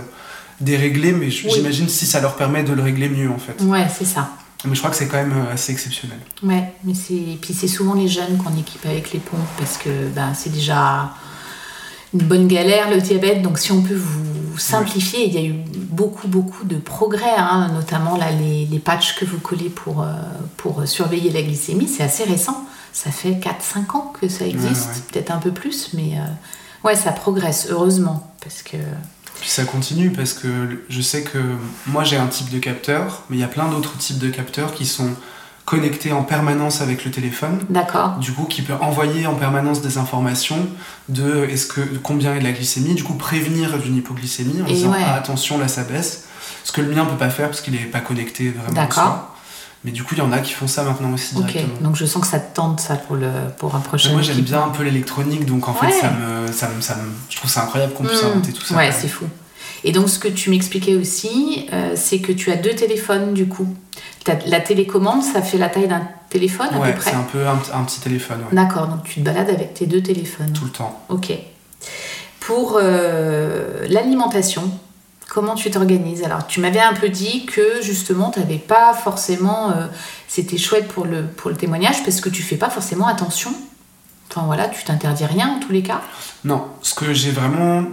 déréglé, 0.61 1.13
mais 1.13 1.27
Oui. 1.27 1.51
j'imagine 1.55 1.89
si 1.89 2.07
ça 2.07 2.21
leur 2.21 2.35
permet 2.37 2.65
de 2.65 2.73
le 2.73 2.83
régler 2.83 3.09
mieux 3.09 3.31
en 3.31 3.39
fait. 3.39 3.63
Ouais, 3.63 3.87
c'est 3.97 4.05
ça. 4.07 4.31
Mais 4.65 4.75
je 4.75 4.81
crois 4.81 4.91
que 4.91 4.97
c'est 4.97 5.07
quand 5.07 5.19
même 5.19 5.35
euh, 5.37 5.53
assez 5.53 5.71
exceptionnel. 5.71 6.19
Ouais, 6.43 6.73
mais 6.83 6.95
c'est 6.95 7.39
puis 7.41 7.55
c'est 7.55 7.69
souvent 7.69 7.95
les 7.95 8.09
jeunes 8.09 8.39
qu'on 8.39 8.57
équipe 8.59 8.85
avec 8.87 9.13
les 9.13 9.21
pompes 9.21 9.39
parce 9.57 9.77
que 9.77 10.09
ben, 10.09 10.33
c'est 10.35 10.51
déjà 10.53 11.11
une 12.15 12.23
bonne 12.23 12.49
galère 12.49 12.91
le 12.91 13.01
diabète. 13.01 13.43
Donc 13.43 13.59
si 13.59 13.73
on 13.73 13.83
peut 13.83 13.95
vous 13.95 14.59
simplifier, 14.59 15.27
il 15.27 15.35
y 15.35 15.39
a 15.39 15.43
eu 15.43 15.55
beaucoup 15.75 16.29
beaucoup 16.29 16.65
de 16.65 16.77
progrès, 16.77 17.37
hein, 17.37 17.71
notamment 17.73 18.17
là 18.17 18.31
les, 18.31 18.67
les 18.67 18.79
patchs 18.79 19.17
que 19.17 19.25
vous 19.25 19.39
collez 19.39 19.69
pour 19.69 20.03
euh, 20.03 20.13
pour 20.57 20.87
surveiller 20.87 21.31
la 21.31 21.43
glycémie, 21.43 21.89
c'est 21.89 22.03
assez 22.03 22.25
récent. 22.25 22.65
Ça 22.93 23.11
fait 23.11 23.33
4-5 23.33 23.97
ans 23.97 24.13
que 24.19 24.29
ça 24.29 24.47
existe, 24.47 24.89
ouais. 24.89 25.03
peut-être 25.13 25.31
un 25.31 25.39
peu 25.39 25.53
plus, 25.53 25.91
mais 25.95 26.15
euh, 26.17 26.87
ouais, 26.89 26.97
ça 26.97 27.13
progresse 27.13 27.69
heureusement 27.71 28.33
parce 28.43 28.63
que 28.63 28.77
Puis 29.41 29.51
ça 29.51 29.65
continue 29.65 30.11
parce 30.11 30.33
que 30.33 30.83
je 30.89 31.01
sais 31.01 31.23
que 31.23 31.39
moi 31.87 32.03
j'ai 32.05 32.17
un 32.17 32.27
type 32.27 32.51
de 32.51 32.59
capteur, 32.59 33.25
mais 33.31 33.37
il 33.37 33.41
y 33.41 33.45
a 33.45 33.49
plein 33.49 33.69
d'autres 33.69 33.97
types 33.99 34.19
de 34.19 34.31
capteurs 34.31 34.75
qui 34.75 34.87
sont 34.87 35.11
connectés 35.69 36.13
en 36.13 36.23
permanence 36.23 36.81
avec 36.81 37.05
le 37.05 37.11
téléphone. 37.11 37.59
d'accord. 37.69 38.17
Du 38.19 38.33
coup, 38.33 38.45
qui 38.45 38.63
peut 38.63 38.73
envoyer 38.81 39.27
en 39.27 39.35
permanence 39.35 39.83
des 39.83 39.99
informations 39.99 40.67
de 41.11 41.45
est-ce 41.51 41.67
que 41.67 41.81
combien 42.03 42.35
est 42.35 42.41
la 42.41 42.53
glycémie, 42.53 42.95
du 42.95 43.05
coup 43.05 43.15
prévenir 43.15 43.79
d'une 43.79 43.97
hypoglycémie 43.97 44.63
en 44.63 44.67
Et 44.67 44.73
disant 44.73 44.93
ouais. 44.93 44.99
ah, 45.05 45.15
attention 45.15 45.59
là 45.59 45.69
ça 45.69 45.83
baisse. 45.83 46.25
Ce 46.65 46.73
que 46.73 46.81
le 46.81 46.89
mien 46.95 47.05
peut 47.05 47.17
pas 47.17 47.31
faire 47.31 47.49
parce 47.49 47.61
qu'il 47.61 47.75
est 47.75 47.91
pas 47.97 48.01
connecté 48.01 48.51
vraiment. 48.51 48.73
D'accord. 48.75 49.35
Mais 49.85 49.93
du 49.93 50.03
coup, 50.03 50.15
il 50.15 50.19
y 50.19 50.23
en 50.23 50.33
a 50.33 50.39
qui 50.41 50.53
font 50.55 50.67
ça 50.67 50.83
maintenant 50.83 51.13
aussi 51.13 51.35
directement. 51.37 51.81
donc 51.83 51.97
je 51.97 52.05
sens 52.05 52.23
que 52.23 52.29
ça 52.29 52.41
te 52.41 52.55
tente 52.57 52.81
ça 52.81 52.97
pour 52.97 53.15
le 53.17 53.31
pour 53.59 53.75
un 53.77 53.81
prochain. 53.81 54.13
moi 54.13 54.23
j'aime 54.23 54.41
bien 54.41 54.63
un 54.65 54.71
peu 54.71 54.83
l'électronique, 54.83 55.45
donc 55.47 55.69
en 55.69 55.75
fait 55.75 55.93
ça 55.93 56.11
me, 56.11 56.51
ça 56.51 56.69
me, 56.75 56.81
ça 56.81 56.97
me- 56.97 57.13
je 57.31 57.37
trouve 57.37 57.51
ça 57.51 57.63
incroyable 57.63 57.93
qu'on 57.93 58.05
puisse 58.05 58.23
Hmm, 58.23 58.27
inventer 58.33 58.53
tout 58.53 58.65
ça. 58.65 58.75
Ouais, 58.75 58.91
c'est 58.91 59.07
fou. 59.09 59.27
Et 59.85 59.93
donc, 59.93 60.09
ce 60.09 60.19
que 60.19 60.29
tu 60.29 60.51
m'expliquais 60.51 60.95
aussi, 60.97 61.67
euh, 61.73 61.93
c'est 61.95 62.19
que 62.21 62.33
tu 62.33 62.51
as 62.51 62.57
deux 62.57 62.75
téléphones 62.75 63.35
du 63.35 63.47
coup. 63.47 63.69
La 64.47 64.61
télécommande, 64.61 65.23
ça 65.23 65.41
fait 65.41 65.57
la 65.59 65.69
taille 65.71 65.89
d'un 65.89 66.07
téléphone 66.29 66.69
à 66.73 66.79
Ouais, 66.79 66.93
peu 66.93 66.99
près 66.99 67.11
c'est 67.11 67.17
un 67.17 67.23
peu 67.23 67.47
un, 67.47 67.59
un 67.73 67.85
petit 67.85 68.01
téléphone, 68.01 68.41
ouais, 68.41 68.55
D'accord, 68.55 68.87
donc 68.89 69.03
tu 69.05 69.21
te 69.21 69.25
balades 69.25 69.49
avec 69.49 69.73
tes 69.75 69.87
deux 69.87 70.03
téléphones. 70.03 70.53
tout 70.53 70.65
le 70.67 70.71
temps. 70.71 71.01
Ok. 71.09 71.33
Pour 72.41 72.79
euh, 72.81 73.87
l'alimentation, 73.89 74.71
comment 75.29 75.55
tu 75.55 75.71
t'organises? 75.71 76.25
Alors, 76.25 76.47
tu 76.47 76.61
m'avais 76.61 76.81
un 76.81 76.93
peu 76.95 77.09
dit 77.09 77.47
que 77.47 77.81
justement, 77.83 78.31
tu 78.31 78.41
n'avais 78.41 78.59
pas 78.59 78.93
forcément. 78.95 79.71
euh, 79.71 79.87
C'était 80.27 80.59
chouette 80.59 80.89
pour 80.89 81.07
le, 81.07 81.23
pour 81.23 81.49
le 81.51 81.57
témoignage 81.57 82.03
parce 82.05 82.21
que 82.21 82.29
tu 82.29 82.43
fais 82.43 82.57
pas 82.57 82.71
forcément 82.71 83.07
attention. 83.07 83.53
Enfin 84.31 84.43
voilà, 84.45 84.69
tu 84.69 84.85
t'interdis 84.85 85.25
rien 85.25 85.57
en 85.57 85.61
tous 85.61 85.73
les 85.73 85.83
cas? 85.83 86.03
Non, 86.45 86.67
ce 86.83 86.93
que 86.95 87.15
j'ai 87.15 87.31
vraiment. 87.31 87.85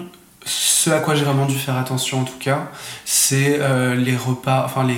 Ce 0.46 0.90
à 0.92 1.00
quoi 1.00 1.16
j'ai 1.16 1.24
vraiment 1.24 1.48
dû 1.48 1.56
faire 1.58 1.76
attention 1.78 2.22
en 2.22 2.24
tout 2.24 2.38
cas, 2.40 2.70
c'est 3.04 3.58
euh, 3.60 3.96
les 3.96 4.16
repas, 4.16 4.64
enfin 4.66 4.84
les 4.86 4.98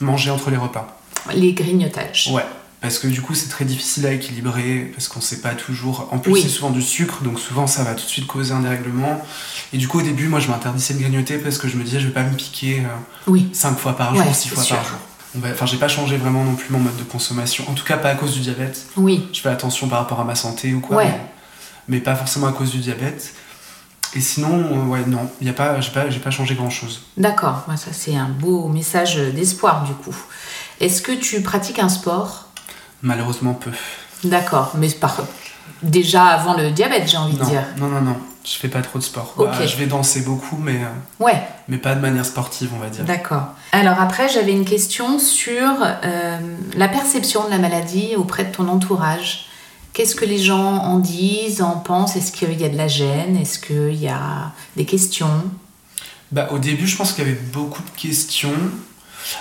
manger 0.00 0.30
entre 0.30 0.50
les 0.50 0.56
repas. 0.56 1.00
Les 1.34 1.52
grignotages. 1.52 2.30
Ouais, 2.32 2.44
parce 2.80 2.98
que 2.98 3.06
du 3.06 3.22
coup 3.22 3.34
c'est 3.34 3.48
très 3.48 3.64
difficile 3.64 4.06
à 4.06 4.12
équilibrer, 4.12 4.90
parce 4.94 5.06
qu'on 5.06 5.20
sait 5.20 5.40
pas 5.40 5.54
toujours. 5.54 6.08
En 6.10 6.18
plus 6.18 6.32
Oui. 6.32 6.40
c'est 6.42 6.48
souvent 6.48 6.70
du 6.70 6.82
sucre, 6.82 7.22
donc 7.22 7.38
souvent 7.38 7.68
ça 7.68 7.84
va 7.84 7.94
tout 7.94 8.02
de 8.04 8.08
suite 8.08 8.26
causer 8.26 8.52
un 8.52 8.60
dérèglement. 8.60 9.24
Et 9.72 9.78
du 9.78 9.86
coup 9.86 10.00
au 10.00 10.02
début 10.02 10.26
moi 10.26 10.40
je 10.40 10.48
m'interdisais 10.48 10.94
de 10.94 10.98
grignoter 11.00 11.38
parce 11.38 11.58
que 11.58 11.68
je 11.68 11.76
me 11.76 11.84
disais 11.84 12.00
je 12.00 12.06
vais 12.08 12.12
pas 12.14 12.24
me 12.24 12.34
piquer 12.34 12.82
Oui. 13.28 13.48
5 13.52 13.78
fois 13.78 13.96
par 13.96 14.16
jour, 14.16 14.26
Ouais, 14.26 14.32
6 14.32 14.48
c'est 14.48 14.54
fois 14.54 14.64
sûr. 14.64 14.76
par 14.76 14.84
jour. 14.84 14.98
Enfin 15.52 15.66
j'ai 15.66 15.76
pas 15.76 15.88
changé 15.88 16.16
vraiment 16.16 16.42
non 16.42 16.54
plus 16.56 16.70
mon 16.72 16.80
mode 16.80 16.96
de 16.96 17.04
consommation, 17.04 17.64
en 17.68 17.74
tout 17.74 17.84
cas 17.84 17.98
pas 17.98 18.08
à 18.08 18.14
cause 18.16 18.32
du 18.34 18.40
diabète. 18.40 18.86
Oui. 18.96 19.28
Je 19.32 19.40
fais 19.40 19.50
attention 19.50 19.86
par 19.86 20.00
rapport 20.00 20.18
à 20.18 20.24
ma 20.24 20.34
santé 20.34 20.74
ou 20.74 20.80
quoi. 20.80 20.96
Ouais. 20.96 21.04
mais 21.06 21.20
mais 21.98 22.00
pas 22.00 22.16
forcément 22.16 22.48
à 22.48 22.52
cause 22.52 22.72
du 22.72 22.78
diabète. 22.78 23.32
Et 24.14 24.20
sinon, 24.20 24.50
euh, 24.58 24.84
ouais, 24.86 25.04
non, 25.06 25.30
y 25.42 25.48
a 25.48 25.52
pas, 25.52 25.80
j'ai 25.80 25.90
pas, 25.90 26.08
j'ai 26.10 26.20
pas 26.20 26.30
changé 26.30 26.54
grand 26.54 26.70
chose. 26.70 27.02
D'accord, 27.16 27.64
ouais, 27.68 27.76
ça 27.76 27.90
c'est 27.92 28.16
un 28.16 28.28
beau 28.28 28.68
message 28.68 29.16
d'espoir 29.16 29.84
du 29.84 29.92
coup. 29.92 30.16
Est-ce 30.80 31.02
que 31.02 31.12
tu 31.12 31.42
pratiques 31.42 31.78
un 31.78 31.88
sport? 31.88 32.46
Malheureusement, 33.02 33.54
peu. 33.54 33.70
D'accord, 34.24 34.72
mais 34.76 34.88
par... 34.90 35.16
déjà 35.82 36.24
avant 36.26 36.54
le 36.56 36.70
diabète, 36.70 37.08
j'ai 37.08 37.16
envie 37.18 37.36
Non, 37.36 37.44
de 37.44 37.50
dire. 37.50 37.62
non, 37.76 37.86
non, 37.88 38.00
non, 38.00 38.16
je 38.44 38.52
fais 38.56 38.68
pas 38.68 38.80
trop 38.82 38.98
de 38.98 39.04
sport. 39.04 39.34
Ok. 39.36 39.46
Bah, 39.50 39.66
je 39.66 39.76
vais 39.76 39.86
danser 39.86 40.22
beaucoup, 40.22 40.56
mais, 40.56 40.76
euh, 40.82 41.24
Ouais, 41.24 41.40
mais 41.68 41.76
pas 41.78 41.94
de 41.94 42.00
manière 42.00 42.24
sportive, 42.24 42.70
on 42.74 42.78
va 42.78 42.88
dire. 42.88 43.04
d'accord. 43.04 43.48
Alors 43.72 44.00
après, 44.00 44.28
j'avais 44.28 44.52
une 44.52 44.64
question 44.64 45.18
sur 45.18 45.70
euh, 46.04 46.38
la 46.76 46.88
perception 46.88 47.44
de 47.44 47.50
la 47.50 47.58
maladie 47.58 48.14
auprès 48.16 48.44
de 48.44 48.52
ton 48.52 48.68
entourage. 48.68 49.44
Qu'est-ce 49.92 50.14
que 50.14 50.24
les 50.24 50.38
gens 50.38 50.76
en 50.76 50.98
disent, 50.98 51.60
en 51.60 51.78
pensent? 51.78 52.16
Est-ce 52.16 52.32
qu'il 52.32 52.60
y 52.60 52.64
a 52.64 52.68
de 52.68 52.76
la 52.76 52.88
gêne? 52.88 53.36
Est-ce 53.36 53.58
qu'il 53.58 53.94
y 53.94 54.08
a 54.08 54.52
des 54.76 54.84
questions? 54.84 55.44
Bah, 56.30 56.48
au 56.52 56.58
début, 56.58 56.86
je 56.86 56.96
pense 56.96 57.12
qu'il 57.12 57.24
y 57.24 57.30
avait 57.30 57.40
beaucoup 57.52 57.82
de 57.82 58.00
questions. 58.00 58.52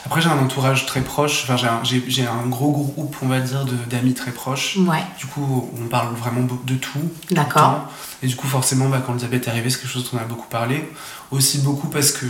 Après, 0.06 0.22
j'ai 0.22 0.30
un 0.30 0.38
entourage 0.38 0.86
très 0.86 1.02
proche. 1.02 1.44
Enfin, 1.50 1.56
j'ai 1.84 2.26
un, 2.28 2.46
gros 2.48 2.72
groupe, 2.72 3.16
on 3.22 3.28
va 3.28 3.40
dire, 3.40 3.66
d'amis 3.90 4.14
très 4.14 4.32
proches. 4.32 4.78
Ouais, 4.78 5.04
Du 5.20 5.26
coup, 5.28 5.70
on 5.82 5.88
parle 5.88 6.14
vraiment 6.16 6.42
de 6.66 6.76
tout. 6.76 7.00
D'accord. 7.32 7.88
Et 8.24 8.28
du 8.28 8.36
coup, 8.36 8.48
forcément, 8.48 8.90
bah, 8.90 9.02
quand 9.06 9.14
le 9.14 9.20
diabète 9.20 9.48
est 9.48 9.50
arrivé, 9.52 9.70
c'est 9.70 9.80
quelque 9.80 9.92
chose 9.92 10.10
dont 10.12 10.18
on 10.18 10.22
a 10.22 10.26
beaucoup 10.26 10.48
parlé. 10.48 10.90
Aussi 11.30 11.60
beaucoup 11.60 11.88
parce 11.88 12.12
que 12.12 12.26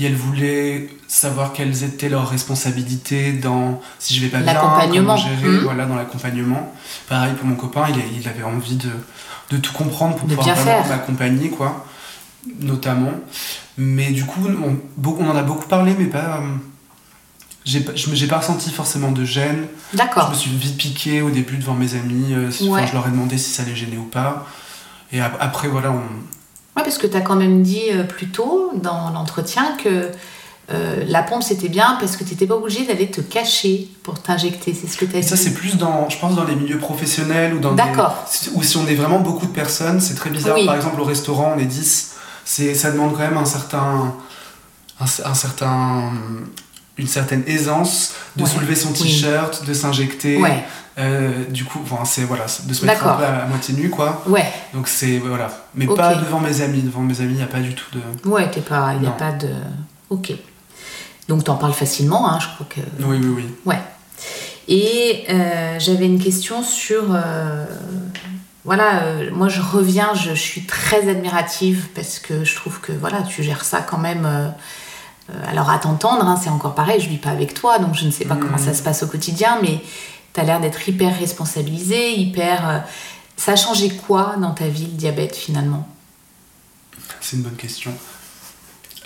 elles 0.00 0.14
voulaient 0.16 0.88
savoir 1.08 1.52
quelles 1.52 1.84
étaient 1.84 2.08
leurs 2.08 2.28
responsabilités 2.28 3.32
dans 3.32 3.80
si 3.98 4.14
je 4.14 4.20
vais 4.20 4.28
pas 4.28 4.38
bien, 4.38 4.52
L'accompagnement. 4.52 5.14
comment 5.14 5.16
gérer, 5.16 5.48
Mhm. 5.48 5.60
voilà, 5.64 5.86
dans 5.86 5.94
l'accompagnement. 5.94 6.72
Pareil 7.08 7.32
pour 7.34 7.46
mon 7.46 7.54
copain, 7.54 7.84
il, 7.88 7.94
a- 7.94 8.04
il 8.20 8.28
avait 8.28 8.42
envie 8.42 8.76
de, 8.76 8.90
de 9.50 9.56
tout 9.56 9.72
comprendre 9.72 10.16
pour 10.16 10.26
De 10.28 10.34
pouvoir 10.34 10.56
vraiment 10.56 10.84
m'accompagner, 10.88 11.48
quoi, 11.50 11.86
notamment. 12.60 13.12
Mais 13.78 14.10
du 14.10 14.24
coup, 14.24 14.40
on, 14.46 15.26
en 15.30 15.36
a 15.36 15.42
beaucoup 15.42 15.66
parlé, 15.66 15.94
mais 15.98 16.06
pas. 16.06 16.40
J'ai 17.64 17.80
pas, 17.80 17.92
je 17.94 18.10
me- 18.10 18.14
j'ai 18.14 18.26
pas 18.26 18.38
ressenti 18.38 18.70
forcément 18.70 19.10
de 19.12 19.24
gêne. 19.24 19.66
Je 19.92 19.98
d'accord. 19.98 20.30
me 20.30 20.34
suis 20.34 20.50
vite 20.50 20.76
piqué 20.76 21.22
au 21.22 21.30
début 21.30 21.56
devant 21.56 21.74
mes 21.74 21.94
amis. 21.94 22.32
euh, 22.34 22.50
si- 22.50 22.68
enfin, 22.68 22.82
Ouais. 22.82 22.86
Je 22.86 22.92
leur 22.92 23.06
ai 23.06 23.10
demandé 23.10 23.38
si 23.38 23.50
ça 23.50 23.62
les 23.64 23.74
gênait 23.74 23.96
ou 23.96 24.04
pas. 24.04 24.46
Et 25.12 25.20
ap- 25.20 25.36
après, 25.40 25.68
voilà, 25.68 25.90
on... 25.92 25.96
Ouais, 26.76 26.82
parce 26.82 26.98
que 26.98 27.06
tu 27.06 27.16
as 27.16 27.20
quand 27.20 27.36
même 27.36 27.62
dit 27.62 27.82
euh, 27.92 28.02
plus 28.04 28.28
tôt 28.28 28.72
dans 28.74 29.10
l'entretien 29.10 29.76
que 29.82 30.10
euh, 30.72 31.04
la 31.06 31.22
pompe 31.22 31.42
c'était 31.42 31.68
bien 31.68 31.96
parce 32.00 32.16
que 32.16 32.24
tu 32.24 32.30
n'étais 32.30 32.46
pas 32.46 32.56
obligé 32.56 32.84
d'aller 32.86 33.10
te 33.10 33.20
cacher 33.20 33.88
pour 34.02 34.20
t'injecter. 34.20 34.74
C'est 34.74 34.86
ce 34.88 34.96
que 34.96 35.04
tu 35.04 35.14
as 35.14 35.18
Et 35.18 35.22
dit. 35.22 35.28
ça, 35.28 35.36
c'est 35.36 35.52
plus 35.54 35.76
dans, 35.76 36.08
je 36.08 36.18
pense, 36.18 36.34
dans 36.34 36.44
les 36.44 36.56
milieux 36.56 36.78
professionnels 36.78 37.54
ou 37.54 37.58
dans 37.60 37.72
D'accord. 37.74 38.24
Ou 38.54 38.62
si 38.62 38.76
on 38.78 38.86
est 38.86 38.94
vraiment 38.94 39.20
beaucoup 39.20 39.46
de 39.46 39.52
personnes, 39.52 40.00
c'est 40.00 40.14
très 40.14 40.30
bizarre. 40.30 40.56
Oui. 40.56 40.66
Par 40.66 40.74
exemple, 40.74 41.00
au 41.00 41.04
restaurant, 41.04 41.52
on 41.56 41.58
est 41.60 41.64
10. 41.66 42.12
C'est, 42.46 42.74
ça 42.74 42.90
demande 42.90 43.12
quand 43.12 43.20
même 43.20 43.36
un 43.36 43.44
certain, 43.44 44.14
un, 45.00 45.04
un 45.04 45.34
certain, 45.34 46.10
une 46.96 47.08
certaine 47.08 47.42
aisance 47.46 48.12
de 48.36 48.42
Ouais. 48.44 48.48
soulever 48.48 48.74
son 48.76 48.90
Oui. 48.92 48.98
t-shirt, 48.98 49.64
de 49.64 49.74
s'injecter. 49.74 50.36
Ouais, 50.38 50.64
Euh, 50.96 51.44
du 51.50 51.64
coup, 51.64 51.80
enfin, 51.82 52.04
c'est 52.04 52.22
voilà, 52.22 52.44
de 52.44 52.72
se 52.72 52.86
mettre 52.86 53.02
un 53.02 53.06
D'accord. 53.06 53.16
peu 53.18 53.24
à, 53.24 53.42
à 53.42 53.46
moitié 53.46 53.74
nu, 53.74 53.90
quoi. 53.90 54.22
ouais, 54.28 54.46
Donc 54.72 54.86
c'est 54.86 55.18
voilà, 55.18 55.50
mais 55.74 55.86
pas 55.86 56.14
devant 56.14 56.38
mes 56.38 56.60
amis. 56.60 56.82
Devant 56.82 57.00
mes 57.00 57.20
amis, 57.20 57.32
il 57.32 57.36
n'y 57.38 57.42
a 57.42 57.46
pas 57.48 57.58
du 57.58 57.74
tout 57.74 57.86
de. 57.98 58.28
ouais, 58.30 58.48
t'es 58.48 58.60
pas, 58.60 58.92
il 58.94 59.00
n'y 59.00 59.08
a 59.08 59.10
pas 59.10 59.32
de. 59.32 59.48
Ok. 60.10 60.32
Donc 61.26 61.42
t'en 61.42 61.56
parles 61.56 61.72
facilement, 61.72 62.30
hein, 62.30 62.38
je 62.40 62.46
crois 62.54 62.66
que. 62.70 62.80
Oui, 63.04 63.18
oui, 63.20 63.26
oui. 63.38 63.44
Ouais. 63.64 63.80
Et 64.68 65.24
euh, 65.30 65.78
j'avais 65.80 66.06
une 66.06 66.22
question 66.22 66.62
sur. 66.62 67.02
euh, 67.10 67.64
voilà, 68.64 69.02
moi 69.32 69.48
je 69.48 69.60
reviens, 69.60 70.14
je, 70.14 70.30
je 70.30 70.40
suis 70.40 70.64
très 70.64 71.08
admirative 71.08 71.88
parce 71.94 72.18
que 72.20 72.44
je 72.44 72.54
trouve 72.54 72.80
que 72.80 72.92
voilà, 72.92 73.22
tu 73.22 73.42
gères 73.42 73.64
ça 73.64 73.80
quand 73.80 73.98
même. 73.98 74.26
Euh, 75.30 75.50
alors 75.50 75.70
à 75.70 75.78
t'entendre, 75.78 76.26
hein, 76.26 76.38
c'est 76.42 76.50
encore 76.50 76.74
pareil, 76.74 77.00
je 77.00 77.08
vis 77.08 77.18
pas 77.18 77.30
avec 77.30 77.54
toi, 77.54 77.78
donc 77.78 77.94
je 77.94 78.04
ne 78.04 78.10
sais 78.10 78.24
pas 78.24 78.36
comment 78.36 78.58
ça 78.58 78.74
se 78.74 78.82
passe 78.82 79.02
au 79.02 79.06
quotidien, 79.06 79.58
mais 79.62 79.80
tu 80.32 80.40
as 80.40 80.44
l'air 80.44 80.60
d'être 80.60 80.86
hyper 80.88 81.18
responsabilisé, 81.18 82.12
hyper. 82.12 82.68
euh, 82.68 82.78
ça 83.36 83.52
a 83.52 83.56
changé 83.56 83.90
quoi 83.90 84.36
dans 84.38 84.52
ta 84.52 84.68
vie 84.68 84.86
le 84.86 84.92
diabète 84.92 85.34
finalement? 85.34 85.88
C'est 87.20 87.36
une 87.36 87.42
bonne 87.42 87.56
question. 87.56 87.92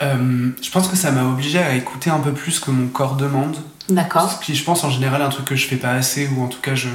Euh, 0.03 0.51
je 0.63 0.71
pense 0.71 0.89
que 0.89 0.97
ça 0.97 1.11
m'a 1.11 1.25
obligé 1.25 1.59
à 1.59 1.75
écouter 1.75 2.11
un 2.11 2.21
peu 2.21 2.33
plus 2.33 2.61
que 2.61 2.71
mon 2.71 2.89
corps 2.89 3.17
demande. 3.17 3.57
D'accord 3.89 4.31
Ce 4.31 4.45
qui, 4.45 4.55
je 4.55 4.65
pense, 4.65 4.85
en 4.85 4.91
général, 4.91 5.23
un 5.23 5.29
truc 5.29 5.47
que 5.47 5.57
je 5.57 5.67
fais 5.67 5.77
pas 5.77 5.93
assez, 5.93 6.29
ou 6.29 6.43
en 6.43 6.49
tout 6.49 6.61
cas, 6.61 6.75
je. 6.75 6.89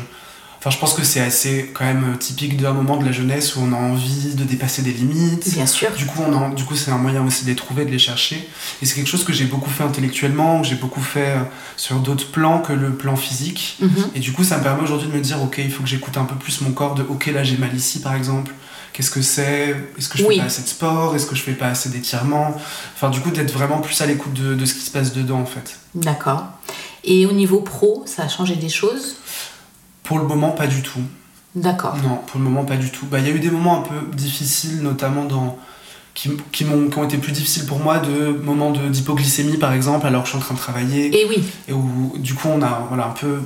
Enfin, 0.65 0.69
je 0.69 0.79
pense 0.79 0.93
que 0.93 1.03
c'est 1.03 1.19
assez, 1.19 1.71
quand 1.73 1.83
même, 1.83 2.17
typique 2.17 2.55
d'un 2.55 2.71
moment 2.71 2.95
de 2.95 3.03
la 3.03 3.11
jeunesse 3.11 3.57
où 3.57 3.59
on 3.59 3.73
a 3.73 3.75
envie 3.75 4.33
de 4.33 4.45
dépasser 4.45 4.81
des 4.81 4.93
limites. 4.93 5.53
Bien 5.53 5.65
sûr. 5.65 5.91
Du 5.91 6.05
coup, 6.05 6.21
on 6.25 6.31
a- 6.41 6.53
du 6.55 6.63
coup, 6.63 6.77
c'est 6.77 6.89
un 6.89 6.97
moyen 6.97 7.21
aussi 7.25 7.43
de 7.43 7.49
les 7.49 7.55
trouver, 7.57 7.83
de 7.83 7.91
les 7.91 7.99
chercher. 7.99 8.47
Et 8.81 8.85
c'est 8.85 8.95
quelque 8.95 9.09
chose 9.09 9.25
que 9.25 9.33
j'ai 9.33 9.43
beaucoup 9.43 9.69
fait 9.69 9.83
intellectuellement, 9.83 10.61
que 10.61 10.67
j'ai 10.69 10.75
beaucoup 10.75 11.01
fait 11.01 11.31
euh, 11.31 11.41
sur 11.75 11.97
d'autres 11.99 12.31
plans 12.31 12.59
que 12.59 12.71
le 12.71 12.93
plan 12.93 13.17
physique. 13.17 13.75
Mhm. 13.81 13.89
Et 14.15 14.21
du 14.21 14.31
coup, 14.31 14.45
ça 14.45 14.57
me 14.57 14.63
permet 14.63 14.83
aujourd'hui 14.83 15.09
de 15.09 15.13
me 15.13 15.19
dire, 15.19 15.43
ok, 15.43 15.57
il 15.57 15.69
faut 15.69 15.83
que 15.83 15.89
j'écoute 15.89 16.15
un 16.15 16.23
peu 16.23 16.35
plus 16.35 16.61
mon 16.61 16.71
corps, 16.71 16.95
de, 16.95 17.03
ok, 17.03 17.25
là 17.33 17.43
j'ai 17.43 17.57
mal 17.57 17.75
ici, 17.75 17.99
par 17.99 18.15
exemple. 18.15 18.53
Qu'est-ce 18.93 19.11
que 19.11 19.21
c'est? 19.21 19.75
Est-ce 19.97 20.07
que 20.07 20.17
je 20.17 20.23
Oui. 20.23 20.35
fais 20.35 20.41
pas 20.43 20.47
assez 20.47 20.61
de 20.61 20.67
sport? 20.69 21.13
Est-ce 21.13 21.25
que 21.25 21.35
je 21.35 21.41
fais 21.41 21.51
pas 21.55 21.67
assez 21.67 21.89
d'étirements? 21.89 22.55
Enfin, 22.95 23.09
du 23.09 23.19
coup, 23.19 23.31
d'être 23.31 23.51
vraiment 23.51 23.81
plus 23.81 23.99
à 23.99 24.05
l'écoute 24.05 24.31
de, 24.33 24.55
de 24.55 24.65
ce 24.65 24.75
qui 24.75 24.79
se 24.85 24.91
passe 24.91 25.11
dedans, 25.11 25.39
en 25.41 25.45
fait. 25.45 25.77
D'accord. 25.93 26.45
Et 27.03 27.25
au 27.25 27.33
niveau 27.33 27.59
pro, 27.59 28.03
ça 28.07 28.23
a 28.23 28.29
changé 28.29 28.55
des 28.55 28.69
choses? 28.69 29.17
Pour 30.03 30.19
le 30.19 30.25
moment, 30.25 30.51
pas 30.51 30.67
du 30.67 30.81
tout. 30.81 31.01
D'accord. 31.55 31.95
Non, 32.03 32.17
pour 32.27 32.39
le 32.39 32.45
moment, 32.45 32.65
pas 32.65 32.77
du 32.77 32.89
tout. 32.89 33.05
Bah, 33.05 33.19
il 33.19 33.25
y 33.27 33.29
a 33.29 33.33
eu 33.33 33.39
des 33.39 33.51
moments 33.51 33.79
un 33.79 33.81
peu 33.81 34.15
difficiles, 34.15 34.81
notamment 34.81 35.25
dans. 35.25 35.57
Qui, 36.15 36.29
qui, 36.51 36.63
m'ont, 36.65 36.89
qui 36.89 36.97
ont 36.99 37.03
été 37.05 37.17
plus 37.17 37.31
difficiles 37.31 37.65
pour 37.65 37.79
moi, 37.79 37.97
de 37.97 38.31
moments 38.43 38.69
de, 38.69 38.87
d'hypoglycémie, 38.87 39.57
par 39.57 39.73
exemple, 39.73 40.05
alors 40.05 40.21
que 40.21 40.27
je 40.27 40.33
suis 40.33 40.37
en 40.37 40.45
train 40.45 40.53
de 40.53 40.59
travailler. 40.59 41.21
Et 41.21 41.25
oui, 41.27 41.43
Et 41.67 41.73
où, 41.73 42.13
du 42.19 42.35
coup, 42.35 42.49
on 42.49 42.61
a 42.61 42.85
voilà, 42.87 43.07
un 43.07 43.11
peu. 43.11 43.39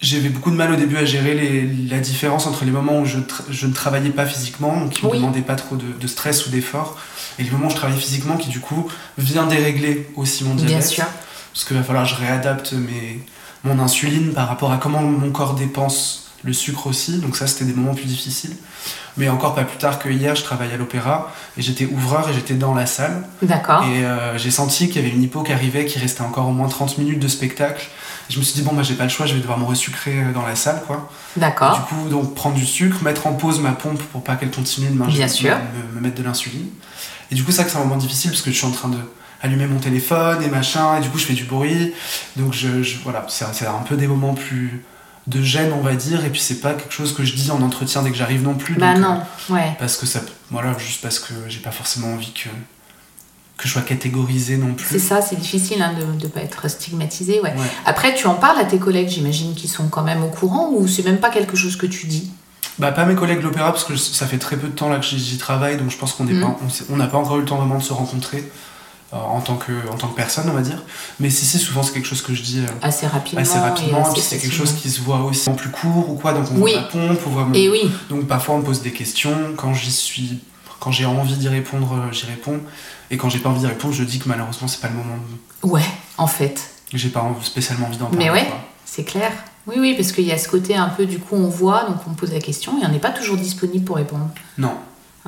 J'avais 0.00 0.28
beaucoup 0.28 0.50
de 0.50 0.56
mal 0.56 0.70
au 0.72 0.76
début 0.76 0.96
à 0.98 1.04
gérer 1.06 1.34
les- 1.34 1.66
la 1.88 1.98
différence 2.00 2.46
entre 2.46 2.64
les 2.66 2.70
moments 2.70 3.00
où 3.00 3.06
je, 3.06 3.18
je 3.50 3.66
ne 3.66 3.72
travaillais 3.72 4.10
pas 4.10 4.26
physiquement, 4.26 4.78
donc 4.80 4.90
qui 4.90 5.02
ne 5.04 5.10
me 5.10 5.16
demandaient 5.16 5.40
pas 5.40 5.54
trop 5.56 5.76
de, 5.76 5.86
de 5.98 6.06
stress 6.06 6.46
ou 6.46 6.50
d'effort, 6.50 6.98
et 7.38 7.44
les 7.44 7.50
moments 7.50 7.66
où 7.68 7.70
je 7.70 7.76
travaillais 7.76 7.98
physiquement, 8.00 8.36
qui 8.36 8.50
du 8.50 8.60
coup 8.60 8.86
vient 9.16 9.46
dérégler 9.46 10.06
aussi 10.16 10.44
mon 10.44 10.54
diabète. 10.54 10.76
bien 10.78 10.86
sûr. 10.86 11.04
Parce 11.52 11.64
qu'il 11.64 11.76
va 11.78 11.82
falloir 11.82 12.04
que 12.04 12.10
je 12.10 12.16
réadapte 12.16 12.74
mes, 12.74 13.20
mon 13.66 13.82
insuline 13.82 14.32
par 14.32 14.48
rapport 14.48 14.72
à 14.72 14.78
comment 14.78 15.02
mon 15.02 15.30
corps 15.30 15.54
dépense 15.54 16.26
le 16.44 16.52
sucre 16.52 16.86
aussi. 16.86 17.18
Donc 17.18 17.36
ça, 17.36 17.46
c'était 17.46 17.64
des 17.64 17.72
moments 17.72 17.94
plus 17.94 18.06
difficiles. 18.06 18.56
Mais 19.16 19.28
encore 19.28 19.54
pas 19.54 19.64
plus 19.64 19.78
tard 19.78 19.98
que 19.98 20.08
hier, 20.08 20.36
je 20.36 20.42
travaillais 20.42 20.74
à 20.74 20.76
l'opéra 20.76 21.32
et 21.56 21.62
j'étais 21.62 21.86
ouvreur 21.86 22.28
et 22.28 22.34
j'étais 22.34 22.54
dans 22.54 22.74
la 22.74 22.86
salle. 22.86 23.26
D'accord. 23.42 23.82
Et 23.84 24.04
euh, 24.04 24.36
j'ai 24.38 24.50
senti 24.50 24.88
qu'il 24.88 25.02
y 25.02 25.04
avait 25.04 25.14
une 25.14 25.22
hypo 25.22 25.42
qui 25.42 25.52
arrivait, 25.52 25.86
qui 25.86 25.98
restait 25.98 26.20
encore 26.20 26.48
au 26.48 26.52
moins 26.52 26.68
30 26.68 26.98
minutes 26.98 27.18
de 27.18 27.28
spectacle. 27.28 27.88
Et 28.28 28.32
je 28.32 28.38
me 28.38 28.44
suis 28.44 28.54
dit, 28.54 28.62
bon, 28.62 28.74
bah 28.74 28.82
j'ai 28.82 28.94
pas 28.94 29.04
le 29.04 29.08
choix, 29.08 29.26
je 29.26 29.34
vais 29.34 29.40
devoir 29.40 29.58
me 29.58 29.64
resucrer 29.64 30.22
euh, 30.22 30.32
dans 30.32 30.46
la 30.46 30.54
salle, 30.54 30.82
quoi. 30.86 31.08
Du 31.34 31.40
D'accord. 31.40 31.86
coup, 31.88 32.08
donc 32.10 32.34
prendre 32.34 32.56
du 32.56 32.66
sucre, 32.66 33.02
mettre 33.02 33.26
en 33.26 33.32
pause 33.32 33.60
ma 33.60 33.72
pompe 33.72 34.02
pour 34.12 34.22
pas 34.22 34.36
qu'elle 34.36 34.50
continue 34.50 34.88
de 34.88 35.02
Bien 35.04 35.28
sûr. 35.28 35.56
Me, 35.92 35.96
me 35.96 36.00
mettre 36.00 36.16
de 36.16 36.22
l'insuline. 36.22 36.68
Et 37.30 37.34
du 37.34 37.42
coup, 37.42 37.52
ça, 37.52 37.64
c'est 37.66 37.76
un 37.76 37.80
moment 37.80 37.96
difficile 37.96 38.30
parce 38.30 38.42
que 38.42 38.50
je 38.50 38.56
suis 38.56 38.66
en 38.66 38.70
train 38.70 38.88
de 38.88 38.98
allumer 39.46 39.66
mon 39.66 39.78
téléphone 39.78 40.42
et 40.42 40.48
machin, 40.48 40.98
et 40.98 41.00
du 41.00 41.08
coup, 41.08 41.18
je 41.18 41.24
fais 41.24 41.34
du 41.34 41.44
bruit. 41.44 41.92
Donc, 42.36 42.52
je, 42.52 42.82
je- 42.82 42.98
voilà, 43.02 43.24
c'est 43.28 43.66
un 43.66 43.82
peu 43.88 43.96
des 43.96 44.06
moments 44.06 44.34
plus 44.34 44.82
de 45.26 45.42
gêne, 45.42 45.72
on 45.72 45.80
va 45.82 45.94
dire. 45.94 46.24
Et 46.24 46.30
puis, 46.30 46.40
c'est 46.40 46.60
pas 46.60 46.74
quelque 46.74 46.92
chose 46.92 47.14
que 47.14 47.24
je 47.24 47.34
dis 47.34 47.50
en 47.50 47.60
entretien 47.62 48.02
dès 48.02 48.10
que 48.10 48.16
j'arrive 48.16 48.42
non 48.42 48.54
plus. 48.54 48.74
Bah 48.74 48.94
donc, 48.94 49.02
non, 49.02 49.22
ouais. 49.50 49.60
euh, 49.60 49.78
parce 49.78 49.96
que 49.96 50.06
ça, 50.06 50.20
voilà, 50.50 50.76
juste 50.78 51.00
parce 51.02 51.18
que 51.18 51.32
j'ai 51.48 51.58
pas 51.60 51.72
forcément 51.72 52.12
envie 52.12 52.32
que 52.32 52.48
que 53.56 53.66
je 53.66 53.72
sois 53.72 53.80
catégorisé 53.82 54.58
non 54.58 54.74
plus. 54.74 54.86
C'est 54.86 54.98
ça, 54.98 55.22
c'est 55.22 55.40
difficile 55.40 55.80
hein, 55.80 55.94
de 55.98 56.04
ne 56.24 56.28
pas 56.28 56.40
être 56.42 56.68
stigmatisé. 56.68 57.40
Ouais. 57.40 57.54
Ouais. 57.56 57.66
Après, 57.86 58.14
tu 58.14 58.26
en 58.26 58.34
parles 58.34 58.60
à 58.60 58.66
tes 58.66 58.76
collègues, 58.78 59.08
j'imagine, 59.08 59.54
qui 59.54 59.66
sont 59.66 59.88
quand 59.88 60.02
même 60.02 60.22
au 60.22 60.28
courant, 60.28 60.68
ou 60.74 60.86
c'est 60.86 61.02
même 61.04 61.16
pas 61.20 61.30
quelque 61.30 61.56
chose 61.56 61.74
que 61.76 61.86
tu 61.86 62.06
dis? 62.06 62.30
Bah 62.78 62.92
pas 62.92 63.06
mes 63.06 63.14
collègues 63.14 63.38
de 63.38 63.44
l'opéra 63.44 63.72
parce 63.72 63.84
que 63.84 63.96
ça 63.96 64.26
fait 64.26 64.36
très 64.36 64.58
peu 64.58 64.66
de 64.68 64.74
temps 64.74 64.90
là 64.90 64.98
que 64.98 65.06
j'y 65.06 65.38
travaille 65.38 65.78
donc 65.78 65.90
je 65.90 65.96
pense 65.96 66.12
qu'on 66.12 66.28
on 66.28 66.56
on 66.90 66.96
n'a 66.96 67.06
pas 67.06 67.16
encore 67.16 67.38
eu 67.38 67.40
le 67.40 67.46
temps 67.46 67.56
vraiment 67.56 67.78
de 67.78 67.82
se 67.82 67.94
rencontrer 67.94 68.44
en 69.16 69.40
tant 69.40 69.56
que 69.56 69.72
en 69.92 69.96
tant 69.96 70.08
que 70.08 70.16
personne 70.16 70.48
on 70.48 70.52
va 70.52 70.60
dire 70.62 70.82
mais 71.20 71.30
si 71.30 71.44
si 71.44 71.58
souvent 71.58 71.82
c'est 71.82 71.92
quelque 71.92 72.06
chose 72.06 72.22
que 72.22 72.34
je 72.34 72.42
dis 72.42 72.60
euh, 72.60 72.66
assez 72.82 73.06
rapidement. 73.06 73.40
assez 73.40 73.58
rapidement 73.58 74.08
et 74.08 74.12
puis 74.12 74.20
c'est 74.22 74.38
quelque 74.38 74.54
chose 74.54 74.72
qui 74.74 74.90
se 74.90 75.00
voit 75.00 75.20
aussi 75.22 75.48
en 75.48 75.54
plus 75.54 75.70
court 75.70 76.10
ou 76.10 76.14
quoi 76.14 76.32
donc 76.32 76.46
on 76.52 76.60
Oui. 76.60 76.72
voit 76.72 76.80
la 76.82 76.86
pompe 76.88 77.18
on 77.26 77.30
voit 77.30 77.44
mon- 77.44 77.54
Et 77.54 77.68
oui, 77.68 77.90
donc 78.08 78.26
parfois 78.26 78.54
on 78.56 78.58
me 78.58 78.64
pose 78.64 78.82
des 78.82 78.92
questions 78.92 79.36
quand 79.56 79.74
j'y 79.74 79.90
suis 79.92 80.40
quand 80.80 80.90
j'ai 80.92 81.06
envie 81.06 81.34
d'y 81.36 81.48
répondre 81.48 81.92
euh, 81.94 82.12
j'y 82.12 82.26
réponds 82.26 82.60
et 83.10 83.16
quand 83.16 83.28
j'ai 83.28 83.38
pas 83.38 83.48
envie 83.48 83.60
d'y 83.60 83.66
répondre 83.66 83.94
je 83.94 84.04
dis 84.04 84.18
que 84.18 84.28
malheureusement 84.28 84.68
c'est 84.68 84.80
pas 84.80 84.88
le 84.88 84.94
moment 84.94 85.16
ouais, 85.62 85.84
en 86.18 86.26
fait. 86.26 86.60
j'ai 86.92 87.08
pas 87.08 87.24
spécialement 87.42 87.86
envie 87.86 87.96
d'en 87.98 88.06
parler 88.06 88.24
Mais 88.26 88.30
ouais. 88.30 88.46
C'est 88.84 89.04
clair. 89.04 89.32
Oui, 89.66 89.74
oui, 89.80 89.94
parce 89.96 90.12
qu'il 90.12 90.24
y 90.24 90.30
a 90.32 90.38
ce 90.38 90.48
côté 90.48 90.76
un 90.76 90.88
peu, 90.88 91.06
du 91.06 91.18
coup, 91.18 91.34
on 91.34 91.48
voit, 91.48 91.82
donc 91.88 91.96
on 92.08 92.14
pose 92.14 92.32
la 92.32 92.38
question, 92.38 92.80
et 92.80 92.86
on 92.86 92.88
n'est 92.88 93.00
pas 93.00 93.10
toujours 93.10 93.36
disponible 93.36 93.84
pour 93.84 93.96
répondre. 93.96 94.28
non 94.58 94.74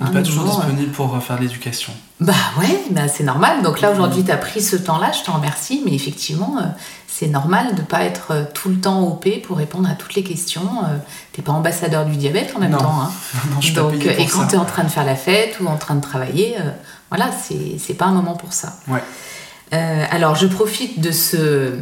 Hein, 0.00 0.10
pas 0.12 0.22
toujours 0.22 0.44
disponible 0.44 0.92
pour 0.92 1.20
faire 1.22 1.36
de 1.36 1.42
l'éducation. 1.42 1.92
Bah 2.20 2.32
ouais, 2.58 2.82
bah 2.92 3.08
c'est 3.08 3.24
normal. 3.24 3.62
Donc 3.62 3.80
là 3.80 3.90
aujourd'hui 3.90 4.22
tu 4.24 4.30
as 4.30 4.36
pris 4.36 4.62
ce 4.62 4.76
temps-là, 4.76 5.10
je 5.12 5.24
t'en 5.24 5.32
remercie, 5.34 5.82
mais 5.84 5.92
effectivement 5.92 6.56
euh, 6.58 6.66
c'est 7.08 7.26
normal 7.26 7.74
de 7.74 7.82
pas 7.82 8.04
être 8.04 8.28
euh, 8.30 8.44
tout 8.54 8.68
le 8.68 8.76
temps 8.80 9.02
OP 9.08 9.26
pour 9.42 9.56
répondre 9.56 9.88
à 9.90 9.94
toutes 9.94 10.14
les 10.14 10.22
questions. 10.22 10.62
Euh, 10.84 10.96
T'es 11.32 11.42
pas 11.42 11.52
ambassadeur 11.52 12.06
du 12.06 12.16
diabète 12.16 12.52
en 12.56 12.60
même 12.60 12.70
Non. 12.72 12.78
temps. 12.78 13.00
hein. 13.02 13.10
non, 13.50 13.56
je 13.60 13.66
suis 13.66 13.74
pas 13.74 13.80
Donc, 13.82 13.94
euh, 14.06 14.14
et 14.18 14.26
quand 14.26 14.46
tu 14.46 14.54
es 14.54 14.58
en 14.58 14.64
train 14.64 14.84
de 14.84 14.88
faire 14.88 15.04
la 15.04 15.16
fête 15.16 15.56
ou 15.60 15.66
en 15.66 15.76
train 15.76 15.94
de 15.96 16.00
travailler, 16.00 16.56
euh, 16.60 16.70
voilà, 17.10 17.30
c'est 17.32 17.76
c'est 17.78 17.94
pas 17.94 18.06
un 18.06 18.12
moment 18.12 18.34
pour 18.34 18.52
ça. 18.52 18.74
Ouais. 18.86 19.02
Euh, 19.74 20.04
alors, 20.10 20.34
je 20.36 20.46
profite 20.46 21.00
de 21.00 21.10
ce, 21.10 21.74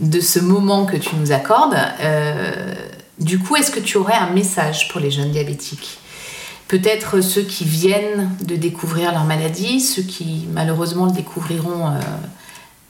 de 0.00 0.20
ce 0.20 0.38
moment 0.38 0.84
que 0.86 0.96
tu 0.96 1.16
nous 1.16 1.32
accordes. 1.32 1.76
Euh, 2.00 2.74
du 3.18 3.38
coup, 3.40 3.56
est-ce 3.56 3.70
que 3.72 3.80
tu 3.80 3.96
aurais 3.96 4.14
un 4.14 4.30
message 4.30 4.88
pour 4.88 5.00
les 5.00 5.10
jeunes 5.10 5.32
diabétiques? 5.32 5.98
Peut-être 6.68 7.22
ceux 7.22 7.42
qui 7.42 7.64
viennent 7.64 8.30
de 8.44 8.54
découvrir 8.54 9.12
leur 9.12 9.24
maladie, 9.24 9.80
ceux 9.80 10.02
qui 10.02 10.46
malheureusement 10.52 11.06
le 11.06 11.12
découvriront 11.12 11.88
euh, 11.88 12.00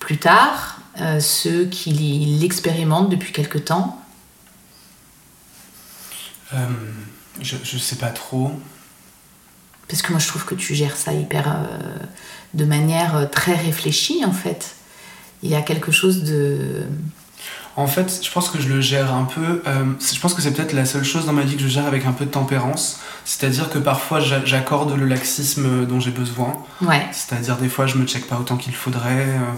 plus 0.00 0.18
tard, 0.18 0.80
euh, 1.00 1.20
ceux 1.20 1.64
qui 1.66 1.92
l'expérimentent 1.92 3.08
depuis 3.08 3.32
quelque 3.32 3.58
temps. 3.58 4.02
Euh, 6.54 6.66
je, 7.40 7.56
je 7.62 7.78
sais 7.78 7.96
pas 7.96 8.10
trop. 8.10 8.50
Parce 9.86 10.02
que 10.02 10.10
moi, 10.10 10.18
je 10.18 10.26
trouve 10.26 10.44
que 10.44 10.56
tu 10.56 10.74
gères 10.74 10.96
ça 10.96 11.12
hyper. 11.12 11.56
de 12.54 12.64
manière 12.64 13.30
très 13.30 13.54
réfléchie, 13.54 14.24
en 14.24 14.32
fait. 14.32 14.74
Il 15.44 15.50
y 15.50 15.54
a 15.54 15.62
quelque 15.62 15.92
chose 15.92 16.24
de. 16.24 16.82
En 17.80 17.86
fait, 17.86 18.20
je 18.24 18.30
pense 18.32 18.50
que 18.50 18.60
je 18.60 18.68
le 18.68 18.80
gère 18.80 19.14
un 19.14 19.22
peu. 19.24 19.62
euh, 19.66 19.84
je 20.12 20.18
pense 20.18 20.34
que 20.34 20.42
c'est 20.42 20.52
peut-être 20.52 20.72
la 20.72 20.84
seule 20.84 21.04
chose 21.04 21.26
dans 21.26 21.32
ma 21.32 21.42
vie 21.42 21.54
que 21.56 21.62
je 21.62 21.68
gère 21.68 21.86
avec 21.86 22.06
un 22.06 22.12
peu 22.12 22.24
de 22.24 22.30
tempérance. 22.30 22.98
C'est-à-dire 23.24 23.70
que 23.70 23.78
parfois 23.78 24.18
j'a- 24.18 24.44
j'accorde 24.44 24.96
le 24.96 25.06
laxisme 25.06 25.86
dont 25.86 26.00
j'ai 26.00 26.10
besoin. 26.10 26.54
Ouais, 26.82 27.06
C'est-à-dire 27.12 27.56
des 27.56 27.68
fois 27.68 27.86
je 27.86 27.96
me 27.96 28.04
check 28.04 28.26
pas 28.26 28.36
autant 28.36 28.56
qu'il 28.56 28.74
faudrait. 28.74 29.28
euh, 29.28 29.52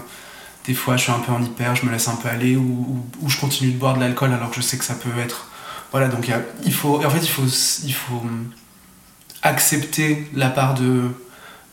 des 0.67 0.75
fois 0.75 0.97
je 0.97 1.01
suis 1.03 1.11
un 1.11 1.17
peu 1.17 1.31
en 1.31 1.41
hyper, 1.41 1.75
je 1.75 1.83
me 1.87 1.91
laisse 1.91 2.07
un 2.07 2.15
peu 2.15 2.29
aller 2.29 2.55
ou, 2.55 2.61
ou- 2.61 3.05
ou 3.25 3.29
je 3.29 3.37
continue 3.39 3.71
de 3.71 3.77
boire 3.79 3.95
de 3.95 4.01
l'alcool 4.01 4.31
alors 4.31 4.51
que 4.51 4.57
je 4.57 4.61
sais 4.61 4.77
que 4.77 4.85
ça 4.85 4.93
peut 4.93 5.17
être. 5.19 5.47
Voilà, 5.91 6.07
donc 6.07 6.27
il 6.27 6.29
y 6.29 6.33
a- 6.33 6.43
il 6.63 6.73
faut. 6.73 7.03
En 7.03 7.09
fait, 7.09 7.21
il 7.23 7.29
faut, 7.29 7.47
il 7.85 7.93
faut 7.93 8.17
hum, 8.23 8.51
accepter 9.41 10.29
la 10.35 10.49
part 10.49 10.75
de, 10.75 11.09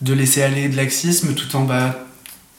de 0.00 0.12
laisser 0.14 0.42
aller 0.42 0.68
de 0.70 0.76
laxisme 0.76 1.34
tout 1.34 1.54
en 1.56 1.66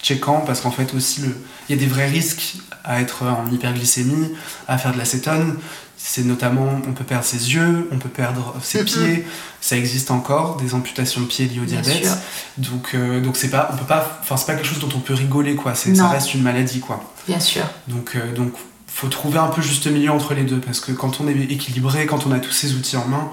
checkant 0.01 0.41
parce 0.45 0.61
qu'en 0.61 0.71
fait 0.71 0.93
aussi 0.93 1.21
le, 1.21 1.35
il 1.67 1.75
y 1.75 1.77
a 1.77 1.81
des 1.81 1.87
vrais 1.87 2.07
risques 2.07 2.57
à 2.83 3.01
être 3.01 3.23
en 3.23 3.49
hyperglycémie, 3.51 4.31
à 4.67 4.77
faire 4.77 4.93
de 4.93 4.97
l'acétone. 4.97 5.55
C'est 6.01 6.23
notamment, 6.23 6.79
on 6.87 6.93
peut 6.93 7.03
perdre 7.03 7.25
ses 7.25 7.53
yeux, 7.53 7.89
on 7.91 7.97
peut 7.97 8.07
perdre 8.09 8.55
ses 8.61 8.85
pieds. 8.85 9.25
Ça 9.59 9.75
existe 9.75 10.11
encore, 10.11 10.55
des 10.55 10.73
amputations 10.73 11.19
de 11.21 11.25
pieds 11.25 11.45
liées 11.45 11.59
au 11.59 11.63
Bien 11.65 11.81
diabète. 11.81 12.03
sûr. 12.05 12.13
Donc, 12.57 12.91
euh, 12.93 13.19
donc 13.19 13.35
c'est 13.35 13.49
pas, 13.49 13.69
on 13.73 13.75
peut 13.77 13.83
pas, 13.85 14.19
enfin 14.21 14.37
c'est 14.37 14.45
pas 14.45 14.53
quelque 14.55 14.65
chose 14.67 14.79
dont 14.79 14.89
on 14.95 14.99
peut 15.01 15.13
rigoler 15.13 15.55
quoi. 15.55 15.75
C'est, 15.75 15.93
ça 15.93 16.07
reste 16.07 16.33
une 16.33 16.41
maladie 16.41 16.79
quoi. 16.79 17.03
bien 17.27 17.39
sûr. 17.41 17.63
Donc, 17.89 18.13
euh, 18.15 18.33
donc 18.33 18.53
faut 18.87 19.09
trouver 19.09 19.39
un 19.39 19.47
peu 19.47 19.61
juste 19.61 19.87
milieu 19.87 20.11
entre 20.11 20.33
les 20.33 20.43
deux 20.43 20.59
parce 20.59 20.79
que 20.79 20.93
quand 20.93 21.19
on 21.19 21.27
est 21.27 21.33
équilibré, 21.33 22.05
quand 22.05 22.25
on 22.25 22.31
a 22.31 22.39
tous 22.39 22.51
ces 22.53 22.75
outils 22.75 22.95
en 22.97 23.05
main, 23.05 23.29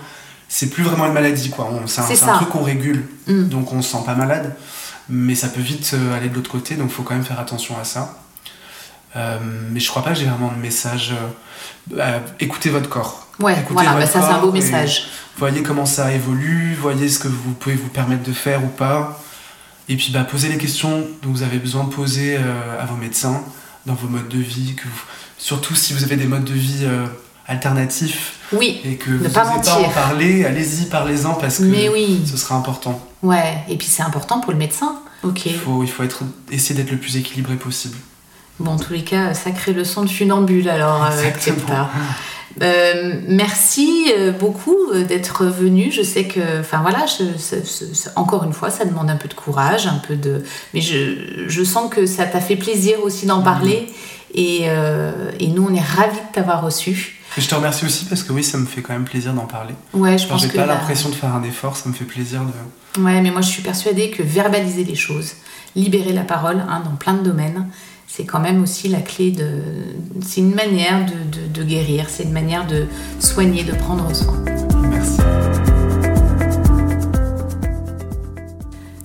c'est 0.48 0.68
plus 0.70 0.82
vraiment 0.82 1.06
une 1.06 1.12
maladie 1.12 1.50
quoi. 1.50 1.70
C'est 1.86 2.00
un 2.24 2.36
truc 2.36 2.48
qu'on 2.50 2.62
régule, 2.64 3.06
Mm. 3.28 3.44
donc 3.48 3.72
on 3.72 3.80
se 3.80 3.92
sent 3.92 4.02
pas 4.04 4.14
malade, 4.16 4.56
mais 5.08 5.36
ça 5.36 5.48
peut 5.48 5.60
vite 5.60 5.92
euh, 5.94 6.16
aller 6.16 6.28
de 6.28 6.34
l'autre 6.34 6.50
côté, 6.50 6.74
donc 6.74 6.90
faut 6.90 7.02
quand 7.04 7.14
même 7.14 7.24
faire 7.24 7.38
attention 7.40 7.76
à 7.80 7.84
ça. 7.84 8.18
Euh, 9.16 9.38
mais 9.72 9.80
je 9.80 9.88
crois 9.88 10.02
pas 10.04 10.10
que 10.12 10.18
j'ai 10.18 10.26
vraiment 10.26 10.52
de 10.52 10.60
message. 10.60 11.12
euh, 11.92 11.96
euh, 11.98 12.18
écoutez 12.40 12.68
votre 12.70 12.88
corps. 12.88 13.26
Ouais, 13.38 13.52
Écoutez 13.54 13.72
voilà, 13.74 13.94
bah 13.94 14.06
ça 14.06 14.20
c'est 14.22 14.28
un 14.32 14.40
beau 14.40 14.52
message. 14.52 15.08
Voyez 15.38 15.62
comment 15.62 15.84
ça 15.86 16.12
évolue, 16.12 16.74
voyez 16.80 17.08
ce 17.08 17.18
que 17.18 17.28
vous 17.28 17.52
pouvez 17.52 17.74
vous 17.76 17.88
permettre 17.88 18.22
de 18.22 18.32
faire 18.32 18.64
ou 18.64 18.68
pas. 18.68 19.20
Et 19.88 19.96
puis 19.96 20.10
bah, 20.12 20.24
posez 20.24 20.48
les 20.48 20.56
questions 20.58 21.06
dont 21.22 21.30
vous 21.30 21.42
avez 21.42 21.58
besoin 21.58 21.84
de 21.84 21.90
poser 21.90 22.36
euh, 22.38 22.82
à 22.82 22.86
vos 22.86 22.96
médecins, 22.96 23.42
dans 23.86 23.94
vos 23.94 24.08
modes 24.08 24.28
de 24.28 24.38
vie. 24.38 24.74
Que 24.74 24.84
vous- 24.84 25.04
Surtout 25.38 25.74
si 25.74 25.92
vous 25.92 26.02
avez 26.04 26.16
des 26.16 26.24
modes 26.26 26.44
de 26.44 26.54
vie 26.54 26.86
alternatifs 27.46 28.34
Oui, 28.52 28.80
et 28.84 28.96
que 28.96 29.10
Ne 29.10 29.18
vous 29.18 29.28
pas 29.30 29.44
mentir. 29.44 29.76
en 29.78 29.88
parler, 29.90 30.44
allez-y, 30.44 30.86
parlez-en 30.86 31.34
parce 31.34 31.58
que 31.58 31.64
mais 31.64 31.88
oui. 31.88 32.22
ce 32.30 32.36
sera 32.36 32.56
important. 32.56 33.06
Ouais, 33.22 33.58
et 33.68 33.76
puis 33.76 33.86
c'est 33.86 34.02
important 34.02 34.40
pour 34.40 34.52
le 34.52 34.58
médecin. 34.58 34.96
Ok. 35.22 35.46
Il 35.46 35.54
faut, 35.54 35.82
il 35.82 35.90
faut 35.90 36.02
être, 36.02 36.22
essayer 36.50 36.74
d'être 36.74 36.90
le 36.90 36.98
plus 36.98 37.16
équilibré 37.16 37.56
possible. 37.56 37.96
Bon, 38.58 38.72
en 38.72 38.76
tous 38.78 38.92
les 38.94 39.04
cas, 39.04 39.34
sacrée 39.34 39.72
leçon 39.72 40.02
de 40.02 40.08
funambule 40.10 40.68
alors, 40.68 41.04
euh, 41.04 41.10
Exactement. 41.10 41.56
Clepta. 41.56 41.88
Euh, 42.62 43.20
merci 43.28 44.10
euh, 44.16 44.32
beaucoup 44.32 44.74
d'être 45.06 45.44
venu. 45.44 45.92
Je 45.92 46.00
sais 46.02 46.24
que, 46.24 46.60
enfin 46.60 46.78
voilà, 46.80 47.04
je- 47.06 48.08
encore 48.16 48.44
une 48.44 48.54
fois, 48.54 48.70
ça 48.70 48.86
demande 48.86 49.10
un 49.10 49.16
peu 49.16 49.28
de 49.28 49.34
courage, 49.34 49.86
un 49.86 49.98
peu 50.06 50.16
de, 50.16 50.42
mais 50.72 50.80
je, 50.80 51.44
je 51.48 51.64
sens 51.64 51.90
que 51.90 52.06
ça 52.06 52.24
t'a 52.24 52.40
fait 52.40 52.56
plaisir 52.56 52.96
aussi 53.04 53.26
d'en 53.26 53.42
parler. 53.42 53.88
Et, 54.34 54.62
euh, 54.68 55.30
et 55.38 55.48
nous, 55.48 55.66
on 55.70 55.74
est 55.74 55.80
ravis 55.80 56.16
de 56.16 56.32
t'avoir 56.32 56.62
reçu. 56.62 57.16
Et 57.36 57.42
je 57.42 57.48
te 57.48 57.54
remercie 57.54 57.84
aussi 57.84 58.06
parce 58.06 58.22
que 58.22 58.32
oui, 58.32 58.42
ça 58.42 58.56
me 58.56 58.64
fait 58.66 58.80
quand 58.80 58.94
même 58.94 59.04
plaisir 59.04 59.34
d'en 59.34 59.44
parler. 59.44 59.74
Ouais, 59.92 60.16
je 60.16 60.26
pense 60.26 60.40
J'ai 60.42 60.48
que 60.48 60.56
pas 60.56 60.64
la- 60.64 60.74
l'impression 60.74 61.10
de 61.10 61.14
faire 61.14 61.34
un 61.34 61.42
effort, 61.42 61.76
ça 61.76 61.88
me 61.90 61.94
fait 61.94 62.04
plaisir 62.06 62.40
de. 62.40 63.02
Ouais, 63.02 63.20
mais 63.20 63.30
moi 63.30 63.42
je 63.42 63.48
suis 63.48 63.62
persuadée 63.62 64.10
que 64.10 64.22
verbaliser 64.22 64.84
les 64.84 64.94
choses, 64.94 65.32
libérer 65.74 66.14
la 66.14 66.22
parole 66.22 66.64
hein, 66.68 66.80
dans 66.84 66.96
plein 66.96 67.12
de 67.14 67.22
domaines, 67.22 67.68
c'est 68.06 68.24
quand 68.24 68.40
même 68.40 68.62
aussi 68.62 68.88
la 68.88 69.00
clé 69.00 69.30
de. 69.30 69.48
C'est 70.22 70.40
une 70.40 70.54
manière 70.54 71.04
de, 71.06 71.12
de- 71.12 71.52
de 71.52 71.64
guérir, 71.64 72.06
c'est 72.08 72.22
une 72.24 72.32
manière 72.32 72.66
de 72.66 72.86
soigner, 73.18 73.64
de 73.64 73.72
prendre 73.72 74.14
soin. 74.14 74.42
Merci. 74.88 75.18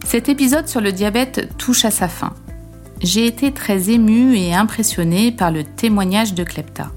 Cet 0.05 0.27
épisode 0.29 0.67
sur 0.67 0.81
le 0.81 0.91
diabète 0.91 1.49
touche 1.57 1.85
à 1.85 1.91
sa 1.91 2.07
fin. 2.07 2.33
J'ai 3.01 3.25
été 3.25 3.51
très 3.51 3.89
émue 3.89 4.35
et 4.35 4.53
impressionnée 4.53 5.31
par 5.31 5.51
le 5.51 5.63
témoignage 5.63 6.33
de 6.33 6.43
Klepta. 6.43 6.91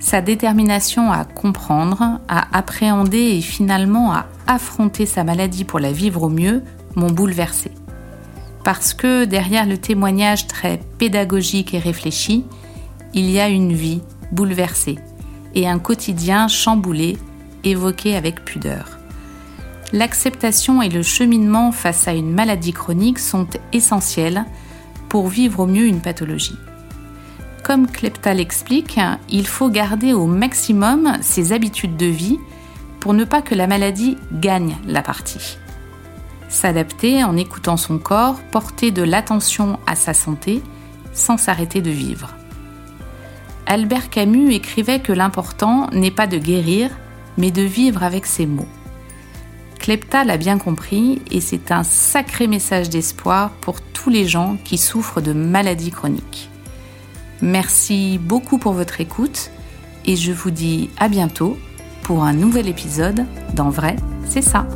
Sa 0.00 0.20
détermination 0.20 1.10
à 1.10 1.24
comprendre, 1.24 2.20
à 2.28 2.56
appréhender 2.58 3.18
et 3.36 3.40
finalement 3.40 4.12
à 4.12 4.26
affronter 4.46 5.06
sa 5.06 5.24
maladie 5.24 5.64
pour 5.64 5.78
la 5.78 5.92
vivre 5.92 6.24
au 6.24 6.28
mieux 6.28 6.62
m'ont 6.94 7.10
bouleversée. 7.10 7.70
Parce 8.64 8.94
que 8.94 9.26
derrière 9.26 9.66
le 9.66 9.76
témoignage 9.76 10.46
très 10.46 10.80
pédagogique 10.98 11.74
et 11.74 11.78
réfléchi, 11.78 12.44
il 13.12 13.30
y 13.30 13.38
a 13.38 13.48
une 13.48 13.74
vie 13.74 14.00
bouleversée 14.32 14.98
et 15.54 15.68
un 15.68 15.78
quotidien 15.78 16.48
chamboulé, 16.48 17.16
évoqué 17.62 18.16
avec 18.16 18.44
pudeur. 18.44 18.98
L'acceptation 19.92 20.82
et 20.82 20.88
le 20.88 21.02
cheminement 21.02 21.70
face 21.70 22.08
à 22.08 22.14
une 22.14 22.32
maladie 22.32 22.72
chronique 22.72 23.18
sont 23.18 23.46
essentiels 23.72 24.44
pour 25.08 25.28
vivre 25.28 25.60
au 25.60 25.66
mieux 25.66 25.86
une 25.86 26.00
pathologie. 26.00 26.58
Comme 27.62 27.86
Klepta 27.86 28.34
l'explique, 28.34 28.98
il 29.30 29.46
faut 29.46 29.70
garder 29.70 30.12
au 30.12 30.26
maximum 30.26 31.16
ses 31.22 31.52
habitudes 31.52 31.96
de 31.96 32.06
vie 32.06 32.38
pour 32.98 33.14
ne 33.14 33.24
pas 33.24 33.40
que 33.40 33.54
la 33.54 33.66
maladie 33.66 34.16
gagne 34.32 34.76
la 34.86 35.02
partie. 35.02 35.58
S'adapter 36.48 37.24
en 37.24 37.36
écoutant 37.36 37.76
son 37.76 37.98
corps, 37.98 38.40
porter 38.50 38.90
de 38.90 39.02
l'attention 39.02 39.78
à 39.86 39.96
sa 39.96 40.14
santé 40.14 40.62
sans 41.12 41.36
s'arrêter 41.36 41.80
de 41.80 41.90
vivre. 41.90 42.34
Albert 43.66 44.10
Camus 44.10 44.52
écrivait 44.52 45.00
que 45.00 45.12
l'important 45.12 45.88
n'est 45.92 46.10
pas 46.10 46.26
de 46.26 46.38
guérir, 46.38 46.90
mais 47.38 47.50
de 47.50 47.62
vivre 47.62 48.02
avec 48.02 48.26
ses 48.26 48.46
mots. 48.46 48.68
Klepta 49.78 50.24
l'a 50.24 50.36
bien 50.36 50.58
compris 50.58 51.20
et 51.30 51.40
c'est 51.40 51.70
un 51.70 51.82
sacré 51.82 52.46
message 52.46 52.88
d'espoir 52.88 53.50
pour 53.60 53.80
tous 53.80 54.10
les 54.10 54.26
gens 54.26 54.56
qui 54.64 54.78
souffrent 54.78 55.20
de 55.20 55.32
maladies 55.32 55.90
chroniques. 55.90 56.48
Merci 57.42 58.18
beaucoup 58.18 58.58
pour 58.58 58.72
votre 58.72 59.00
écoute 59.00 59.50
et 60.06 60.16
je 60.16 60.32
vous 60.32 60.50
dis 60.50 60.90
à 60.98 61.08
bientôt 61.08 61.58
pour 62.02 62.24
un 62.24 62.32
nouvel 62.32 62.68
épisode 62.68 63.26
d'En 63.54 63.70
vrai, 63.70 63.96
c'est 64.26 64.42
ça. 64.42 64.66